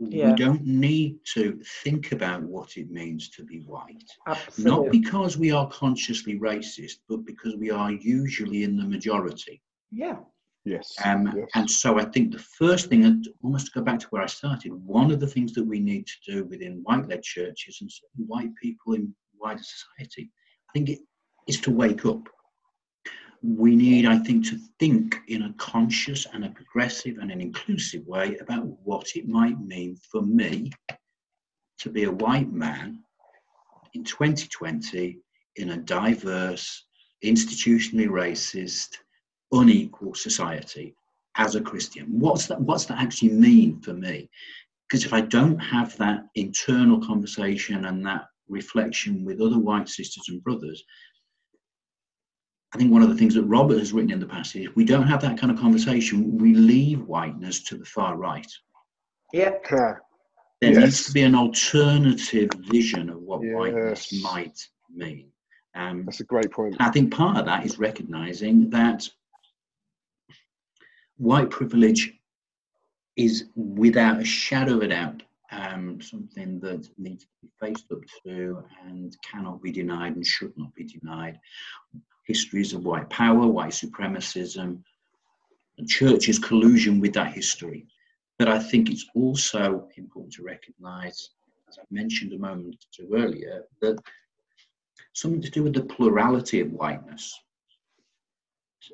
[0.00, 0.30] Yeah.
[0.30, 4.10] We don't need to think about what it means to be white.
[4.26, 4.70] Absolutely.
[4.70, 9.62] Not because we are consciously racist, but because we are usually in the majority.
[9.92, 10.16] yeah.
[10.64, 10.94] Yes.
[11.04, 11.48] Um, yes.
[11.54, 14.26] And so I think the first thing, and almost to go back to where I
[14.26, 17.90] started, one of the things that we need to do within white led churches and
[18.26, 20.30] white people in wider society,
[20.68, 20.98] I think it
[21.46, 22.28] is to wake up.
[23.42, 28.06] We need, I think, to think in a conscious and a progressive and an inclusive
[28.06, 30.72] way about what it might mean for me
[31.78, 33.02] to be a white man
[33.94, 35.18] in 2020
[35.56, 36.84] in a diverse,
[37.24, 38.96] institutionally racist,
[39.52, 40.94] unequal society
[41.36, 42.06] as a Christian.
[42.20, 42.60] What's that?
[42.60, 44.28] What's that actually mean for me?
[44.88, 50.28] Because if I don't have that internal conversation and that reflection with other white sisters
[50.28, 50.82] and brothers,
[52.74, 54.84] I think one of the things that Robert has written in the past is we
[54.84, 56.38] don't have that kind of conversation.
[56.38, 58.46] We leave whiteness to the far right.
[59.32, 59.54] Yeah.
[59.70, 59.94] Yeah.
[60.60, 60.82] There Yes.
[60.82, 65.32] needs to be an alternative vision of what whiteness might mean.
[65.74, 66.76] Um, That's a great point.
[66.78, 69.08] I think part of that is recognizing that
[71.16, 72.18] white privilege
[73.16, 75.22] is without a shadow of a doubt
[75.52, 80.56] um, something that needs to be faced up to and cannot be denied and should
[80.56, 81.38] not be denied.
[82.30, 84.68] Histories of white power, white supremacism,
[85.78, 87.88] and church's collusion with that history.
[88.38, 91.30] But I think it's also important to recognize,
[91.68, 93.98] as I mentioned a moment or two earlier, that
[95.12, 97.24] something to do with the plurality of whiteness.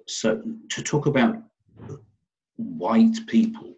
[0.06, 1.36] So to talk about
[2.56, 3.74] white people,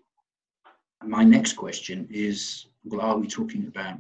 [1.02, 3.98] my next question is, well, are we talking about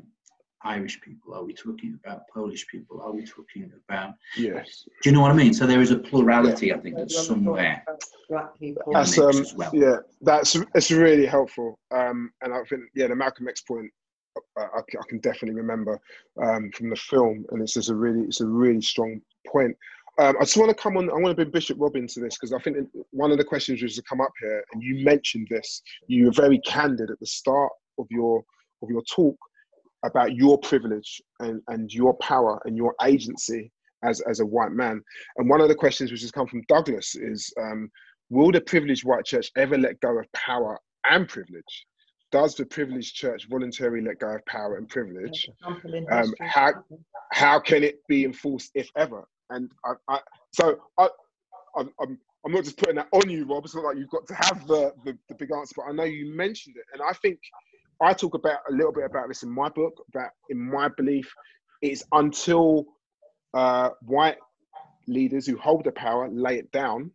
[0.68, 1.34] Irish people?
[1.34, 3.00] Are we talking about Polish people?
[3.00, 4.84] Are we talking about, Yes.
[5.02, 5.54] do you know what I mean?
[5.54, 7.82] So there is a plurality, I think, that's somewhere.
[8.28, 8.82] Black people.
[8.92, 8.98] Yeah.
[8.98, 9.70] That's um, as well.
[9.72, 11.78] yeah, that's it's really helpful.
[11.90, 13.90] Um, and I think yeah, the Malcolm X point,
[14.58, 15.98] I, I can- I can definitely remember
[16.44, 19.74] um, from the film, and it's just a really it's a really strong point.
[20.20, 21.08] Um, I just want to come on.
[21.08, 22.76] I want to bring Bishop Rob into this because I think
[23.10, 25.80] one of the questions was to come up here, and you mentioned this.
[26.08, 28.44] You were very candid at the start of your
[28.82, 29.36] of your talk
[30.04, 33.70] about your privilege and, and your power and your agency
[34.04, 35.02] as, as a white man.
[35.36, 37.90] And one of the questions which has come from Douglas is um,
[38.30, 40.78] Will the privileged white church ever let go of power
[41.10, 41.86] and privilege?
[42.30, 45.48] Does the privileged church voluntarily let go of power and privilege?
[46.12, 46.72] Um, how-
[47.32, 49.26] How can it be enforced, if ever?
[49.50, 50.20] And I, I
[50.52, 51.08] so I,
[51.76, 53.64] I'm, I'm, I'm not just putting that on you, Rob.
[53.64, 56.04] It's not like you've got to have the, the, the big answer, but I know
[56.04, 56.84] you mentioned it.
[56.92, 57.38] And I think
[58.00, 61.32] I talk about a little bit about this in my book, that in my belief,
[61.82, 62.86] it's until
[63.54, 64.36] uh, white
[65.06, 67.10] leaders who hold the power lay it down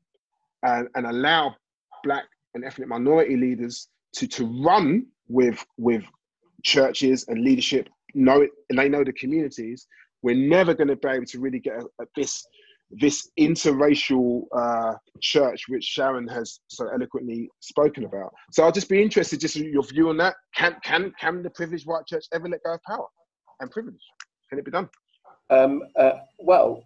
[0.63, 1.55] and, and allow
[2.03, 6.03] black and ethnic minority leaders to, to run with with
[6.63, 9.87] churches and leadership know it and they know the communities
[10.21, 12.45] we're never going to be able to really get a, a, this
[12.91, 19.01] this interracial uh, church which sharon has so eloquently spoken about so i'll just be
[19.01, 22.61] interested just your view on that can can can the privileged white church ever let
[22.63, 23.07] go of power
[23.61, 24.03] and privilege
[24.49, 24.87] can it be done
[25.49, 26.83] Um, uh, well,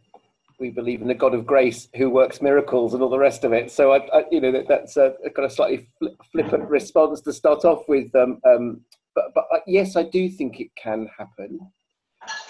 [0.59, 3.53] we believe in the God of grace who works miracles and all the rest of
[3.53, 3.71] it.
[3.71, 7.33] So, I, I, you know, that, that's a, got a slightly fli flippant response to
[7.33, 8.13] start off with.
[8.15, 8.81] Um, um,
[9.15, 11.59] but, but uh, yes, I do think it can happen.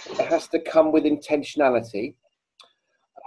[0.09, 2.15] It has to come with intentionality.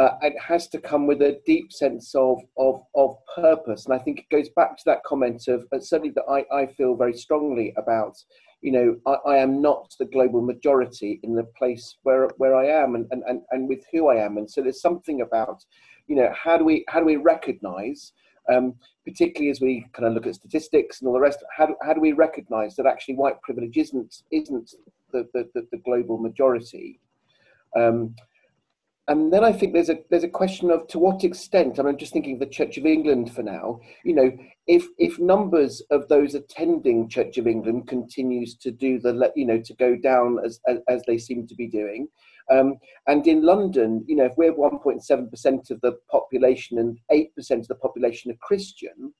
[0.00, 3.84] Uh, it has to come with a deep sense of, of, of purpose.
[3.84, 6.66] And I think it goes back to that comment of uh, certainly that I, I
[6.66, 8.16] feel very strongly about
[8.62, 12.66] you know, I, I, am not the global majority in the place where where I
[12.66, 14.36] am and, and, and, and with who I am.
[14.36, 15.64] And so there's something about,
[16.06, 18.12] you know, how do we how do we recognise,
[18.52, 18.74] um,
[19.04, 21.94] particularly as we kind of look at statistics and all the rest, how do, how
[21.94, 24.74] do we recognise that actually white privilege isn't isn't
[25.12, 27.00] the, the, the, the global majority?
[27.76, 28.14] Um,
[29.10, 31.96] and then I think there's a there's a question of to what extent, and I'm
[31.96, 34.30] just thinking of the Church of England for now, you know,
[34.68, 39.60] if if numbers of those attending Church of England continues to do the you know
[39.60, 42.06] to go down as as, as they seem to be doing,
[42.52, 42.76] um,
[43.08, 47.62] and in London, you know, if we're 1.7 percent of the population and eight percent
[47.62, 49.12] of the population are Christian,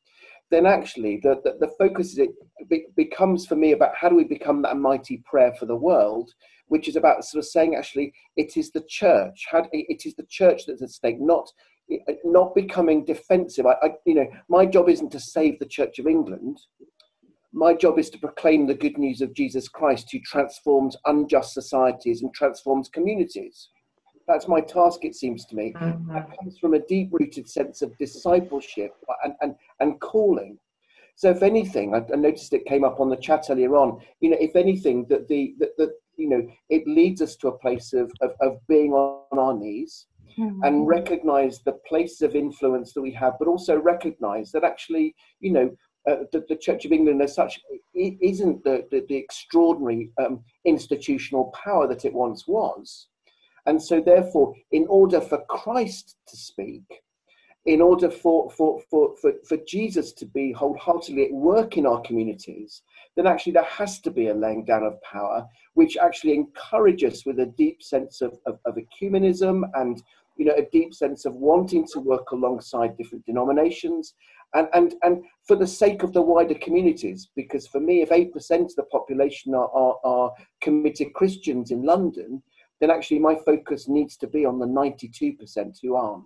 [0.50, 2.30] then actually the, the, the focus it
[2.68, 6.30] be, becomes for me about how do we become that mighty prayer for the world
[6.70, 9.46] which is about sort of saying actually it is the church.
[9.50, 11.50] How it is the church that's at stake not
[11.90, 13.66] eh, not becoming defensive.
[13.66, 16.58] I, I, you know my job isn't to save the church of england.
[17.52, 22.22] My job is to proclaim the good news of jesus christ who transforms unjust societies
[22.22, 23.70] and transforms communities
[24.30, 26.12] that's my task it seems to me Mm-hmm.
[26.12, 28.94] that comes from a deep rooted sense of discipleship
[29.24, 30.58] and, and, and calling
[31.16, 34.00] So if anything, I, I, noticed it came up on the chat earlier on.
[34.20, 37.58] You know, if anything, that the that, that you know it leads us to a
[37.58, 40.06] place of of, of being on our knees
[40.38, 40.62] mm-hmm.
[40.62, 45.52] and recognize the places of influence that we have, but also recognize that actually, you
[45.52, 45.70] know,
[46.08, 47.60] uh, the, the, Church of England as such
[47.94, 53.08] isn't the, the, the extraordinary um, institutional power that it once was.
[53.70, 56.82] And so, therefore, in order for Christ to speak,
[57.66, 62.00] in order for, for, for, for, for Jesus to be wholeheartedly at work in our
[62.00, 62.82] communities,
[63.14, 67.26] then actually there has to be a laying down of power, which actually encourages us
[67.26, 70.02] with a deep sense of, of, of ecumenism and
[70.36, 74.14] you know, a deep sense of wanting to work alongside different denominations
[74.54, 77.28] and, and, and for the sake of the wider communities.
[77.36, 78.32] Because for me, if 8%
[78.62, 82.42] of the population are, are, are committed Christians in London,
[82.80, 86.24] then actually my focus needs to be on the 92% who aren't.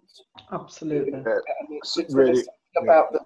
[0.52, 1.12] Absolutely.
[1.12, 1.38] Yeah,
[1.70, 2.44] it's, it's really,
[2.82, 3.20] about the,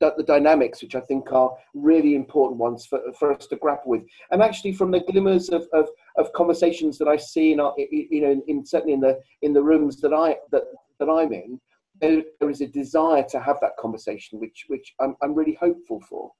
[0.00, 3.90] the, the, dynamics, which I think are really important ones for, for us to grapple
[3.90, 4.02] with.
[4.30, 8.22] And actually, from the glimmers of, of, of conversations that I see, in, our, you
[8.22, 10.62] know, in, in, certainly in the in the rooms that I that,
[10.98, 11.60] that I'm in,
[12.00, 16.02] there, there is a desire to have that conversation, which which I'm, I'm really hopeful
[16.08, 16.32] for.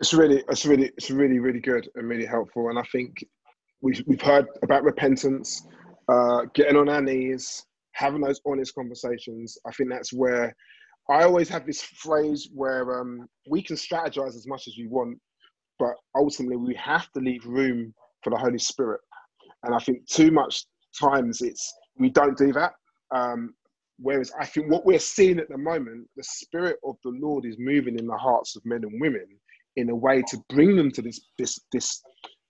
[0.00, 2.70] It's really, it's really, it's really, really good and really helpful.
[2.70, 3.24] And I think
[3.82, 5.66] we've we've heard about repentance,
[6.08, 9.58] uh, getting on our knees, having those honest conversations.
[9.66, 10.54] I think that's where
[11.10, 15.18] I always have this phrase where um, we can strategize as much as we want,
[15.78, 17.92] but ultimately we have to leave room
[18.22, 19.00] for the Holy Spirit.
[19.64, 20.64] And I think too much
[20.98, 22.72] times it's we don't do that.
[23.14, 23.54] Um,
[23.98, 27.56] whereas I think what we're seeing at the moment, the Spirit of the Lord is
[27.58, 29.26] moving in the hearts of men and women
[29.76, 32.02] in a way to bring them to this this this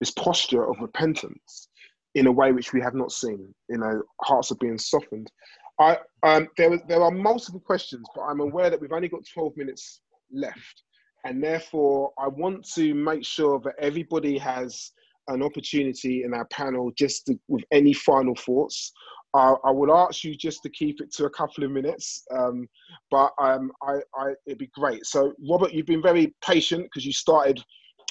[0.03, 1.69] this posture of repentance
[2.17, 3.55] in a way which we have not seen.
[3.69, 5.31] You know, hearts are being softened.
[5.79, 9.57] I um, there there are multiple questions, but I'm aware that we've only got 12
[9.57, 10.01] minutes
[10.33, 10.83] left,
[11.25, 14.91] and therefore I want to make sure that everybody has
[15.29, 18.93] an opportunity in our panel just to, with any final thoughts.
[19.35, 22.69] Uh, I would ask you just to keep it to a couple of minutes, um,
[23.09, 25.07] but um, I, I, it'd be great.
[25.07, 27.63] So, Robert, you've been very patient because you started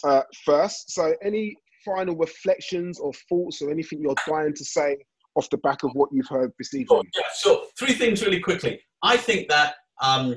[0.05, 0.91] uh, first.
[0.91, 4.97] So, any final reflections or thoughts or anything you're dying to say
[5.35, 7.03] off the back of what you've heard this evening?
[7.15, 8.81] Yeah, so three things really quickly.
[9.03, 10.35] I think that um,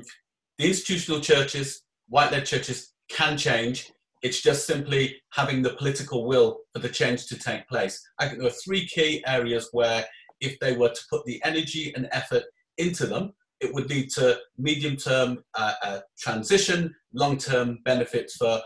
[0.57, 3.91] the institutional churches, white led churches, can change.
[4.21, 8.01] It's just simply having the political will for the change to take place.
[8.19, 10.05] I think there are three key areas where,
[10.39, 12.43] if they were to put the energy and effort
[12.77, 18.61] into them, it would lead to medium term uh, uh, transition, long term benefits for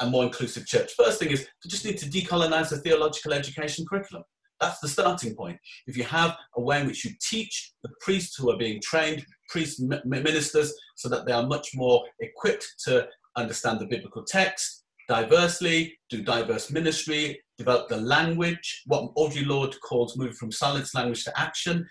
[0.00, 0.92] a more inclusive church.
[0.96, 4.24] First thing is to just need to decolonize the theological education curriculum.
[4.60, 5.58] That's the starting point.
[5.86, 9.24] If you have a way in which you teach the priests who are being trained,
[9.48, 13.06] priests, ministers, so that they are much more equipped to
[13.36, 20.16] understand the biblical text diversely, do diverse ministry, develop the language, what Audre Lorde calls
[20.16, 21.86] moving from silence language to action,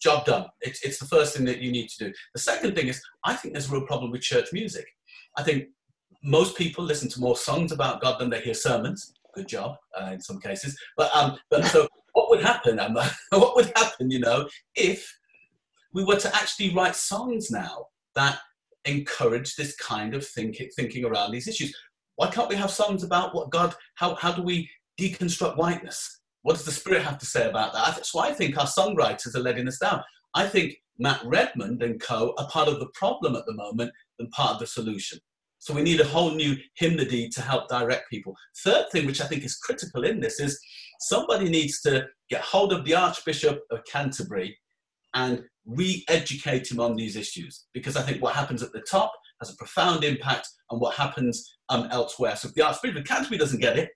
[0.00, 0.46] job done.
[0.60, 2.12] It's, it's the first thing that you need to do.
[2.34, 4.86] The second thing is, I think there's a real problem with church music.
[5.38, 5.68] I think
[6.22, 10.10] most people listen to more songs about God than they hear sermons good job uh,
[10.12, 10.78] in some cases.
[10.96, 12.78] But um, but so what would happen?
[12.78, 12.94] Um,
[13.30, 14.10] what would happen?
[14.10, 15.10] You know, if
[15.92, 18.38] we were to actually write songs now that
[18.84, 21.74] encourage this kind of thinking thinking around these issues.
[22.16, 23.74] Why can't we have songs about what God?
[23.94, 24.68] How how do we
[25.00, 26.20] deconstruct whiteness?
[26.42, 27.94] What does the Spirit have to say about that?
[27.94, 30.02] That's why I think our songwriters are letting us down.
[30.34, 34.28] I think Matt Redman and co are part of the problem at the moment than
[34.30, 35.18] part of the solution.
[35.62, 38.34] So we need a whole new hymnody to help direct people.
[38.64, 40.58] Third thing, which I think is critical in this, is
[40.98, 44.58] somebody needs to get hold of the Archbishop of Canterbury
[45.14, 49.52] and re-educate him on these issues because I think what happens at the top has
[49.52, 52.34] a profound impact on what happens um, elsewhere.
[52.34, 53.90] So if the Archbishop of Canterbury doesn't get it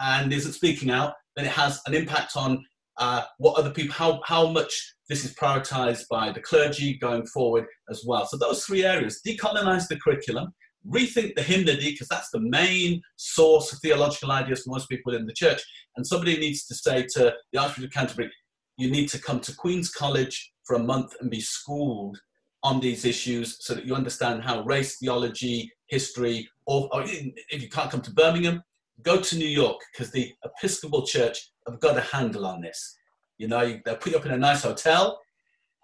[0.00, 2.60] and isn't speaking out, then it has an impact on
[2.96, 7.66] uh, what other people, how, how much this is prioritized by the clergy going forward
[7.88, 8.26] as well.
[8.26, 10.52] So those three areas, decolonize the curriculum,
[10.88, 15.26] rethink the hymnody because that's the main source of theological ideas for most people in
[15.26, 15.62] the church.
[15.96, 18.30] And somebody needs to say to the Archbishop of Canterbury,
[18.76, 22.18] you need to come to Queen's College for a month and be schooled
[22.62, 27.68] on these issues so that you understand how race theology, history, or, or if you
[27.68, 28.62] can't come to Birmingham,
[29.02, 32.96] go to New York because the Episcopal Church have got a handle on this.
[33.38, 35.20] You know, they'll put you up in a nice hotel,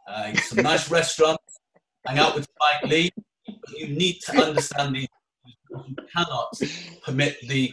[0.09, 1.61] uh, some nice restaurants,
[2.07, 3.11] hang out with Spike Lee,
[3.77, 5.09] you need to understand these.
[5.71, 6.61] You cannot
[7.05, 7.73] permit the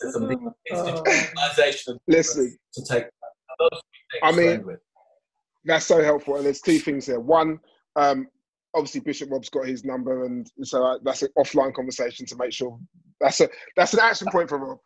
[0.00, 3.04] the institutionalization Listen, to take.
[4.22, 4.64] I mean,
[5.64, 6.36] that's so helpful.
[6.36, 7.20] And there's two things here.
[7.20, 7.60] One,
[7.96, 8.28] um,
[8.76, 12.78] obviously Bishop Rob's got his number, and so that's an offline conversation to make sure
[13.20, 14.78] that's a that's an action point for Rob.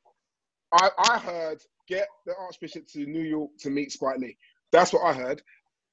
[0.73, 1.59] I, I heard
[1.89, 4.37] get the Archbishop to New York to meet Spike Lee.
[4.73, 5.43] That's what I heard,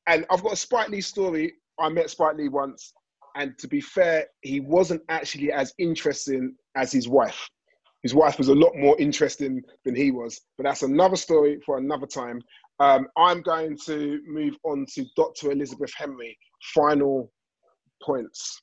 [0.07, 1.53] and I've got a Spike Lee story.
[1.79, 2.93] I met Spike Lee once,
[3.37, 7.47] and to be fair, he wasn't actually as interesting as his wife.
[8.01, 11.77] His wife was a lot more interesting than he was, but that's another story for
[11.77, 12.41] another time.
[12.79, 15.51] Um, I'm going to move on to Dr.
[15.51, 16.37] Elizabeth Henry.
[16.73, 17.31] Final
[18.03, 18.61] points.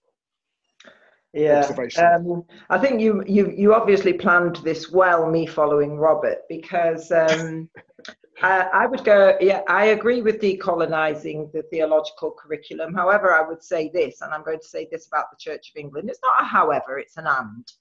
[1.33, 1.69] Yeah,
[1.99, 5.29] um, I think you you you obviously planned this well.
[5.29, 7.69] Me following Robert because um,
[8.45, 9.39] I, I, would go.
[9.41, 12.93] Yeah, I agree with decolonizing the theological curriculum.
[12.93, 15.81] However, I would say this, and I'm going to say this about the Church of
[15.81, 16.11] England.
[16.11, 17.73] It's not a however; it's an and.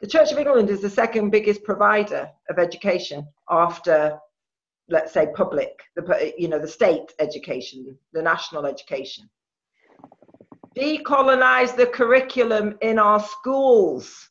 [0.00, 4.18] The Church of England is the second biggest provider of education after
[4.88, 9.28] let's say public the you know the state education the national education
[10.76, 14.28] decolonize the curriculum in our schools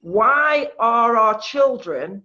[0.00, 2.22] why are our children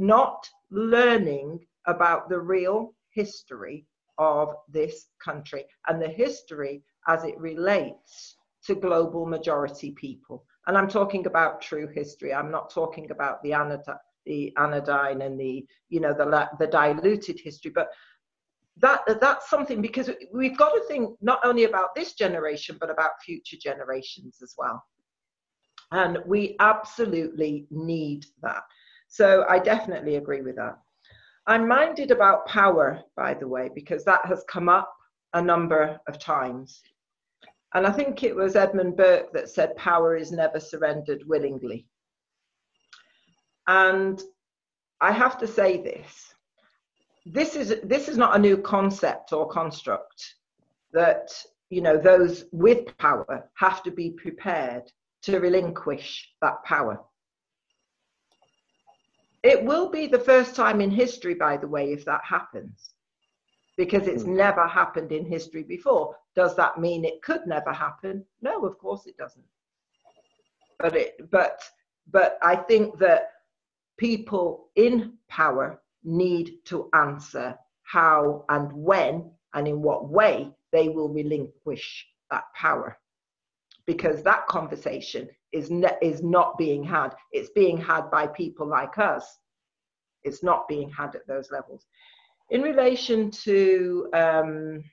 [0.00, 3.86] not learning about the real history
[4.18, 10.44] of this country and the history as it relates to global majority people.
[10.66, 12.32] And i'm talking about true history.
[12.34, 13.52] I'm not talking about the
[14.26, 17.72] the anodyne and the you know the the diluted history.
[17.74, 17.88] But
[18.76, 23.22] that that's something because we've got to think not only about this generation but about
[23.24, 24.82] future generations as well.
[25.92, 28.62] And we absolutely need that
[29.10, 30.78] so i definitely agree with that
[31.46, 34.90] i'm minded about power by the way because that has come up
[35.34, 36.80] a number of times
[37.74, 41.86] and i think it was edmund burke that said power is never surrendered willingly
[43.70, 44.22] and
[45.00, 46.34] I have to say this.
[47.24, 50.34] This is this is not a new concept or construct
[50.92, 51.30] that
[51.68, 54.90] you know those with power have to be prepared
[55.22, 56.98] to relinquish that power.
[59.42, 62.90] It will be the first time in history, by the way, if that happens,
[63.76, 64.36] because it's mm.
[64.36, 66.14] never happened in history before.
[66.34, 68.24] Does that mean it could never happen?
[68.42, 69.44] No, of course it doesn't.
[70.78, 71.62] But it, but,
[72.10, 73.30] but I think that
[73.98, 81.08] people in power need to answer how and when and in what way they will
[81.08, 82.96] relinquish that power
[83.86, 87.10] because that conversation is, ne- is not being had.
[87.32, 89.38] It's being had by people like us.
[90.22, 91.86] It's not being had at those levels.
[92.50, 94.84] In relation to um,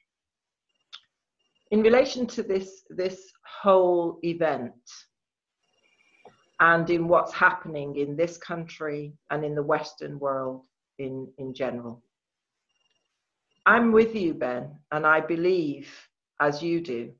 [1.71, 3.31] in relation to this this
[3.61, 4.73] whole event
[6.59, 10.63] and in what's happening in this country and in the Western world
[10.97, 12.01] in, in general.
[13.65, 15.89] I'm with you, Ben, and I believe,
[16.39, 17.11] as you do,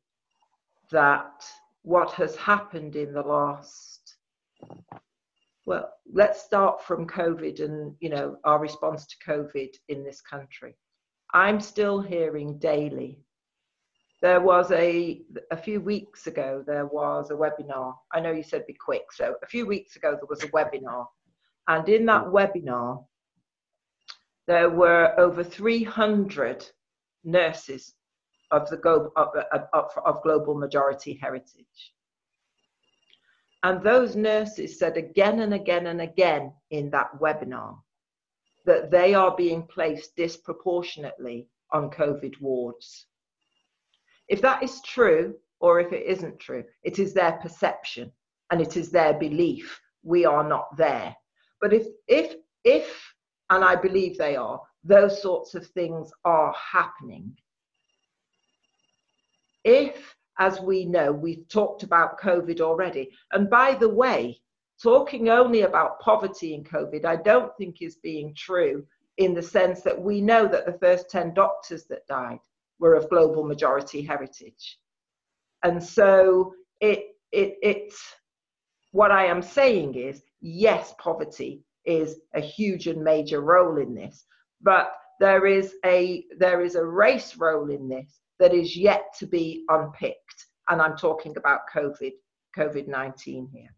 [0.91, 1.45] that
[1.88, 4.18] what has happened in the last
[5.65, 10.76] well let's start from covid and you know our response to covid in this country.
[11.34, 13.22] I'm still hearing daily.
[14.22, 17.93] There was a a few weeks ago there was a webinar.
[18.14, 21.05] I know you said be quick so a few weeks ago there was a webinar.
[21.69, 23.05] And in that webinar
[24.45, 26.65] there were over 300
[27.23, 27.93] nurses
[28.52, 29.30] of the global of,
[29.74, 31.94] of, of global majority heritage
[33.64, 37.78] and those nurses said again and again and again in that webinar
[38.65, 43.07] that they are being placed disproportionately on covid wards
[44.28, 48.11] if that is true, or if it isn't true, it is their perception
[48.52, 49.80] and it is their belief.
[50.03, 51.15] We are not there.
[51.61, 53.14] But if, if, if,
[53.49, 57.36] and I believe they are, those sorts of things are happening.
[59.68, 64.39] If, as we know, we've talked about COVID already, and by the way,
[64.81, 68.85] talking only about poverty in COVID, I don't think is being true
[69.18, 72.39] in the sense that we know that the first 10 doctors that died
[72.80, 74.80] were of global majority heritage.
[75.64, 78.02] And so it, it, it's
[78.91, 84.23] what I am saying is yes, poverty is a huge and major role in this,
[84.61, 89.26] but there is a there is a race role in this that is yet to
[89.26, 90.45] be unpicked.
[90.69, 92.11] And I'm talking about COVID,
[92.57, 93.69] COVID-19 here.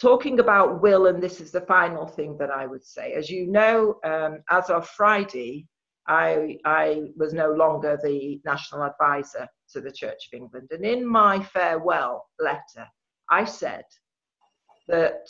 [0.00, 3.12] Talking about will, and this is the final thing that I would say.
[3.12, 5.68] As you know, um, as of Friday,
[6.08, 10.68] I, I was no longer the national advisor to the Church of England.
[10.72, 12.86] And in my farewell letter,
[13.30, 13.84] I said
[14.88, 15.26] that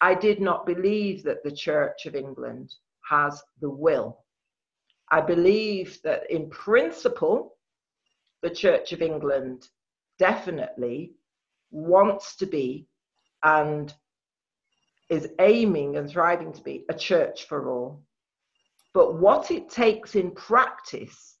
[0.00, 2.70] I did not believe that the Church of England
[3.08, 4.23] has the will.
[5.10, 7.56] I believe that in principle,
[8.42, 9.68] the Church of England
[10.18, 11.14] definitely
[11.70, 12.86] wants to be
[13.42, 13.92] and
[15.10, 18.02] is aiming and thriving to be a church for all.
[18.94, 21.36] But what it takes in practice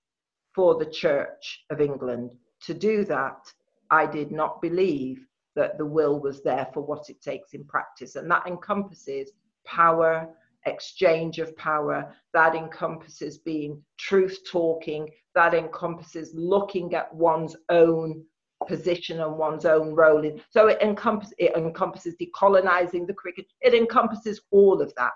[0.54, 2.30] for the Church of England
[2.62, 3.52] to do that,
[3.90, 5.26] I did not believe
[5.56, 8.16] that the will was there for what it takes in practice.
[8.16, 9.30] And that encompasses
[9.64, 10.28] power,
[10.66, 18.24] exchange of power, that encompasses being truth talking, that encompasses looking at one's own
[18.66, 23.46] position and one's own role in so it encompasses it encompasses decolonizing the cricket.
[23.60, 25.12] It encompasses all of that.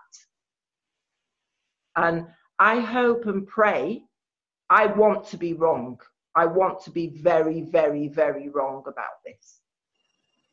[1.97, 2.27] And
[2.59, 4.03] i hope and pray
[4.70, 5.99] i want to be wrong.
[6.35, 9.61] I want to be very very very wrong about this.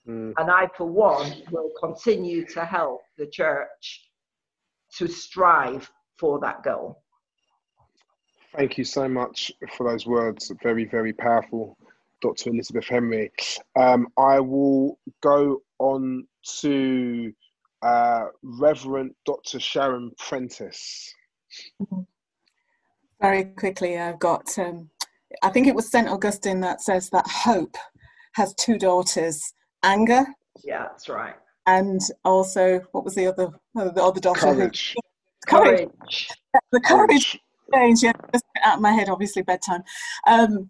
[0.07, 0.33] Mm.
[0.37, 4.05] and i for one will continue to help the church
[4.97, 7.01] to strive for that goal
[8.55, 11.77] thank you so much for those words very very powerful
[12.21, 12.49] Dr.
[12.49, 13.31] Elizabeth Henry.
[13.77, 16.25] Um, I will go on
[16.61, 17.31] to
[17.81, 19.59] uh, Reverend Dr.
[19.59, 21.07] Sharon Prentis.
[23.21, 24.89] Very quickly, I've got, um,
[25.43, 26.07] I think it was St.
[26.07, 27.75] Augustine that says that hope
[28.33, 29.53] has two daughters
[29.83, 30.25] anger.
[30.63, 31.35] Yeah, that's right.
[31.67, 34.41] And also, what was the other, the other daughter?
[34.41, 34.95] Courage.
[35.47, 35.89] Courage.
[35.89, 36.29] courage.
[36.71, 37.39] The courage.
[37.73, 39.83] Change, yeah, just out of my head, obviously bedtime.
[40.27, 40.69] Um,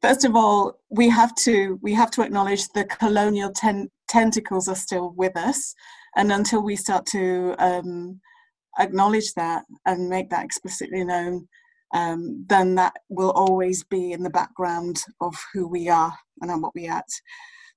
[0.00, 4.76] first of all, we have to we have to acknowledge the colonial ten- tentacles are
[4.76, 5.74] still with us,
[6.14, 8.20] and until we start to um,
[8.78, 11.48] acknowledge that and make that explicitly known,
[11.92, 16.74] um, then that will always be in the background of who we are and what
[16.74, 17.02] we are.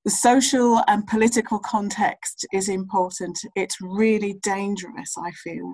[0.05, 3.37] The social and political context is important.
[3.55, 5.73] It's really dangerous, I feel,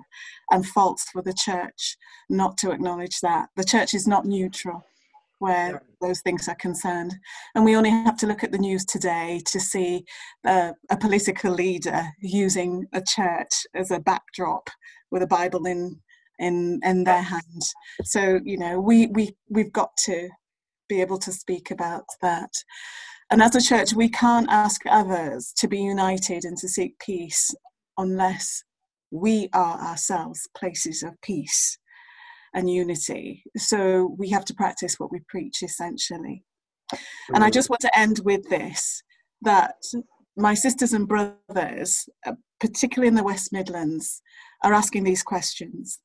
[0.50, 1.96] and false for the church
[2.28, 3.48] not to acknowledge that.
[3.56, 4.84] The church is not neutral
[5.38, 7.14] where those things are concerned.
[7.54, 10.04] And we only have to look at the news today to see
[10.46, 14.68] uh, a political leader using a church as a backdrop
[15.10, 16.00] with a Bible in
[16.38, 17.62] in in their hand.
[18.04, 20.28] So you know, we we we've got to
[20.88, 22.50] be able to speak about that.
[23.30, 27.54] And as a church, we can't ask others to be united and to seek peace
[27.98, 28.62] unless
[29.10, 31.78] we are ourselves places of peace
[32.54, 33.42] and unity.
[33.56, 36.44] So we have to practice what we preach essentially.
[37.34, 39.02] And I just want to end with this
[39.42, 39.74] that
[40.36, 44.22] my sisters and brothers, uh, particularly in the West Midlands,
[44.62, 45.98] are asking these questions.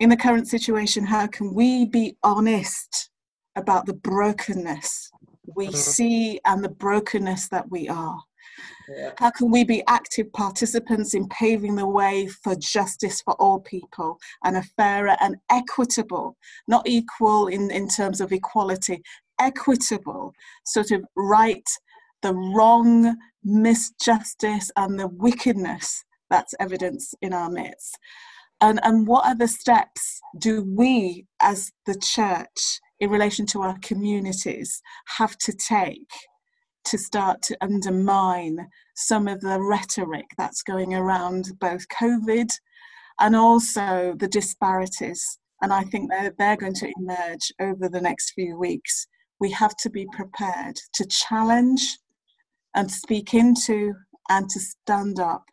[0.00, 3.10] In the current situation, how can we be honest
[3.56, 5.10] about the brokenness
[5.54, 5.76] we uh-huh.
[5.76, 8.18] see and the brokenness that we are?
[8.88, 9.12] Yeah.
[9.18, 14.18] How can we be active participants in paving the way for justice for all people
[14.44, 16.36] and a fairer and equitable,
[16.68, 19.02] not equal in, in terms of equality,
[19.40, 20.32] equitable
[20.64, 21.68] sort of right
[22.22, 23.16] the wrong,
[23.46, 27.98] misjustice, and the wickedness that's evidence in our midst?
[28.60, 34.80] And, and what other steps do we as the church in relation to our communities
[35.18, 36.10] have to take
[36.84, 42.48] to start to undermine some of the rhetoric that's going around both COVID
[43.20, 45.38] and also the disparities.
[45.62, 49.06] And I think they're, they're going to emerge over the next few weeks.
[49.40, 51.98] We have to be prepared to challenge
[52.74, 53.94] and speak into
[54.28, 55.44] and to stand up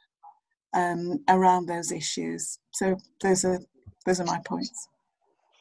[0.74, 2.60] um, around those issues.
[2.72, 3.60] So those are
[4.06, 4.90] those are my points.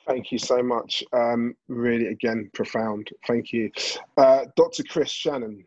[0.07, 1.05] Thank you so much.
[1.13, 3.11] Um, really, again, profound.
[3.27, 3.71] Thank you.
[4.17, 4.83] Uh, Dr.
[4.83, 5.65] Chris Shannahan.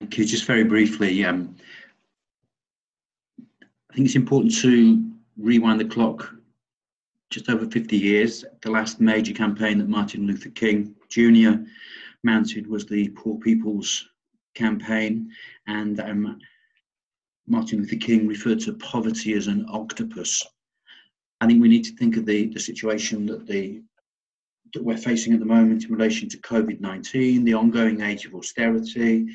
[0.00, 0.24] Thank you.
[0.24, 1.56] Just very briefly, um,
[3.40, 5.02] I think it's important to
[5.36, 6.34] rewind the clock
[7.30, 8.44] just over 50 years.
[8.62, 11.64] The last major campaign that Martin Luther King Jr.
[12.22, 14.08] mounted was the Poor People's
[14.54, 15.30] Campaign,
[15.66, 16.38] and um,
[17.48, 20.46] Martin Luther King referred to poverty as an octopus.
[21.40, 23.82] I think we need to think of the, the situation that the
[24.72, 28.34] that we're facing at the moment in relation to COVID 19, the ongoing age of
[28.34, 29.26] austerity,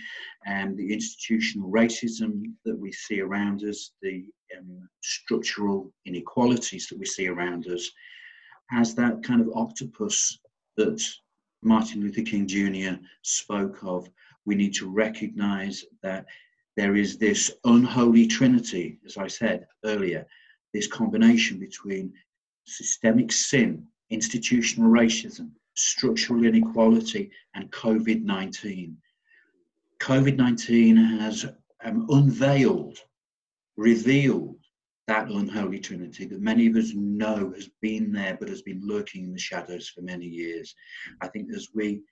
[0.45, 4.25] and the institutional racism that we see around us, the
[4.57, 7.89] um, structural inequalities that we see around us,
[8.71, 10.39] as that kind of octopus
[10.75, 11.01] that
[11.61, 13.01] Martin Luther King Jr.
[13.21, 14.09] spoke of.
[14.45, 16.25] We need to recognize that
[16.77, 20.25] there is this unholy trinity, as I said earlier,
[20.73, 22.13] this combination between
[22.65, 28.97] systemic sin, institutional racism, structural inequality, and COVID 19.
[29.99, 31.45] COVID 19 has
[31.83, 32.97] um, unveiled,
[33.77, 34.55] revealed
[35.07, 39.23] that unholy trinity that many of us know has been there but has been lurking
[39.23, 40.75] in the shadows for many years.
[41.21, 42.03] I think as we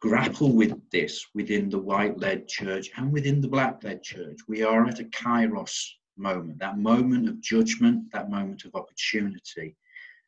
[0.00, 4.62] grapple with this within the white led church and within the black led church, we
[4.62, 9.76] are at a kairos moment, that moment of judgment, that moment of opportunity.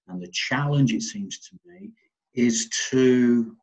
[0.09, 1.91] And the challenge, it seems to me,
[2.35, 3.57] is to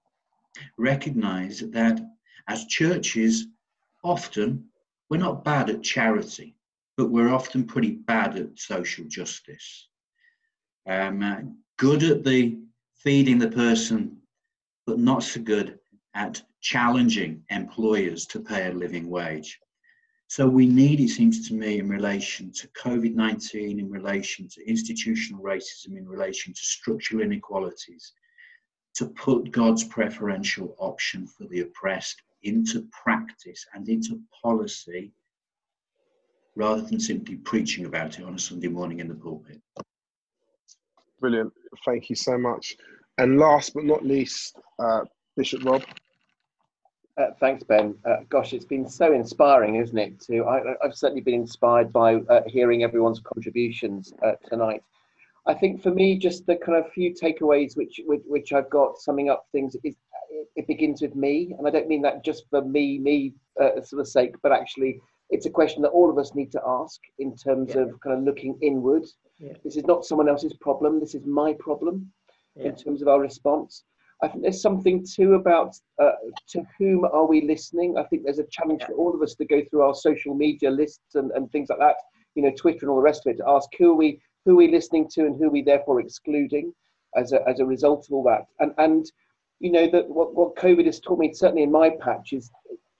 [0.77, 2.01] recognize that
[2.47, 3.47] as churches,
[4.03, 4.65] often
[5.09, 6.55] we're not bad at charity,
[6.97, 9.87] but we're often pretty bad at social justice.
[10.87, 11.37] Um, uh,
[11.77, 12.59] good at the
[12.95, 14.17] feeding the person,
[14.85, 15.79] but not so good
[16.13, 19.59] at challenging employers to pay a living wage.
[20.35, 24.67] So we need, it seems to me, in relation to COVID 19, in relation to
[24.67, 28.13] institutional racism, in relation to structural inequalities,
[28.95, 35.11] to put God's preferential option for the oppressed into practice and into policy
[36.55, 39.61] rather than simply preaching about it on a Sunday morning in the pulpit.
[41.19, 41.53] Brilliant.
[41.85, 42.75] Thank you so much.
[43.19, 45.01] And last but not least, uh,
[45.37, 45.83] Bishop Rob.
[47.15, 47.95] Uh, thanks, Ben.
[48.05, 50.19] Uh, gosh, it's been so inspiring, isn't it?
[50.21, 54.81] To I, have certainly been inspired by uh, hearing everyone's contributions uh, tonight.
[55.45, 58.97] I think for me, just the kind of few takeaways which which, which I've got
[58.97, 59.95] summing up things is
[60.55, 63.99] it begins with me, and I don't mean that just for me, me uh, sort
[63.99, 64.99] of sake, but actually
[65.29, 67.81] it's a question that all of us need to ask in terms yeah.
[67.81, 69.03] of kind of looking inward.
[69.39, 69.53] Yeah.
[69.63, 70.99] This is not someone else's problem.
[70.99, 72.11] This is my problem
[72.55, 72.67] yeah.
[72.67, 73.83] in terms of our response.
[74.21, 76.11] I think there's something too about uh,
[76.49, 77.97] to whom are we listening.
[77.97, 80.69] I think there's a challenge for all of us to go through our social media
[80.69, 81.95] lists and, and things like that,
[82.35, 84.53] you know, Twitter and all the rest of it, to ask who are we who
[84.53, 86.73] are we listening to and who are we therefore excluding
[87.15, 88.45] as a, as a result of all that.
[88.59, 89.11] And and
[89.59, 92.51] you know that what, what COVID has taught me, certainly in my patch, is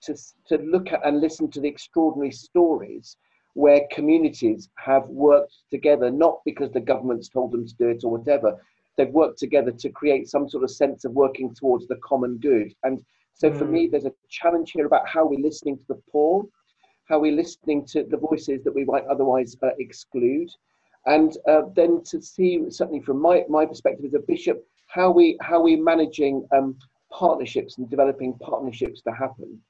[0.02, 0.14] to,
[0.48, 3.16] to look at and listen to the extraordinary stories
[3.54, 8.10] where communities have worked together, not because the government's told them to do it or
[8.10, 8.60] whatever.
[8.96, 12.74] They've worked together to create some sort of sense of working towards the common good.
[12.82, 13.70] And so for mm.
[13.70, 16.44] me, there's a challenge here about how we're listening to the poor,
[17.08, 20.48] how we're listening to the voices that we might otherwise uh, exclude.
[21.06, 25.36] And uh, then to see, certainly from my, my perspective as a bishop, how we
[25.40, 26.78] how we managing um,
[27.10, 29.60] partnerships and developing partnerships to happen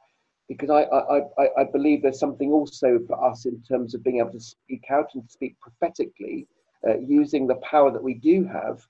[0.48, 4.18] because I, I, I, I, believe there's something also for us in terms of being
[4.18, 6.46] able to speak out and speak prophetically
[6.86, 8.86] uh, using the power that we do have.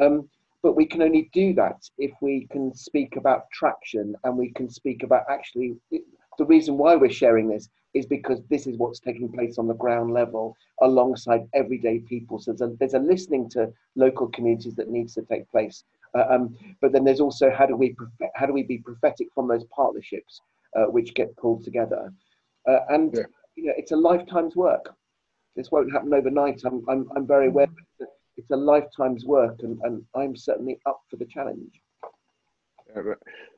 [0.00, 0.28] Um,
[0.62, 4.68] but we can only do that if we can speak about traction and we can
[4.68, 5.76] speak about actually
[6.38, 9.74] the reason why we're sharing this is because this is what's taking place on the
[9.74, 12.38] ground level alongside everyday people.
[12.38, 15.84] So there's a, there's a listening to local communities that needs to take place.
[16.14, 17.94] Uh, um, but then there's also how do we
[18.34, 20.40] how do we be prophetic from those partnerships
[20.76, 22.12] uh, which get pulled together.
[22.68, 23.22] Uh, and yeah.
[23.56, 24.94] you know, it's a lifetime's work.
[25.56, 26.62] This won't happen overnight.
[26.64, 27.66] I'm, I'm, I'm very aware.
[28.38, 31.72] It's a lifetime's work, and, and I'm certainly up for the challenge.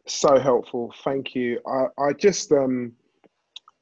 [0.07, 0.93] So helpful.
[1.05, 1.61] Thank you.
[1.67, 2.93] I, I just um,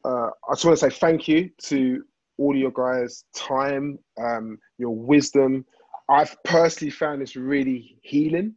[0.05, 2.03] uh, I just want to say thank you to
[2.37, 5.65] all your guys' time, um, your wisdom.
[6.09, 8.55] I've personally found this really healing.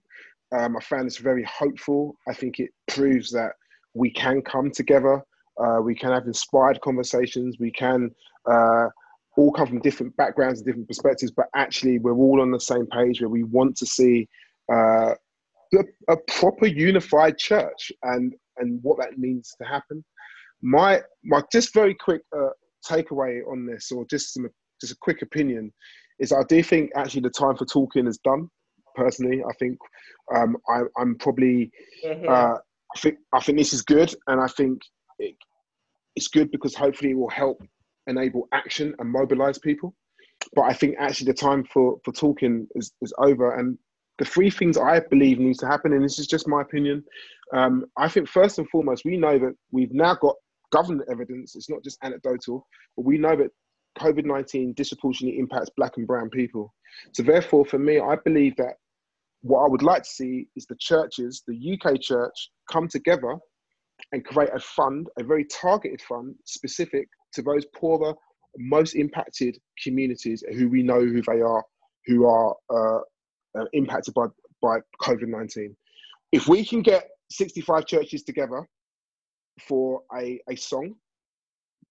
[0.51, 2.18] Um, I found this very hopeful.
[2.27, 3.53] I think it proves that
[3.93, 5.23] we can come together.
[5.57, 7.57] Uh, we can have inspired conversations.
[7.59, 8.11] We can
[8.49, 8.88] uh,
[9.38, 12.86] all come from different backgrounds and different perspectives, but actually we're all on the same
[12.88, 14.28] page where we want to see
[14.72, 15.14] uh,
[15.74, 20.03] a, a, proper unified church and and what that means to happen.
[20.62, 22.49] My my just very quick uh,
[22.88, 24.49] takeaway on this, or just some
[24.80, 25.72] just a quick opinion,
[26.20, 28.49] is I do think actually the time for talking is done.
[28.95, 29.78] Personally, I think
[30.36, 31.72] um, I, am probably.
[32.06, 32.58] Uh,
[32.94, 34.82] I think I think this is good, and I think
[35.20, 35.36] it,
[36.18, 37.64] it's good because hopefully it will help
[38.07, 39.95] enable action and mobilize people.
[40.53, 43.78] But I think actually the time for for talking is, is over, and
[44.18, 47.03] the three things I believe needs to happen, and this is just my opinion.
[47.53, 50.36] Um, I think first and foremost, we know that we've now got
[50.72, 51.56] government evidence.
[51.56, 53.52] It's not just anecdotal, but we know that
[53.99, 56.73] COVID nineteen disproportionately impacts Black and Brown people.
[57.14, 58.76] So therefore, for me, I believe that
[59.41, 63.36] what I would like to see is the churches, the UK church, come together
[64.11, 68.14] and create a fund, a very targeted fund, specific to those poorer,
[68.58, 71.64] most impacted communities who we know who they are,
[72.06, 72.99] who are uh,
[73.60, 74.26] uh, impacted by,
[74.62, 75.76] by COVID 19.
[76.32, 78.68] If we can get 65 churches together
[79.68, 80.95] for a, a song,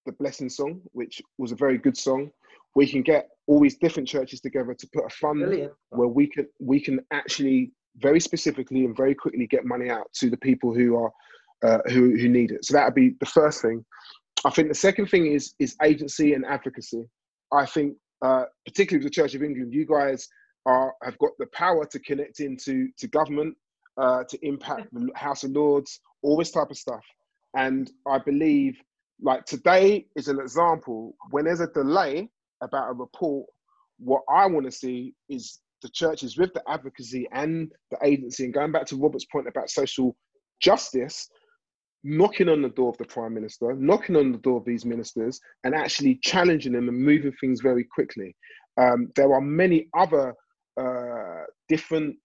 [0.06, 2.30] the Blessing Song, which was a very good song,
[2.74, 5.72] we can get all these different churches together to put a fund Brilliant.
[5.90, 10.30] where we can we can actually very specifically and very quickly get money out to
[10.30, 11.10] the people who are
[11.64, 12.64] uh, who who need it.
[12.64, 13.84] So that would be the first thing.
[14.44, 17.04] I think the second thing is is agency and advocacy.
[17.52, 20.28] I think, uh, particularly with the Church of England, you guys
[20.66, 23.56] are have got the power to connect into to government,
[23.96, 27.04] uh, to impact the House of Lords, all this type of stuff.
[27.56, 28.78] And I believe,
[29.20, 31.14] like today is an example.
[31.30, 32.30] When there's a delay
[32.62, 33.46] about a report,
[33.98, 38.54] what I want to see is the churches with the advocacy and the agency, and
[38.54, 40.16] going back to Robert's point about social
[40.60, 41.28] justice,
[42.02, 45.40] knocking on the door of the prime minister, knocking on the door of these ministers,
[45.64, 48.34] and actually challenging them and moving things very quickly.
[48.80, 50.34] Um, there are many other
[50.80, 52.16] uh, different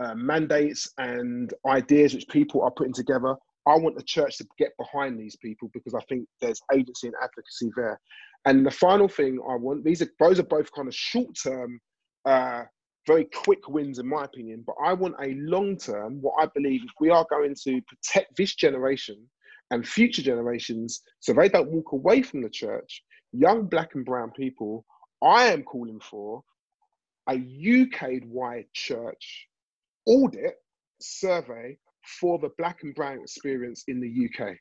[0.00, 3.36] uh, mandates and ideas which people are putting together.
[3.66, 7.16] I want the church to get behind these people because I think there's agency and
[7.22, 8.00] advocacy there.
[8.46, 11.78] And the final thing I want these are those are both kind of short term
[12.24, 12.62] uh,
[13.10, 14.62] very quick wins, in my opinion.
[14.64, 18.36] But I want a long term, what I believe if we are going to protect
[18.36, 19.16] this generation
[19.72, 24.30] and future generations so they don't walk away from the church, young black and brown
[24.30, 24.84] people,
[25.24, 26.42] I am calling for
[27.28, 29.48] a UK wide church
[30.06, 30.54] audit
[31.00, 31.76] survey
[32.20, 34.56] for the black and brown experience in the UK.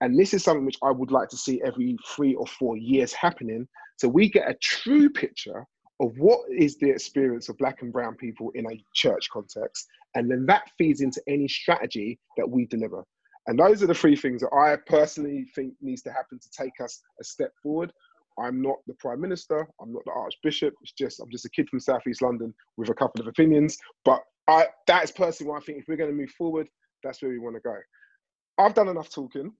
[0.00, 3.12] And this is something which I would like to see every three or four years
[3.12, 3.68] happening.
[3.98, 5.64] So we get a true picture
[6.00, 10.30] of what is the experience of black and brown people in a church context and
[10.30, 13.04] then that feeds into any strategy that we deliver.
[13.46, 16.80] And those are the three things that i personally think needs to happen to take
[16.82, 17.92] us a step forward.
[18.38, 21.68] I'm not the prime minister i'm not the archbishop it's just i'm just a kid
[21.68, 25.78] from southeast london with a couple of opinions but i that's personally why i think
[25.78, 26.68] if we're going to move forward
[27.04, 27.76] that's where we want to go.
[28.58, 29.52] I've done enough talking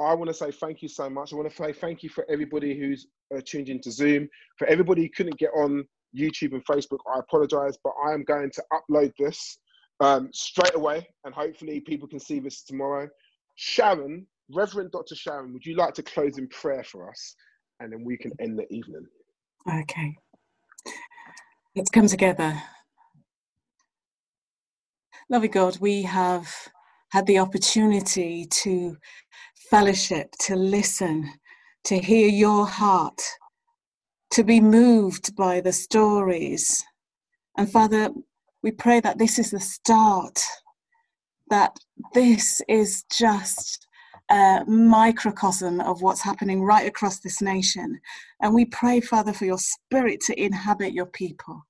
[0.00, 1.32] I want to say thank you so much.
[1.32, 4.28] I want to say thank you for everybody who's uh, tuned into Zoom.
[4.56, 5.84] For everybody who couldn't get on
[6.16, 9.58] YouTube and Facebook, I apologize, but I am going to upload this
[10.00, 13.08] um, straight away and hopefully people can see this tomorrow.
[13.56, 15.14] Sharon, Reverend Dr.
[15.14, 17.36] Sharon, would you like to close in prayer for us
[17.80, 19.06] and then we can end the evening?
[19.72, 20.16] Okay.
[21.76, 22.60] Let's come together.
[25.30, 26.52] Loving God, we have
[27.12, 28.96] had the opportunity to
[29.70, 31.30] fellowship, to listen,
[31.84, 33.20] to hear your heart,
[34.30, 36.82] to be moved by the stories.
[37.58, 38.08] And Father,
[38.62, 40.40] we pray that this is the start,
[41.50, 41.76] that
[42.14, 43.86] this is just
[44.30, 48.00] a microcosm of what's happening right across this nation.
[48.40, 51.62] And we pray, Father, for your spirit to inhabit your people.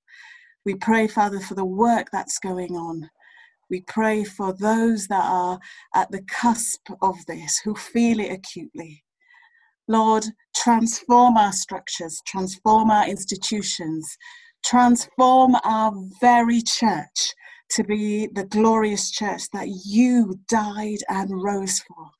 [0.64, 3.10] We pray, Father, for the work that's going on.
[3.72, 5.58] We pray for those that are
[5.94, 9.02] at the cusp of this, who feel it acutely.
[9.88, 14.14] Lord, transform our structures, transform our institutions,
[14.62, 15.90] transform our
[16.20, 17.32] very church
[17.70, 22.10] to be the glorious church that you died and rose for.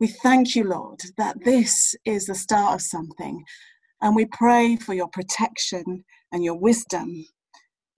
[0.00, 3.44] We thank you, Lord, that this is the start of something.
[4.00, 6.02] And we pray for your protection
[6.32, 7.26] and your wisdom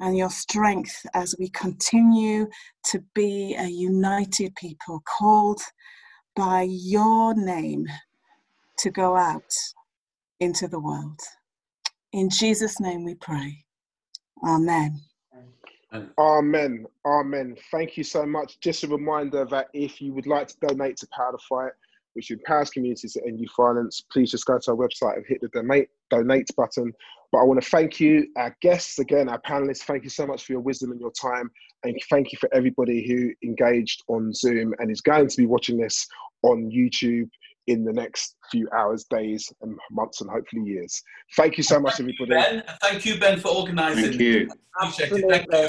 [0.00, 2.46] and your strength as we continue
[2.84, 5.60] to be a united people called
[6.36, 7.86] by your name
[8.78, 9.52] to go out
[10.40, 11.18] into the world.
[12.12, 13.64] In Jesus' name we pray.
[14.46, 15.00] Amen.
[16.18, 16.86] Amen.
[17.04, 17.56] Amen.
[17.70, 18.60] Thank you so much.
[18.60, 21.72] Just a reminder that if you would like to donate to Power to Fight,
[22.18, 25.40] which empowers communities to end youth violence, please just go to our website and hit
[25.40, 26.92] the donate donate button.
[27.30, 29.84] But I want to thank you, our guests again, our panelists.
[29.84, 31.48] Thank you so much for your wisdom and your time,
[31.84, 35.78] and thank you for everybody who engaged on Zoom and is going to be watching
[35.78, 36.08] this
[36.42, 37.30] on YouTube
[37.68, 41.00] in the next few hours, days, and months, and hopefully years.
[41.36, 42.30] Thank you so much, everybody.
[42.30, 44.04] Ben, thank you, Ben, for organising.
[44.06, 44.50] Thank you.
[44.82, 45.22] Absolutely.
[45.28, 45.68] Thank you.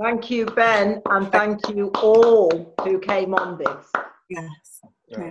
[0.00, 3.86] Thank you, Ben, and thank you all who came on this.
[4.28, 4.80] Yes.
[5.08, 5.30] Yeah.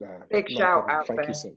[0.00, 0.18] Yeah.
[0.30, 0.96] Big no shout problem.
[0.96, 1.28] out, Thank Ben.
[1.28, 1.50] you, so.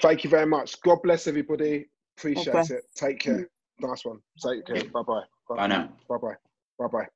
[0.00, 0.80] Thank you very much.
[0.82, 1.86] God bless everybody.
[2.16, 2.82] Appreciate it.
[2.94, 3.48] Take care.
[3.80, 4.20] Nice one.
[4.44, 4.84] Take care.
[4.92, 5.22] Bye bye.
[5.48, 5.88] Bye now.
[6.08, 6.34] Bye bye.
[6.78, 7.08] Bye bye.